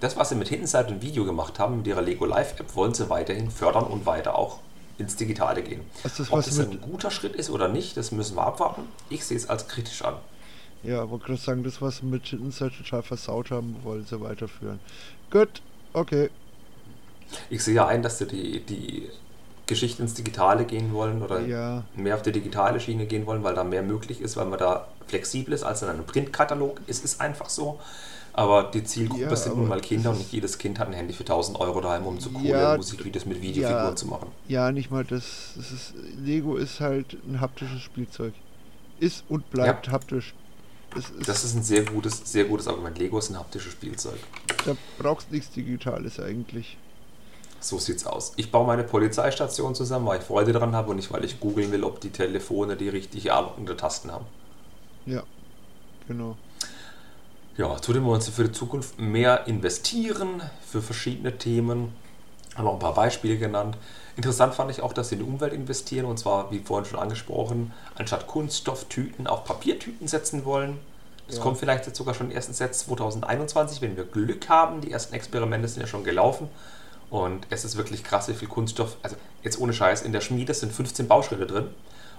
[0.00, 2.94] das, was sie mit Hidden und Video gemacht haben, mit ihrer Lego Live App, wollen
[2.94, 4.60] sie weiterhin fördern und weiter auch
[4.96, 5.82] ins Digitale gehen.
[6.02, 8.82] Das Ob das ein guter Schritt ist oder nicht, das müssen wir abwarten.
[9.10, 10.14] Ich sehe es als kritisch an.
[10.82, 14.78] Ja, wollte gerade sagen, das, was wir mit Inside total versaut haben, wollen sie weiterführen.
[15.30, 15.60] Gut,
[15.92, 16.30] okay.
[17.50, 19.08] Ich sehe ja ein, dass sie die, die
[19.66, 21.84] Geschichte ins Digitale gehen wollen oder Ja.
[21.94, 24.88] mehr auf die digitale Schiene gehen wollen, weil da mehr möglich ist, weil man da
[25.08, 26.80] flexibel ist als in einem Printkatalog.
[26.86, 27.78] Es ist einfach so.
[28.32, 31.12] Aber die Zielgruppe Ja, sind nun mal Kinder und nicht jedes Kind hat ein Handy
[31.12, 33.96] für 1000 Euro daheim, um zu coole Ja, Musikvideos mit Videofiguren ja.
[33.96, 34.28] zu machen.
[34.46, 35.54] Ja, nicht mal das.
[35.56, 38.32] das ist, Lego ist halt ein haptisches Spielzeug.
[39.00, 40.34] Ist und bleibt haptisch.
[40.96, 42.98] Ist, Das ist ein sehr gutes, sehr gutes Argument.
[42.98, 44.18] Lego ist ein haptisches Spielzeug.
[44.64, 46.76] da brauchst nichts Digitales eigentlich.
[47.60, 48.32] So sieht's aus.
[48.36, 51.72] Ich baue meine Polizeistation zusammen, weil ich Freude daran habe und nicht, weil ich googeln
[51.72, 54.26] will, ob die Telefone die richtige Anordnung der Tasten haben.
[55.06, 55.24] Ja,
[56.06, 56.36] genau.
[57.56, 61.92] Ja, zudem wollen sie für die Zukunft mehr investieren für verschiedene Themen.
[62.54, 63.76] Haben auch ein paar Beispiele genannt.
[64.18, 66.98] Interessant fand ich auch, dass sie in die Umwelt investieren und zwar, wie vorhin schon
[66.98, 70.78] angesprochen, anstatt Kunststofftüten auf Papiertüten setzen wollen.
[71.28, 71.42] Das Ja.
[71.44, 74.80] kommt vielleicht jetzt sogar schon im ersten Set 2021, wenn wir Glück haben.
[74.80, 76.48] Die ersten Experimente sind ja schon gelaufen.
[77.10, 79.14] Und es ist wirklich krass, wie viel Kunststoff, also
[79.44, 81.68] jetzt ohne Scheiß, in der Schmiede sind 15 Bauschritte drin.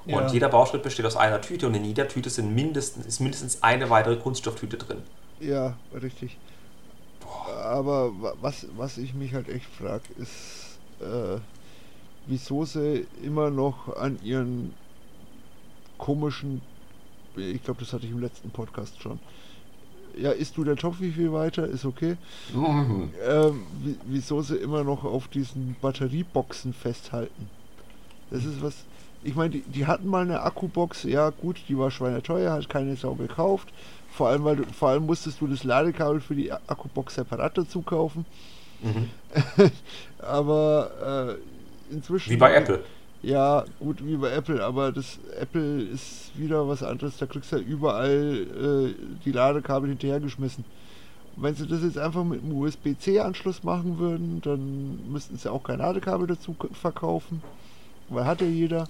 [0.06, 0.28] Und Ja.
[0.30, 3.90] jeder Bauschritt besteht aus einer Tüte und in jeder Tüte sind mindestens, ist mindestens eine
[3.90, 5.00] weitere Kunststofftüte drin.
[5.42, 6.38] Ja, richtig.
[7.62, 11.40] Aber wa- was, was ich mich halt echt frage, ist, äh,
[12.30, 14.74] wieso sie immer noch an ihren
[15.98, 16.62] komischen,
[17.36, 19.20] ich glaube, das hatte ich im letzten Podcast schon.
[20.18, 21.68] Ja, isst du der Topf wie viel weiter?
[21.68, 22.18] Ist okay.
[22.54, 23.10] Mhm.
[23.28, 27.50] Ähm, wie, wieso sie immer noch auf diesen Batterieboxen festhalten?
[28.32, 28.86] Das ist was.
[29.24, 32.96] Ich meine, die, die hatten mal eine Akkubox, ja gut, die war schweineteuer, hat keine
[32.96, 33.68] Sau gekauft.
[34.12, 37.82] Vor allem, weil du, vor allem musstest du das Ladekabel für die Akkubox separat dazu
[37.82, 38.26] kaufen.
[38.82, 39.10] Mhm.
[40.20, 41.59] Aber äh,
[41.92, 42.32] inzwischen.
[42.32, 42.84] Wie bei Apple.
[43.22, 47.18] Ja, gut, wie bei Apple, aber das Apple ist wieder was anderes.
[47.18, 50.64] Da kriegst du ja überall äh, die Ladekabel hinterhergeschmissen.
[51.36, 55.80] Wenn sie das jetzt einfach mit einem USB-C-Anschluss machen würden, dann müssten sie auch kein
[55.80, 57.42] Ladekabel dazu verkaufen,
[58.10, 58.88] weil hat ja jeder.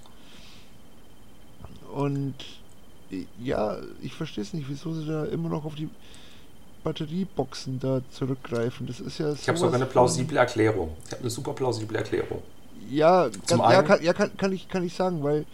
[1.93, 2.36] Und
[3.41, 5.89] ja, ich verstehe es nicht, wieso sie da immer noch auf die
[6.84, 8.88] Batterieboxen da zurückgreifen.
[8.88, 10.95] Das ist ja Ich habe sogar eine plausible Erklärung.
[11.06, 12.41] Ich habe eine super plausible Erklärung.
[12.92, 15.46] Ja, kann, ja, kann, ja kann, kann, ich, kann ich sagen, weil,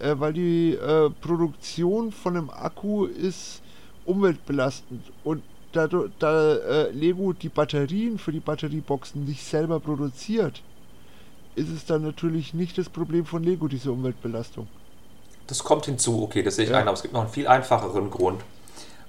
[0.00, 3.60] äh, weil die äh, Produktion von einem Akku ist
[4.04, 5.86] umweltbelastend und da,
[6.18, 10.62] da äh, Lego die Batterien für die Batterieboxen nicht selber produziert,
[11.54, 14.66] ist es dann natürlich nicht das Problem von Lego, diese Umweltbelastung.
[15.46, 16.78] Das kommt hinzu, okay, das sehe ich Ja.
[16.78, 18.42] ein, aber es gibt noch einen viel einfacheren Grund.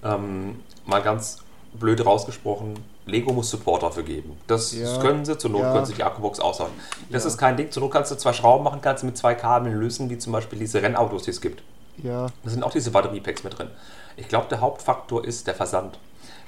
[0.03, 1.39] Ähm, mal ganz
[1.73, 2.75] blöd rausgesprochen,
[3.05, 4.37] Lego muss Support dafür geben.
[4.47, 4.99] Das, Ja.
[4.99, 5.73] können sie, zur Not Ja.
[5.73, 6.73] können sie die Akkubox austauschen.
[7.09, 7.29] Das Ja.
[7.29, 9.75] ist kein Ding, zur Not kannst du zwei Schrauben machen, kannst du mit zwei Kabeln
[9.79, 11.63] lösen, wie zum Beispiel diese Rennautos, die es gibt.
[12.03, 13.67] Ja, Da sind auch diese Batteriepacks mit drin.
[14.17, 15.97] Ich glaube, der Hauptfaktor ist der Versand.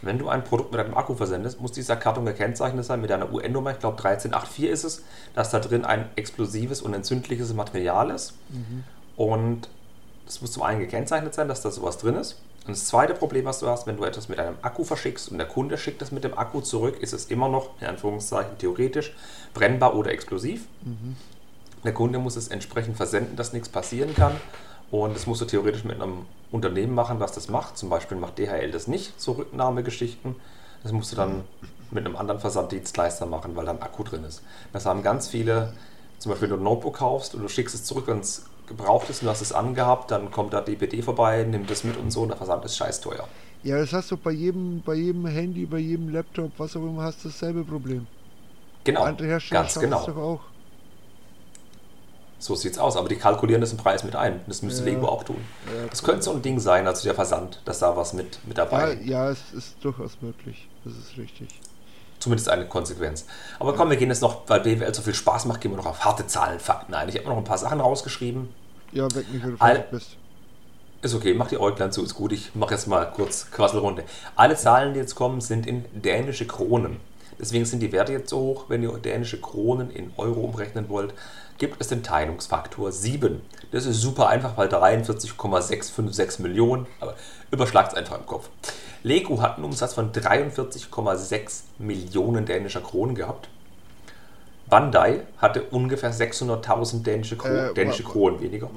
[0.02, 3.32] Wenn du ein Produkt mit einem Akku versendest, muss dieser Karton gekennzeichnet sein mit einer
[3.32, 5.04] UN-Nummer, ich glaube 1384 ist es,
[5.34, 8.34] dass da drin ein explosives und entzündliches Material ist.
[9.16, 9.70] Und
[10.28, 12.38] es muss zum einen gekennzeichnet sein, dass da sowas drin ist.
[12.66, 15.38] Und das zweite Problem, was du hast, wenn du etwas mit einem Akku verschickst und
[15.38, 19.14] der Kunde schickt es mit dem Akku zurück, ist es immer noch, in Anführungszeichen theoretisch,
[19.54, 20.66] brennbar oder explosiv.
[21.84, 24.34] Der Kunde muss es entsprechend versenden, dass nichts passieren kann.
[24.92, 27.78] Und das musst du theoretisch mit einem Unternehmen machen, was das macht.
[27.78, 30.36] Zum Beispiel macht DHL das nicht, so Rücknahmegeschichten.
[30.84, 31.44] Das musst du dann
[31.92, 34.42] mit einem anderen Versanddienstleister machen, weil da ein Akku drin ist.
[34.72, 35.74] Das haben ganz viele,
[36.20, 39.10] zum Beispiel wenn du ein Notebook kaufst und du schickst es zurück, wenn es gebraucht
[39.10, 42.12] ist und du hast es angehabt, dann kommt da DPD vorbei, nimmt es mit und
[42.12, 43.28] so und der Versand ist scheiß teuer.
[43.64, 47.04] ja, das hast du bei jedem, bei jedem Handy, bei jedem Laptop, was auch immer,
[47.04, 48.08] hast du dasselbe Problem.
[48.84, 50.06] Genau, Andere Hersteller ganz genau.
[50.06, 50.40] doch auch.
[52.40, 54.42] So sieht's aus, aber die kalkulieren das im Preis mit ein.
[54.48, 54.94] Das müsste Ja.
[54.96, 55.38] Lego auch tun.
[55.74, 58.58] Ja, Das könnte so ein Ding sein, also der Versand, dass da was mit, mit
[58.58, 60.68] dabei Ja, ja, es ist durchaus möglich.
[60.84, 61.48] Das ist richtig.
[62.24, 63.26] Zumindest eine Konsequenz.
[63.60, 65.86] Aber komm, wir gehen jetzt noch, weil BWL so viel Spaß macht, gehen wir noch
[65.86, 67.10] auf harte Zahlen, Fakten ein.
[67.10, 68.48] Ich habe noch ein paar Sachen rausgeschrieben.
[68.94, 70.10] Ja, weg mich, wenn du Al- fertig bist.
[71.02, 72.32] Ist okay, mach die Äuglein zu, ist gut.
[72.32, 74.06] Ich mache jetzt mal kurz Quasselrunde.
[74.38, 77.02] Alle Zahlen, die jetzt kommen, sind in dänische Kronen.
[77.38, 78.66] Deswegen sind die Werte jetzt so hoch.
[78.70, 81.14] Wenn ihr dänische Kronen in Euro umrechnen wollt,
[81.64, 83.42] gibt es den Teilungsfaktor 7.
[83.72, 87.16] Das ist super einfach, weil 43,656 Millionen, aber
[87.52, 88.50] überschlagt es einfach im Kopf.
[89.02, 93.48] Lego hat einen Umsatz von 43,6 Millionen dänischer Kronen gehabt.
[94.68, 98.70] Bandai hatte ungefähr 600.000 dänische, Kro Äh, dänische Kronen weniger.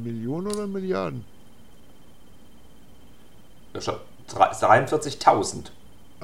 [0.00, 1.24] Millionen oder Milliarden?
[3.74, 3.96] Ja, schon
[4.28, 5.72] 43.000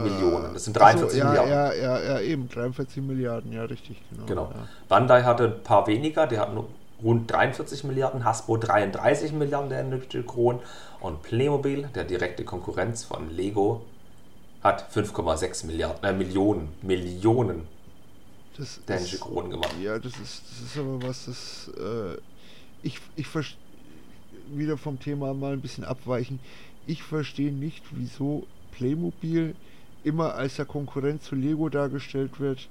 [0.00, 0.54] Millionen.
[0.54, 1.52] Das sind Ach so, 43 ja, Milliarden.
[1.52, 2.48] Ja, ja, ja, eben.
[2.48, 4.26] 43 Milliarden, ja, richtig, genau.
[4.26, 4.50] Genau.
[4.54, 4.68] Ja.
[4.88, 6.58] Bandai hatte ein paar weniger, die hatten
[7.02, 10.60] rund 43 Milliarden, Hasbro 33 Milliarden dänische Kronen
[11.00, 13.82] und Playmobil, der direkte Konkurrenz von Lego,
[14.62, 17.66] hat 5,6 Milliarden, äh, Millionen, Millionen
[18.56, 19.74] Das dänische ist, Kronen gemacht.
[19.82, 21.70] Ja, das ist, das ist aber was, das.
[21.78, 22.18] Äh,
[22.82, 23.58] ich, ich verstehe.
[24.52, 26.40] Wieder vom Thema mal ein bisschen abweichen.
[26.84, 29.54] Ich verstehe nicht, wieso Playmobil
[30.04, 32.68] immer als der Konkurrent zu Lego dargestellt wird,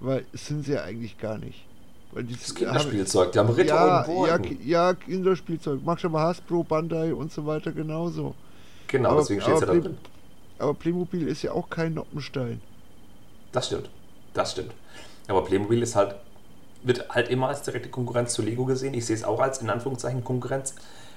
[0.00, 1.64] weil es sind sie ja eigentlich gar nicht.
[2.12, 4.58] Weil die Das Kinderspielzeug, die haben Ritter ja, und Burgen.
[4.64, 5.80] ja, ja, Kinderspielzeug.
[5.84, 8.34] Mach schon mal Hasbro, Bandai und so weiter genauso.
[8.88, 9.98] genau, aber- deswegen steht es ja aber da drin.
[10.58, 12.60] Aber Playmobil ist ja auch kein Noppenstein.
[13.52, 13.88] Das stimmt.
[14.34, 14.72] Das stimmt.
[15.28, 16.14] Aber Playmobil ist halt,
[16.82, 18.92] wird halt immer als direkte Konkurrenz zu Lego gesehen.
[18.94, 20.74] Ich sehe es auch als in Anführungszeichen Konkurrenz.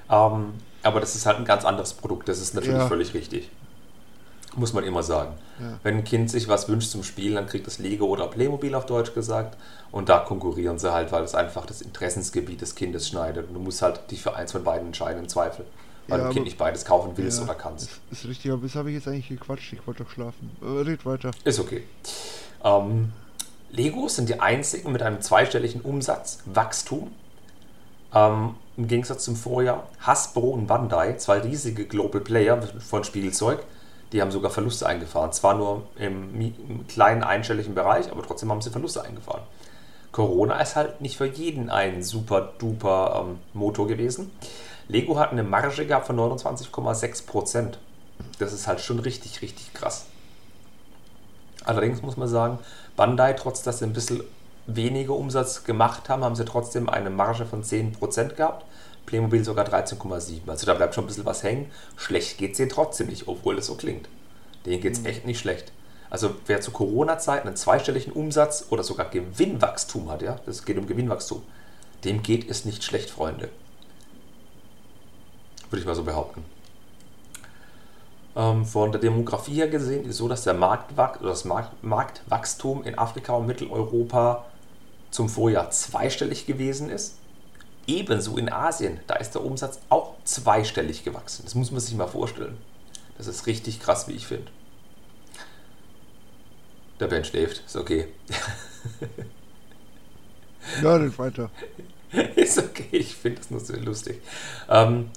[0.09, 2.29] Ähm, aber das ist halt ein ganz anderes Produkt.
[2.29, 2.87] Das ist natürlich Ja.
[2.87, 3.49] völlig richtig.
[4.55, 5.33] Muss man immer sagen.
[5.59, 5.79] Ja.
[5.83, 8.85] Wenn ein Kind sich was wünscht zum Spielen, dann kriegt es Lego oder Playmobil auf
[8.85, 9.57] Deutsch gesagt.
[9.91, 13.47] Und da konkurrieren sie halt, weil es einfach das Interessensgebiet des Kindes schneidet.
[13.49, 15.65] Und du musst halt dich für eins von beiden entscheiden im Zweifel.
[16.07, 17.89] Weil Ja, du Kind nicht beides kaufen willst Ja, oder kannst.
[17.89, 19.73] Ist, ist richtig, aber bis habe ich jetzt eigentlich gequatscht.
[19.73, 20.51] Ich wollte doch schlafen.
[20.61, 21.31] Äh, red weiter.
[21.43, 21.83] Ist okay.
[22.63, 23.11] Ähm,
[23.71, 27.11] Lego sind die einzigen mit einem zweistelligen Umsatzwachstum.
[28.13, 33.59] Ähm, Im Gegensatz zum Vorjahr Hasbro und Bandai, zwei riesige Global Player von Spielzeug,
[34.11, 35.31] die haben sogar Verluste eingefahren.
[35.31, 39.41] Zwar nur im, kleinen einstelligen Bereich, aber trotzdem haben sie Verluste eingefahren.
[40.11, 44.31] Corona ist halt nicht für jeden ein super duper ähm, Motor gewesen.
[44.87, 47.73] Lego hat eine Marge gehabt von 29,6%.
[48.39, 50.05] Das ist halt schon richtig, richtig krass.
[51.65, 52.59] Allerdings muss man sagen,
[52.95, 54.23] Bandai, trotz dass sie ein bisschen
[54.67, 58.65] weniger Umsatz gemacht haben, haben sie trotzdem eine Marge von 10% gehabt.
[59.05, 60.47] Playmobil sogar 13,7.
[60.47, 61.71] Also da bleibt schon ein bisschen was hängen.
[61.95, 64.09] Schlecht geht es denen trotzdem nicht, obwohl es so klingt.
[64.65, 65.71] Denen geht es echt nicht schlecht.
[66.09, 70.87] Also wer zu Corona-Zeiten einen zweistelligen Umsatz oder sogar Gewinnwachstum hat, ja, das geht um
[70.87, 71.41] Gewinnwachstum,
[72.03, 73.49] dem geht es nicht schlecht, Freunde.
[75.69, 76.45] Würde ich mal so behaupten.
[78.35, 81.83] Ähm, von der Demografie her gesehen ist es so, dass der Marktwach oder das Markt
[81.83, 84.45] Marktwachstum in Afrika und Mitteleuropa
[85.09, 87.17] zum Vorjahr zweistellig gewesen ist.
[87.87, 91.43] Ebenso in Asien, da ist der Umsatz auch zweistellig gewachsen.
[91.43, 92.57] Das muss man sich mal vorstellen.
[93.17, 94.51] Das ist richtig krass, wie ich finde.
[96.99, 98.07] Der Ben schläft, ist okay.
[100.81, 101.49] Ja, red weiter.
[102.35, 104.21] ist okay, ich finde das nur so lustig.
[104.69, 105.11] Ähm,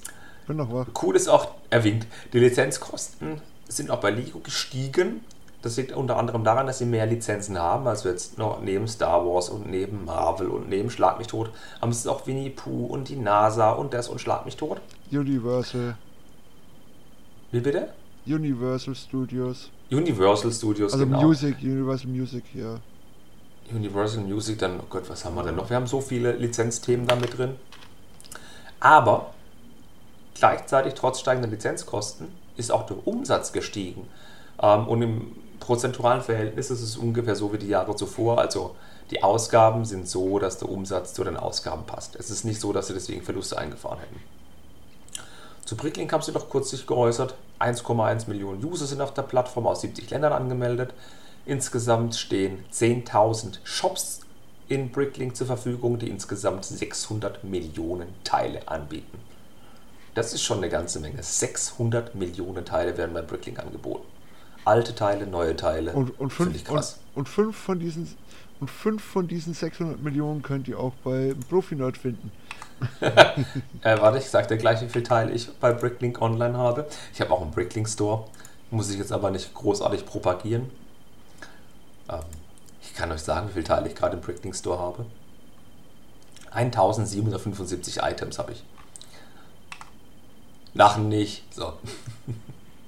[0.46, 0.86] Bin noch wach.
[1.02, 5.24] Cool ist auch, er winkt, die Lizenzkosten sind auch bei Lego gestiegen.
[5.62, 7.88] Das liegt unter anderem daran, dass sie mehr Lizenzen haben.
[7.88, 11.92] Also jetzt noch neben Star Wars und neben Marvel und neben Schlag mich tot haben
[11.92, 14.80] sie auch Winnie Pooh und die NASA und das und Schlag mich tot.
[15.10, 15.96] Universal.
[17.50, 17.88] Wie bitte?
[18.26, 19.70] Universal Studios.
[19.90, 21.22] Universal Studios, Also genau.
[21.22, 22.78] Music, Universal Music, ja.
[23.74, 25.68] Universal Music, dann, oh Gott, was haben wir denn noch?
[25.70, 27.56] Wir haben so viele Lizenzthemen da mit drin.
[28.80, 29.34] Aber
[30.34, 34.06] gleichzeitig, trotz steigender Lizenzkosten, ist auch der Umsatz gestiegen.
[34.60, 35.32] Ähm, und im
[35.68, 38.38] prozentualen Verhältnis ist es ungefähr so wie die Jahre zuvor.
[38.38, 38.74] Also
[39.10, 42.16] die Ausgaben sind so, dass der Umsatz zu den Ausgaben passt.
[42.16, 44.18] Es ist nicht so, dass sie deswegen Verluste eingefahren hätten.
[45.66, 47.34] Zu Bricklink haben sie noch kürzlich geäußert.
[47.60, 50.94] 1,1 Millionen User sind auf der Plattform aus 70 Ländern angemeldet.
[51.44, 54.20] Insgesamt stehen 10.000 Shops
[54.68, 59.18] in Bricklink zur Verfügung, die insgesamt 600 Millionen Teile anbieten.
[60.14, 61.22] Das ist schon eine ganze Menge.
[61.22, 64.06] 600 Millionen Teile werden bei Bricklink angeboten.
[64.68, 65.92] Alte Teile, neue Teile.
[65.92, 66.98] Und, und, fünf, und, krass.
[67.14, 68.06] und, fünf von diesen,
[68.60, 72.30] und fünf von diesen 600 Millionen könnt ihr auch bei Profinerd finden.
[73.00, 76.86] Äh, warte, ich sag dir gleich, wie viele Teile ich bei Bricklink online habe.
[77.14, 78.26] Ich habe auch einen Bricklink Store.
[78.70, 80.70] Muss ich jetzt aber nicht großartig propagieren.
[82.08, 82.20] Ähm,
[82.82, 85.06] ich kann euch sagen, wie viele Teile ich gerade im Bricklink Store habe.
[86.50, 88.62] 1775 Items habe ich.
[90.74, 91.42] Lachen nicht.
[91.54, 91.72] So.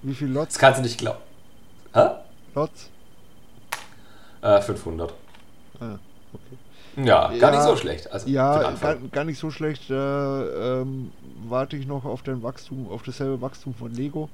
[0.02, 0.54] Wie viel Lots?
[0.54, 1.29] Das kannst du nicht glauben.
[1.94, 2.08] Hä?
[2.54, 2.90] Lots?
[4.42, 5.12] Äh, 500.
[5.80, 5.84] Ah.
[6.32, 7.04] okay.
[7.06, 8.10] Ja, gar Ja, nicht so schlecht.
[8.12, 9.90] Also Ja, gar, gar nicht so schlecht.
[9.90, 11.12] Da ähm,
[11.48, 14.28] warte ich noch auf dein Wachstum, auf dasselbe Wachstum von Lego.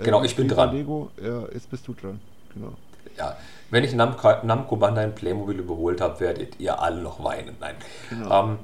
[0.00, 0.74] Äh, Genau, ich bin Lego, dran.
[0.74, 2.20] Lego, ja, jetzt bist du dran.
[2.54, 2.72] Genau.
[3.18, 3.36] Ja,
[3.70, 7.56] wenn ich Namco, Namco Bandai in Playmobil überholt habe, werdet ihr alle noch weinen.
[7.60, 7.74] Nein.
[8.08, 8.44] Genau.
[8.44, 8.58] Ähm,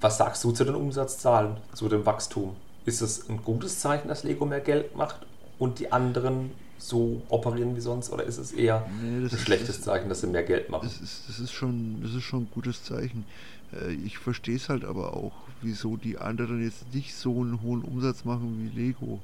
[0.00, 2.56] was sagst du zu den Umsatzzahlen, zu dem Wachstum?
[2.84, 5.16] Ist es ein gutes Zeichen, dass Lego mehr Geld macht
[5.58, 8.10] und die anderen so operieren wie sonst?
[8.10, 10.70] Oder ist es eher Nee, das ein ist- schlechtes das- Zeichen, dass sie mehr Geld
[10.70, 10.84] machen?
[10.84, 13.24] Das ist, das ist schon, das ist schon ein gutes Zeichen.
[13.72, 15.32] Äh, Ich verstehe es halt aber auch,
[15.62, 19.20] wieso die anderen jetzt nicht so einen hohen Umsatz machen wie Lego.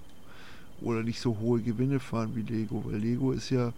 [0.81, 2.83] Oder nicht so hohe Gewinne fahren wie Lego.
[2.87, 3.73] Weil Lego ist ja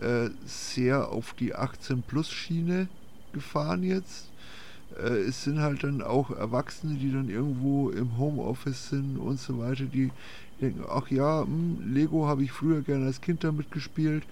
[0.00, 2.88] äh, sehr auf die 18-Plus-Schiene
[3.32, 4.28] gefahren jetzt.
[5.02, 9.58] Äh, es sind halt dann auch Erwachsene, die dann irgendwo im Homeoffice sind und so
[9.58, 10.10] weiter, die
[10.60, 14.24] denken, ach ja, hm, Lego habe ich früher gerne als Kind damit gespielt.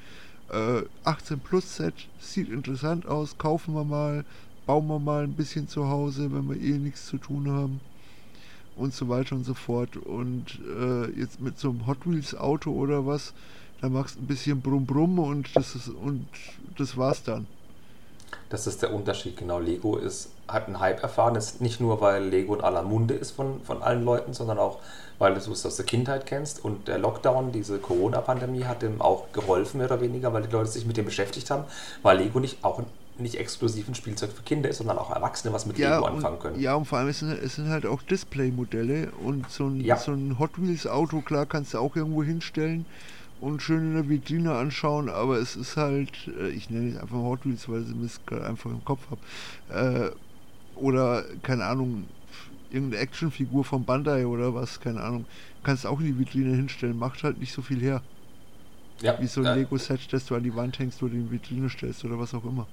[0.51, 4.25] Äh, 18 Plus Set sieht interessant aus, kaufen wir mal,
[4.67, 7.81] bauen wir mal ein bisschen zu Hause, wenn wir eh nichts zu tun haben
[8.77, 9.97] und so weiter und so fort.
[9.97, 13.35] Und äh, jetzt mit so einem Hot Wheels Auto oder was,
[13.81, 16.27] da machst du ein bisschen Brumm Brumm und das ist und
[16.77, 17.47] das war's dann.
[18.48, 19.59] Das ist der Unterschied, genau.
[19.59, 23.32] Lego ist, hat einen Hype erfahren, ist nicht nur, weil Lego in aller Munde ist
[23.32, 24.78] von, von allen Leuten, sondern auch,
[25.19, 26.65] weil du es aus der Kindheit kennst.
[26.65, 30.70] Und der Lockdown, diese Corona-Pandemie, hat dem auch geholfen, mehr oder weniger, weil die Leute
[30.70, 31.65] sich mit dem beschäftigt haben,
[32.02, 32.82] weil Lego nicht auch
[33.16, 36.43] nicht exklusiv ein Spielzeug für Kinder ist, sondern auch Erwachsene was mit Lego anfangen und,
[36.43, 36.61] können.
[36.61, 39.97] ja, und vor allem es sind, es sind halt auch Display-Modelle und so ein, Ja.
[39.97, 42.86] so ein Hot Wheels Auto, klar, kannst du auch irgendwo hinstellen
[43.45, 47.19] und schön in der Vitrine anschauen, aber es ist halt, äh, ich nenne es einfach
[47.19, 49.21] Hot Wheels, weil ich es gerade einfach im Kopf habe.
[49.69, 50.11] Äh,
[50.79, 52.09] oder, keine Ahnung,
[52.71, 55.27] irgendeine Actionfigur von Bandai oder was, keine Ahnung.
[55.62, 58.03] Kannst auch in die Vitrine hinstellen, macht halt nicht so viel her.
[59.01, 61.31] Ja, Wie so ein äh, Lego-Set, das du an die Wand hängst oder in die
[61.33, 62.66] Vitrine stellst oder was auch immer.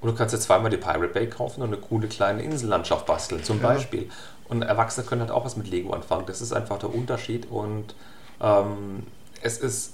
[0.00, 3.42] Und du kannst jetzt zweimal die Pirate Bay kaufen und eine coole kleine Insellandschaft basteln,
[3.42, 3.68] zum Ja.
[3.68, 4.10] Beispiel.
[4.48, 6.26] Und Erwachsene können halt auch was mit Lego anfangen.
[6.26, 7.46] Das ist einfach der Unterschied.
[7.50, 7.94] Und
[8.40, 9.04] ähm,
[9.40, 9.93] es ist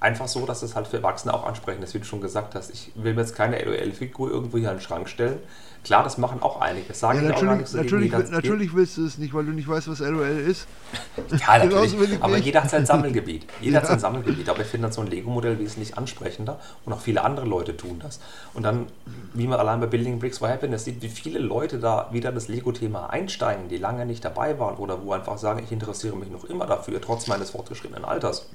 [0.00, 2.70] einfach so, dass es halt für Erwachsene auch ansprechend ist, wie du schon gesagt hast.
[2.70, 5.38] Ich will mir jetzt keine LOL-Figur irgendwo hier in den Schrank stellen.
[5.84, 6.92] Klar, das machen auch einige.
[6.92, 9.32] Sage Ja, ich auch gar natürlich, nicht so natürlich, will- natürlich willst du es nicht,
[9.32, 10.66] weil du nicht weißt, was LOL ist.
[11.46, 11.96] Ja, natürlich.
[12.20, 13.46] Aber jeder hat sein Sammelgebiet.
[13.60, 13.90] Jeder hat Ja.
[13.90, 14.48] sein Sammelgebiet.
[14.48, 18.00] Aber ich finde dann so ein Lego-Modell wesentlich ansprechender und auch viele andere Leute tun
[18.02, 18.18] das.
[18.54, 18.86] Und dann,
[19.34, 22.34] wie man allein bei Building Bricks for Happiness sieht, wie viele Leute da wieder in
[22.34, 26.30] das Lego-Thema einsteigen, die lange nicht dabei waren oder wo einfach sagen, ich interessiere mich
[26.30, 28.48] noch immer dafür, trotz meines fortgeschrittenen Alters.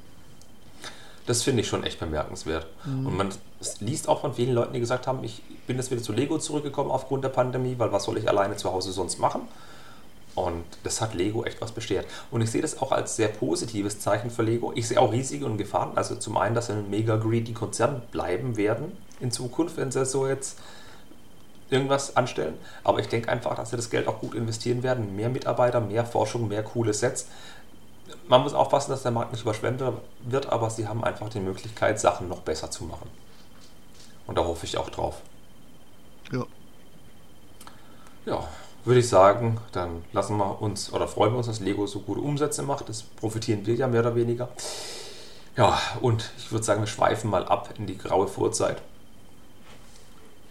[1.25, 2.67] Das finde ich schon echt bemerkenswert.
[2.85, 3.29] Und man
[3.63, 6.37] es liest auch von vielen Leuten, die gesagt haben, ich bin jetzt wieder zu Lego
[6.37, 9.41] zurückgekommen aufgrund der Pandemie, weil was soll ich alleine zu Hause sonst machen?
[10.35, 12.07] Und das hat Lego echt was beschert.
[12.31, 14.73] Und ich sehe das auch als sehr positives Zeichen für Lego.
[14.75, 15.91] Ich sehe auch Risiken und Gefahren.
[15.95, 20.05] Also zum einen, dass sie ein mega greedy Konzern bleiben werden in Zukunft, wenn sie
[20.05, 20.59] so jetzt
[21.69, 22.55] irgendwas anstellen.
[22.83, 25.15] Aber ich denke einfach, dass sie das Geld auch gut investieren werden.
[25.15, 27.27] Mehr Mitarbeiter, mehr Forschung, mehr coole Sets.
[28.27, 29.81] Man muss aufpassen, dass der Markt nicht überschwemmt
[30.25, 33.09] wird, aber sie haben einfach die Möglichkeit, Sachen noch besser zu machen.
[34.27, 35.21] Und da hoffe ich auch drauf.
[36.31, 36.45] Ja.
[38.25, 38.47] Ja,
[38.85, 42.21] würde ich sagen, dann lassen wir uns oder freuen wir uns, dass Lego so gute
[42.21, 42.87] Umsätze macht.
[42.87, 44.49] Das profitieren wir ja mehr oder weniger.
[45.55, 48.81] Ja, und ich würde sagen, wir schweifen mal ab in die graue Vorzeit.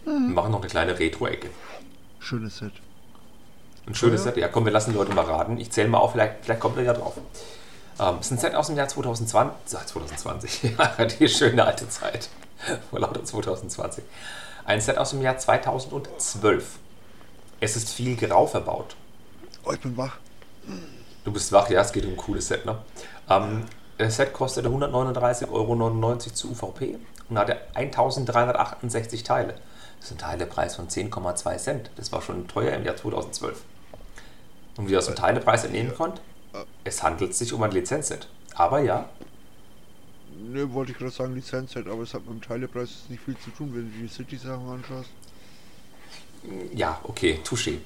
[0.05, 1.49] Wir machen noch eine kleine Retro-Ecke.
[2.19, 2.73] Schönes Set.
[3.85, 4.23] Ein schönes.
[4.23, 4.37] Set.
[4.37, 5.57] Ja, komm, wir lassen die Leute mal raten.
[5.57, 7.13] Ich zähle mal auf, vielleicht, vielleicht kommt er ja drauf.
[7.99, 9.53] Ähm, ist ein Set aus dem Jahr 2020.
[9.65, 10.63] Sag 2020.
[10.77, 12.29] Ja, die schöne alte Zeit.
[12.89, 14.03] Vor lauter 2020.
[14.65, 16.79] Ein Set aus dem Jahr 2012.
[17.59, 18.95] Es ist viel grau verbaut.
[19.65, 20.17] Oh, ich bin wach.
[21.23, 22.77] Du bist wach, ja, es geht um ein cooles Set, ne?
[23.29, 23.65] Ähm,
[23.97, 26.97] das Set kostete 139,99 Euro zu UVP
[27.29, 29.55] und hatte 1368 Teile.
[29.99, 31.91] Das ist ein Teilepreis von 10,2 Cent.
[31.95, 33.61] Das war schon teuer im Jahr 2012.
[34.77, 36.21] Und wie ihr aus dem Teilepreis entnehmen konnt,
[36.83, 38.27] es handelt sich um ein Lizenzset.
[38.55, 39.09] Aber ja,
[40.35, 43.51] Ne, wollte ich gerade sagen, Lizenzset, aber es hat mit dem Teilepreis nicht viel zu
[43.51, 45.09] tun, wenn du die City-Sachen anschaust.
[46.73, 47.77] ja, okay, touché.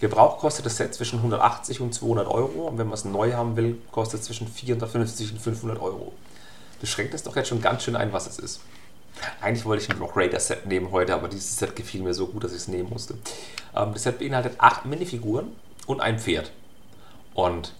[0.00, 2.68] Gebrauch kostet das Set zwischen 180 und 200 Euro.
[2.68, 6.12] Und wenn man es neu haben will, kostet es zwischen 450 und 500 Euro.
[6.80, 8.60] Das schränkt es doch jetzt schon ganz schön ein, was es ist.
[9.40, 12.28] Eigentlich wollte ich ein Rock Raider Set nehmen heute, aber dieses Set gefiel mir so
[12.28, 13.14] gut, dass ich es nehmen musste.
[13.74, 15.48] Ähm, das Set beinhaltet acht Minifiguren
[15.88, 16.52] und ein Pferd.
[17.34, 17.74] Und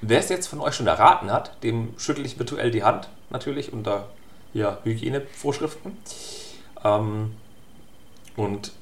[0.00, 3.72] wer es jetzt von euch schon erraten hat, dem schüttel ich virtuell die Hand, natürlich
[3.72, 4.08] unter
[4.54, 5.96] ja, Hygienevorschriften.
[6.84, 7.34] Ähm,
[8.36, 8.72] und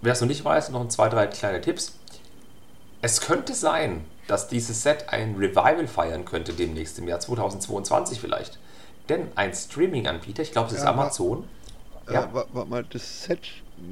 [0.00, 1.98] wer es noch nicht weiß, noch ein, zwei, drei kleine Tipps.
[3.02, 8.58] Es könnte sein, dass dieses Set ein Revival feiern könnte demnächst im Jahr 2022 vielleicht.
[9.10, 11.44] Denn ein Streaming-Anbieter, ich glaube es ist Ja, Amazon,
[12.06, 12.12] Ja.
[12.14, 12.20] Ja.
[12.24, 13.40] Äh, wa- warte mal, das Set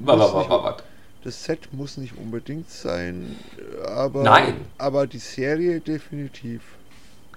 [0.03, 0.77] Wa- muss wa-
[1.25, 3.37] das Set muss nicht unbedingt sein,
[3.87, 4.67] aber, Nein.
[4.79, 6.63] aber die Serie definitiv.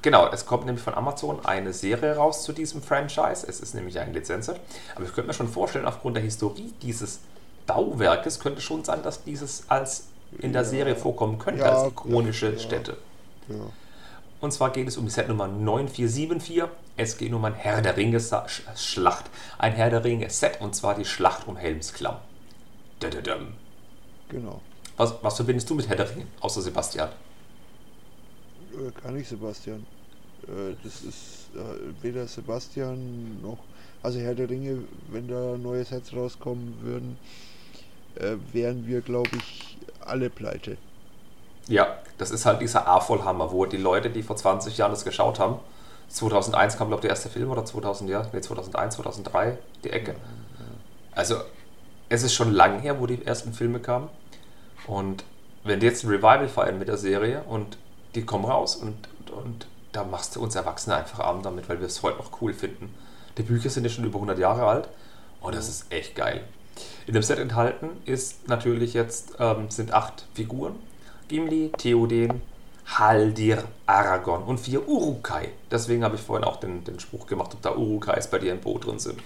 [0.02, 3.46] Genau, es kommt nämlich von Amazon eine Serie raus zu diesem Franchise.
[3.48, 4.60] Es ist nämlich ein Lizenzset.
[4.96, 7.20] Aber ich könnte mir schon vorstellen, aufgrund der Historie dieses
[7.66, 10.06] Bauwerkes könnte schon sein, dass dieses als
[10.38, 10.68] in der Ja.
[10.68, 12.60] Serie vorkommen könnte, Ja, als ikonische ja.
[12.60, 12.98] Stätte.
[14.42, 16.64] Und zwar geht es um die Setnummer 9474.
[16.98, 18.22] Es geht um ein Herr der Ringe
[18.76, 19.26] Schlacht.
[19.58, 22.18] Ein Herr der Ringe Set und zwar die Schlacht um Helmsklamm.
[23.00, 23.48] Dadadam.
[24.30, 24.62] Genau.
[24.98, 27.10] Was, was verbindest du mit Herr der Ringe, außer Sebastian?
[28.74, 29.86] Äh, Kann ich, Sebastian.
[30.48, 33.58] Äh, Das ist äh, weder Sebastian noch.
[34.04, 34.80] Also Herr der Ringe,
[35.10, 37.18] wenn da neue Sets rauskommen würden,
[38.16, 40.78] äh, wären wir, glaube ich, alle pleite.
[41.68, 45.40] Ja, das ist halt dieser A-Vollhammer, wo die Leute, die vor 20 Jahren das geschaut
[45.40, 45.60] haben,
[46.10, 50.16] 2001 kam, glaube ich, der erste Film oder 2000, ja, nee, 2001, 2003, die Ecke.
[51.14, 51.38] Also,
[52.16, 54.10] es ist schon lang her, wo die ersten Filme kamen.
[54.88, 55.24] Und
[55.64, 57.78] wenn die jetzt ein Revival feiern mit der Serie und
[58.16, 61.80] die kommen raus und, und, und da machst du uns Erwachsene einfach arm damit, weil
[61.80, 62.94] wir es heute noch cool finden.
[63.38, 64.90] Die Bücher sind ja schon über 100 Jahre alt
[65.42, 66.44] und das ist echt geil.
[67.08, 70.76] In dem Set enthalten ist natürlich jetzt ähm, sind acht Figuren.
[71.28, 72.42] Gimli, Theoden,
[72.86, 75.50] Haldir, Aragorn und vier Urukai.
[75.72, 78.62] Deswegen habe ich vorhin auch den, den Spruch gemacht, ob da Urukais bei dir im
[78.62, 79.20] Boot drin sind.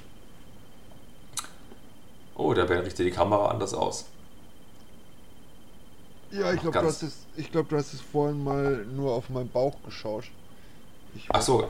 [2.39, 4.05] Oh, da Ben richtet die Kamera anders aus.
[6.31, 9.29] Ja, ich glaube, du, hast es- ich glaub, du hast es vorhin mal nur auf
[9.29, 10.23] meinen Bauch geschaut.
[11.15, 11.67] Ich Ach so.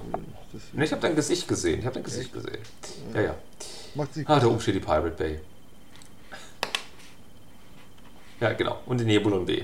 [0.53, 1.79] Das Ne, ich habe dein Gesicht gesehen.
[1.79, 2.59] Ich habe dein Gesicht gesehen.
[3.15, 3.35] Ja, ja.
[3.95, 5.39] macht sich Ah, da oben steht die Pirate Bay.
[8.39, 8.77] Ja, genau.
[8.85, 9.63] Und die Nebulon B.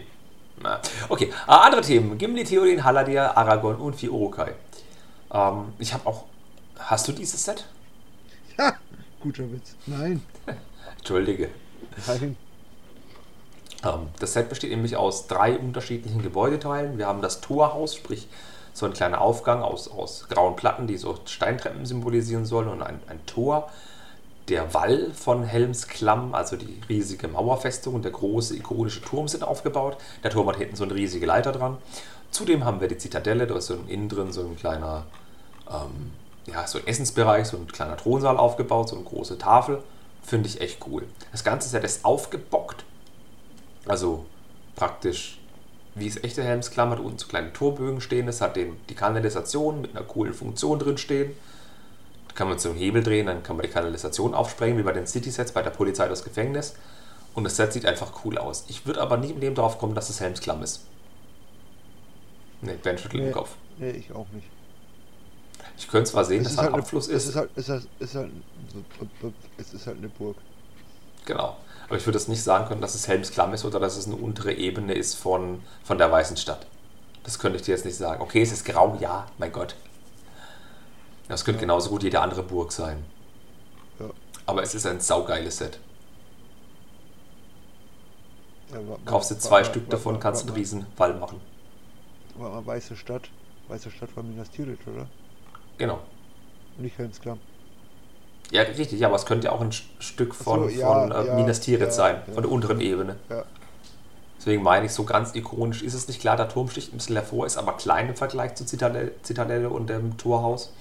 [0.63, 2.17] Na, okay, äh, andere Themen.
[2.17, 4.53] Gimli, Theoden, Haladir, Aragorn und vier Urukai.
[5.31, 6.23] Ähm, ich habe auch...
[6.79, 7.67] Hast du dieses Set?
[8.57, 8.73] Ha!
[9.21, 9.75] Guter Witz.
[9.85, 10.23] Nein.
[10.97, 11.49] Entschuldige.
[12.07, 12.37] Nein.
[13.83, 16.97] Ähm, das Set besteht nämlich aus drei unterschiedlichen Gebäudeteilen.
[16.97, 18.27] Wir haben das Torhaus, sprich
[18.73, 22.99] so ein kleiner Aufgang aus, aus grauen Platten, die so Steintreppen symbolisieren sollen und ein,
[23.07, 23.71] ein Tor.
[24.49, 29.97] Der Wall von Helmsklamm, also die riesige Mauerfestung und der große ikonische Turm sind aufgebaut.
[30.23, 31.77] Der Turm hat hinten so eine riesige Leiter dran.
[32.31, 35.05] Zudem haben wir die Zitadelle, da ist so ein innen drin so ein kleiner,
[35.69, 36.11] ähm,
[36.45, 39.81] ja, so ein Essensbereich, so ein kleiner Thronsaal aufgebaut, so eine große Tafel.
[40.25, 41.03] Finde ich echt cool.
[41.31, 42.83] Das ganze Set ist aufgebockt.
[43.85, 44.25] Also
[44.75, 45.39] praktisch
[45.95, 48.27] wie es echte Helmsklamm hat, unten so kleine Torbögen stehen.
[48.27, 51.31] Es hat den, die Kanalisation mit einer coolen Funktion drin stehen.
[52.27, 55.07] Da kann man einen Hebel drehen, dann kann man die Kanalisation aufsprengen, wie bei den
[55.07, 56.75] City-Sets bei der Polizei das Gefängnis.
[57.33, 58.65] Und das Set sieht einfach cool aus.
[58.67, 60.81] Ich würde aber nie im Leben darauf kommen, dass es Helmsklamm ist.
[62.61, 63.33] Ne, Ben schüttelt den Nee.
[63.33, 63.51] Kopf.
[63.77, 64.47] Nee, ich auch nicht.
[65.77, 67.35] Ich könnte zwar sehen, Es dass da halt ein eine- Abfluss Es ist.
[67.35, 68.31] halt, es ist halt, es ist halt,
[69.57, 70.37] es ist halt eine Burg.
[71.25, 71.57] Genau.
[71.87, 74.15] Aber ich würde es nicht sagen können, dass es Helmsklamm ist oder dass es eine
[74.15, 76.65] untere Ebene ist von, von der Weißen Stadt.
[77.23, 78.21] Das könnte ich dir jetzt nicht sagen.
[78.21, 79.75] Okay, es ist grau, ja, mein Gott.
[81.27, 81.61] Das könnte Ja.
[81.61, 83.03] genauso gut jede andere Burg sein.
[83.99, 84.09] Ja.
[84.45, 85.79] Aber es ist ein saugeiles Set.
[88.71, 91.39] Ja, Kaufst du zwei wa- Stück wa- davon, wa- kannst wa- einen riesen Wall machen.
[92.37, 93.29] War mal Weiße Stadt.
[93.67, 95.07] Weiße Stadt war Minas Tirith, oder?
[95.77, 95.99] Genau.
[96.77, 97.39] Nicht Helmsklamm.
[98.51, 101.11] Ja, richtig, ja, aber es könnte ja auch ein Stück Ach so, von, ja, von
[101.11, 103.15] äh, ja, Minas Tirith ja, sein, von der unteren Ebene.
[104.37, 106.37] Deswegen meine ich, so ganz ikonisch ist es nicht klar.
[106.37, 109.89] Der Turm sticht ein bisschen hervor, ist aber klein im Vergleich zu Zitadelle, Zitadelle und
[109.89, 110.71] dem Torhaus.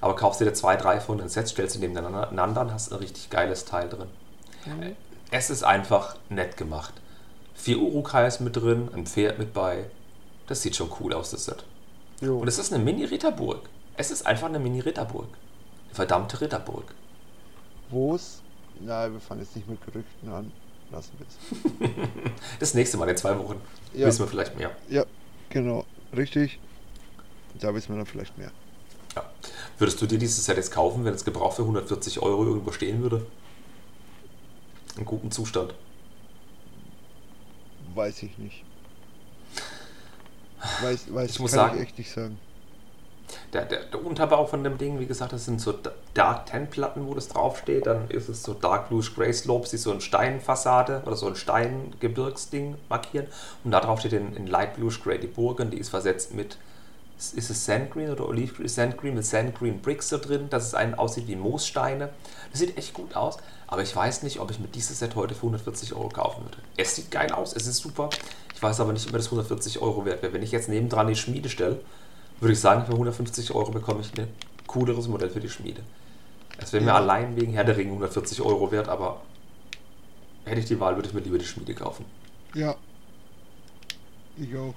[0.00, 3.30] Aber kaufst dir zwei, drei von den Sets, stellst sie nebeneinander und hast ein richtig
[3.30, 4.08] geiles Teil drin.
[4.66, 4.94] Mhm.
[5.32, 6.92] Es ist einfach nett gemacht.
[7.54, 9.86] Vier Urukais mit drin, ein Pferd mit bei.
[10.46, 11.64] Das sieht schon cool aus, das Set.
[12.20, 12.38] Jo.
[12.38, 13.68] Und es ist eine Mini-Ritterburg.
[13.96, 15.28] Es ist einfach eine Mini-Ritterburg.
[15.86, 16.94] Eine verdammte Ritterburg.
[17.90, 18.40] Wo es.
[18.80, 20.50] Na, wir fangen jetzt nicht mit Gerüchten an.
[20.90, 21.90] Lassen wir es.
[22.60, 23.60] Das nächste Mal in zwei Wochen
[23.94, 24.06] Ja.
[24.06, 24.70] wissen wir vielleicht mehr.
[24.88, 25.04] Ja,
[25.50, 25.84] genau.
[26.16, 26.58] Richtig.
[27.60, 28.50] Da wissen wir dann vielleicht mehr.
[29.14, 29.24] Ja.
[29.78, 33.02] Würdest du dir dieses Set jetzt kaufen, wenn es gebraucht für 140 Euro irgendwo stehen
[33.02, 33.26] würde?
[34.96, 35.74] In gutem Zustand.
[37.94, 38.64] Weiß ich nicht.
[40.82, 42.38] Weiß, weiß Ich muss sagen- ich echt nicht sagen.
[43.52, 46.68] Der, der, der Unterbau von dem Ding, wie gesagt, das sind so Da- Dark Ten
[46.68, 47.86] Platten, wo das draufsteht.
[47.86, 51.36] Dann ist es so Dark Bluish Grey Slopes, die so eine Steinfassade oder so ein
[51.36, 53.26] Steingebirgsding markieren.
[53.64, 56.34] Und da drauf steht in, in Light Bluish Grey die Burg und die ist versetzt
[56.34, 56.56] mit,
[57.18, 58.68] ist es Sandgreen oder Olive Green?
[58.68, 62.08] Sandgreen mit Sandgreen Bricks so drin, dass es einen aussieht wie Moossteine.
[62.50, 65.34] Das sieht echt gut aus, aber ich weiß nicht, ob ich mir dieses Set heute
[65.34, 66.56] für 140 Euro kaufen würde.
[66.76, 68.10] Es sieht geil aus, es ist super.
[68.54, 70.32] Ich weiß aber nicht, ob mir das 140 Euro wert wäre.
[70.32, 71.80] Wenn ich jetzt nebendran die Schmiede stelle,
[72.42, 74.28] würde ich sagen, für 150 Euro bekomme ich ein
[74.66, 75.82] cooleres Modell für die Schmiede.
[76.58, 76.96] Es wäre mir Ja.
[76.96, 79.22] allein wegen Herr der Ringe 140 Euro wert, aber
[80.44, 82.04] hätte ich die Wahl, würde ich mir lieber die Schmiede kaufen.
[82.54, 82.74] Ja.
[84.36, 84.74] Ich auch.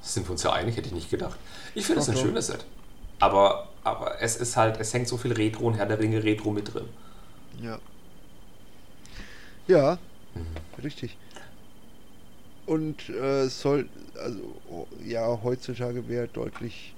[0.00, 1.38] Sind wir uns ja einig, hätte ich nicht gedacht.
[1.74, 2.22] Ich finde es ein doch.
[2.22, 2.64] schönes Set.
[3.20, 6.50] Aber, aber es ist halt, es hängt so viel Retro und Herr der Ringe Retro
[6.50, 6.84] mit drin.
[7.60, 7.78] Ja.
[9.66, 9.98] Ja,
[10.34, 10.82] Mhm.
[10.82, 11.16] richtig.
[12.66, 13.88] Und äh, es soll,
[14.22, 14.38] also
[14.70, 16.94] oh, ja, heutzutage wäre deutlich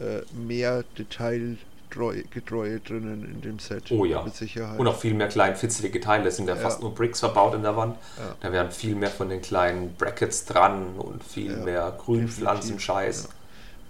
[0.00, 3.90] äh, mehr Detailgetreue drinnen in dem Set.
[3.90, 4.22] Oh ja.
[4.22, 4.78] Mit Sicherheit.
[4.78, 6.28] Und auch viel mehr klein fitzelige Teile.
[6.28, 6.60] Es sind ja, Ja.
[6.60, 7.96] fast nur Bricks verbaut in der Wand.
[8.18, 8.34] Ja.
[8.40, 13.22] Da wären viel mehr von den kleinen Brackets dran und viel Ja, mehr Grünpflanzenscheiß.
[13.22, 13.36] definitiv,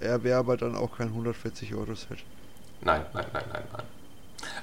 [0.00, 2.18] Er wäre aber dann auch kein 140 Euro Set.
[2.80, 3.82] Nein, nein, nein, nein, nein.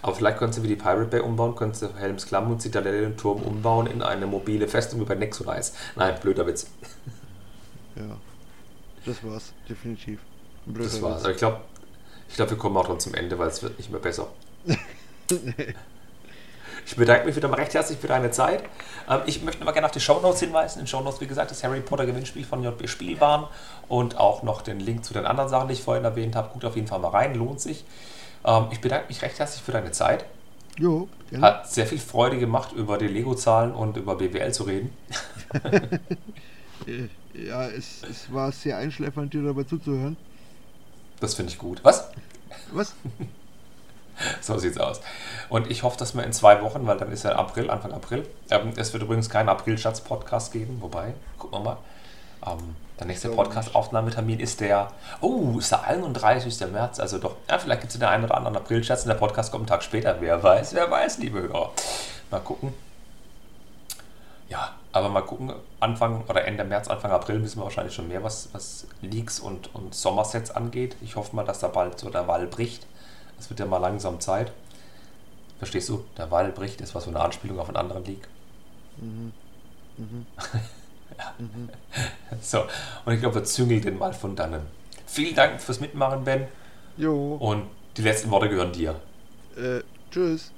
[0.02, 3.00] Aber vielleicht könntest du wie die Pirate Bay umbauen, könntest du Helms Klamm und Zitadelle
[3.00, 5.72] den Turm umbauen in eine mobile Festung wie bei Nexonice.
[5.96, 6.68] Nein, blöder Witz.
[8.00, 8.18] Ja.
[9.06, 10.20] Das war's, definitiv.
[10.66, 11.24] Blöder Das war's.
[11.24, 11.62] Aber ich glaube,
[12.28, 14.28] ich glaub, wir kommen auch schon zum Ende, weil es wird nicht mehr besser.
[16.86, 18.64] Ich bedanke mich wieder mal recht herzlich für deine Zeit.
[19.08, 20.80] Ähm, ich möchte mal gerne auf die Shownotes hinweisen.
[20.80, 23.46] In Shownotes, wie gesagt, das Harry Potter Gewinnspiel von JB Spielbahn
[23.88, 26.50] und auch noch den Link zu den anderen Sachen, die ich vorhin erwähnt habe.
[26.52, 27.86] Guckt auf jeden Fall mal rein, lohnt sich.
[28.44, 30.26] Ähm, ich bedanke mich recht herzlich für deine Zeit.
[30.80, 31.46] Jo, gerne.
[31.46, 34.92] Hat sehr viel Freude gemacht, über die Lego-Zahlen und über BWL zu reden.
[37.34, 40.18] Ja, es, es war sehr einschläfernd, dir dabei zuzuhören.
[41.20, 41.84] Das finde ich gut.
[41.84, 42.10] Was?
[42.72, 42.96] Was?
[44.42, 45.00] So sieht's aus.
[45.48, 48.28] Und ich hoffe, dass wir in zwei Wochen, weil dann ist ja April, Anfang April.
[48.50, 51.78] Ähm, es wird übrigens keinen April-Schatz-Podcast geben, wobei, gucken wir mal.
[52.46, 54.92] Ähm, der nächste Podcast-Aufnahmetermin ist der,
[55.22, 56.60] oh, ist der 31.
[56.70, 59.52] März, also doch, ja, vielleicht gibt es den einen oder anderen April-Schatz und der Podcast
[59.52, 60.18] kommt einen Tag später.
[60.20, 61.72] Wer weiß, wer weiß, liebe Hörer.
[62.30, 62.74] Mal gucken.
[64.50, 68.24] Ja, aber mal gucken, Anfang oder Ende März, Anfang April wissen wir wahrscheinlich schon mehr,
[68.24, 70.96] was, was Leaks und, und Sommersets angeht.
[71.02, 72.88] Ich hoffe mal, dass da bald so der Wall bricht.
[73.40, 74.52] Es wird ja mal langsam Zeit.
[75.60, 76.06] Verstehst du?
[76.18, 78.28] Der Wall bricht, ist was für eine Anspielung auf einen anderen Leak.
[78.98, 79.34] Mhm.
[79.98, 80.26] Mhm.
[81.38, 81.70] Mhm.
[82.42, 82.64] So,
[83.04, 84.62] und ich glaube, wir züngeln den mal von dannen.
[85.06, 86.48] Vielen Dank fürs Mitmachen, Ben.
[86.96, 87.66] Jo, Und
[87.98, 88.96] die letzten Worte gehören dir.
[89.58, 90.52] äh, tschüss.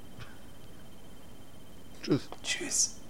[2.02, 2.28] Tschüss.
[2.42, 2.96] Tschüss,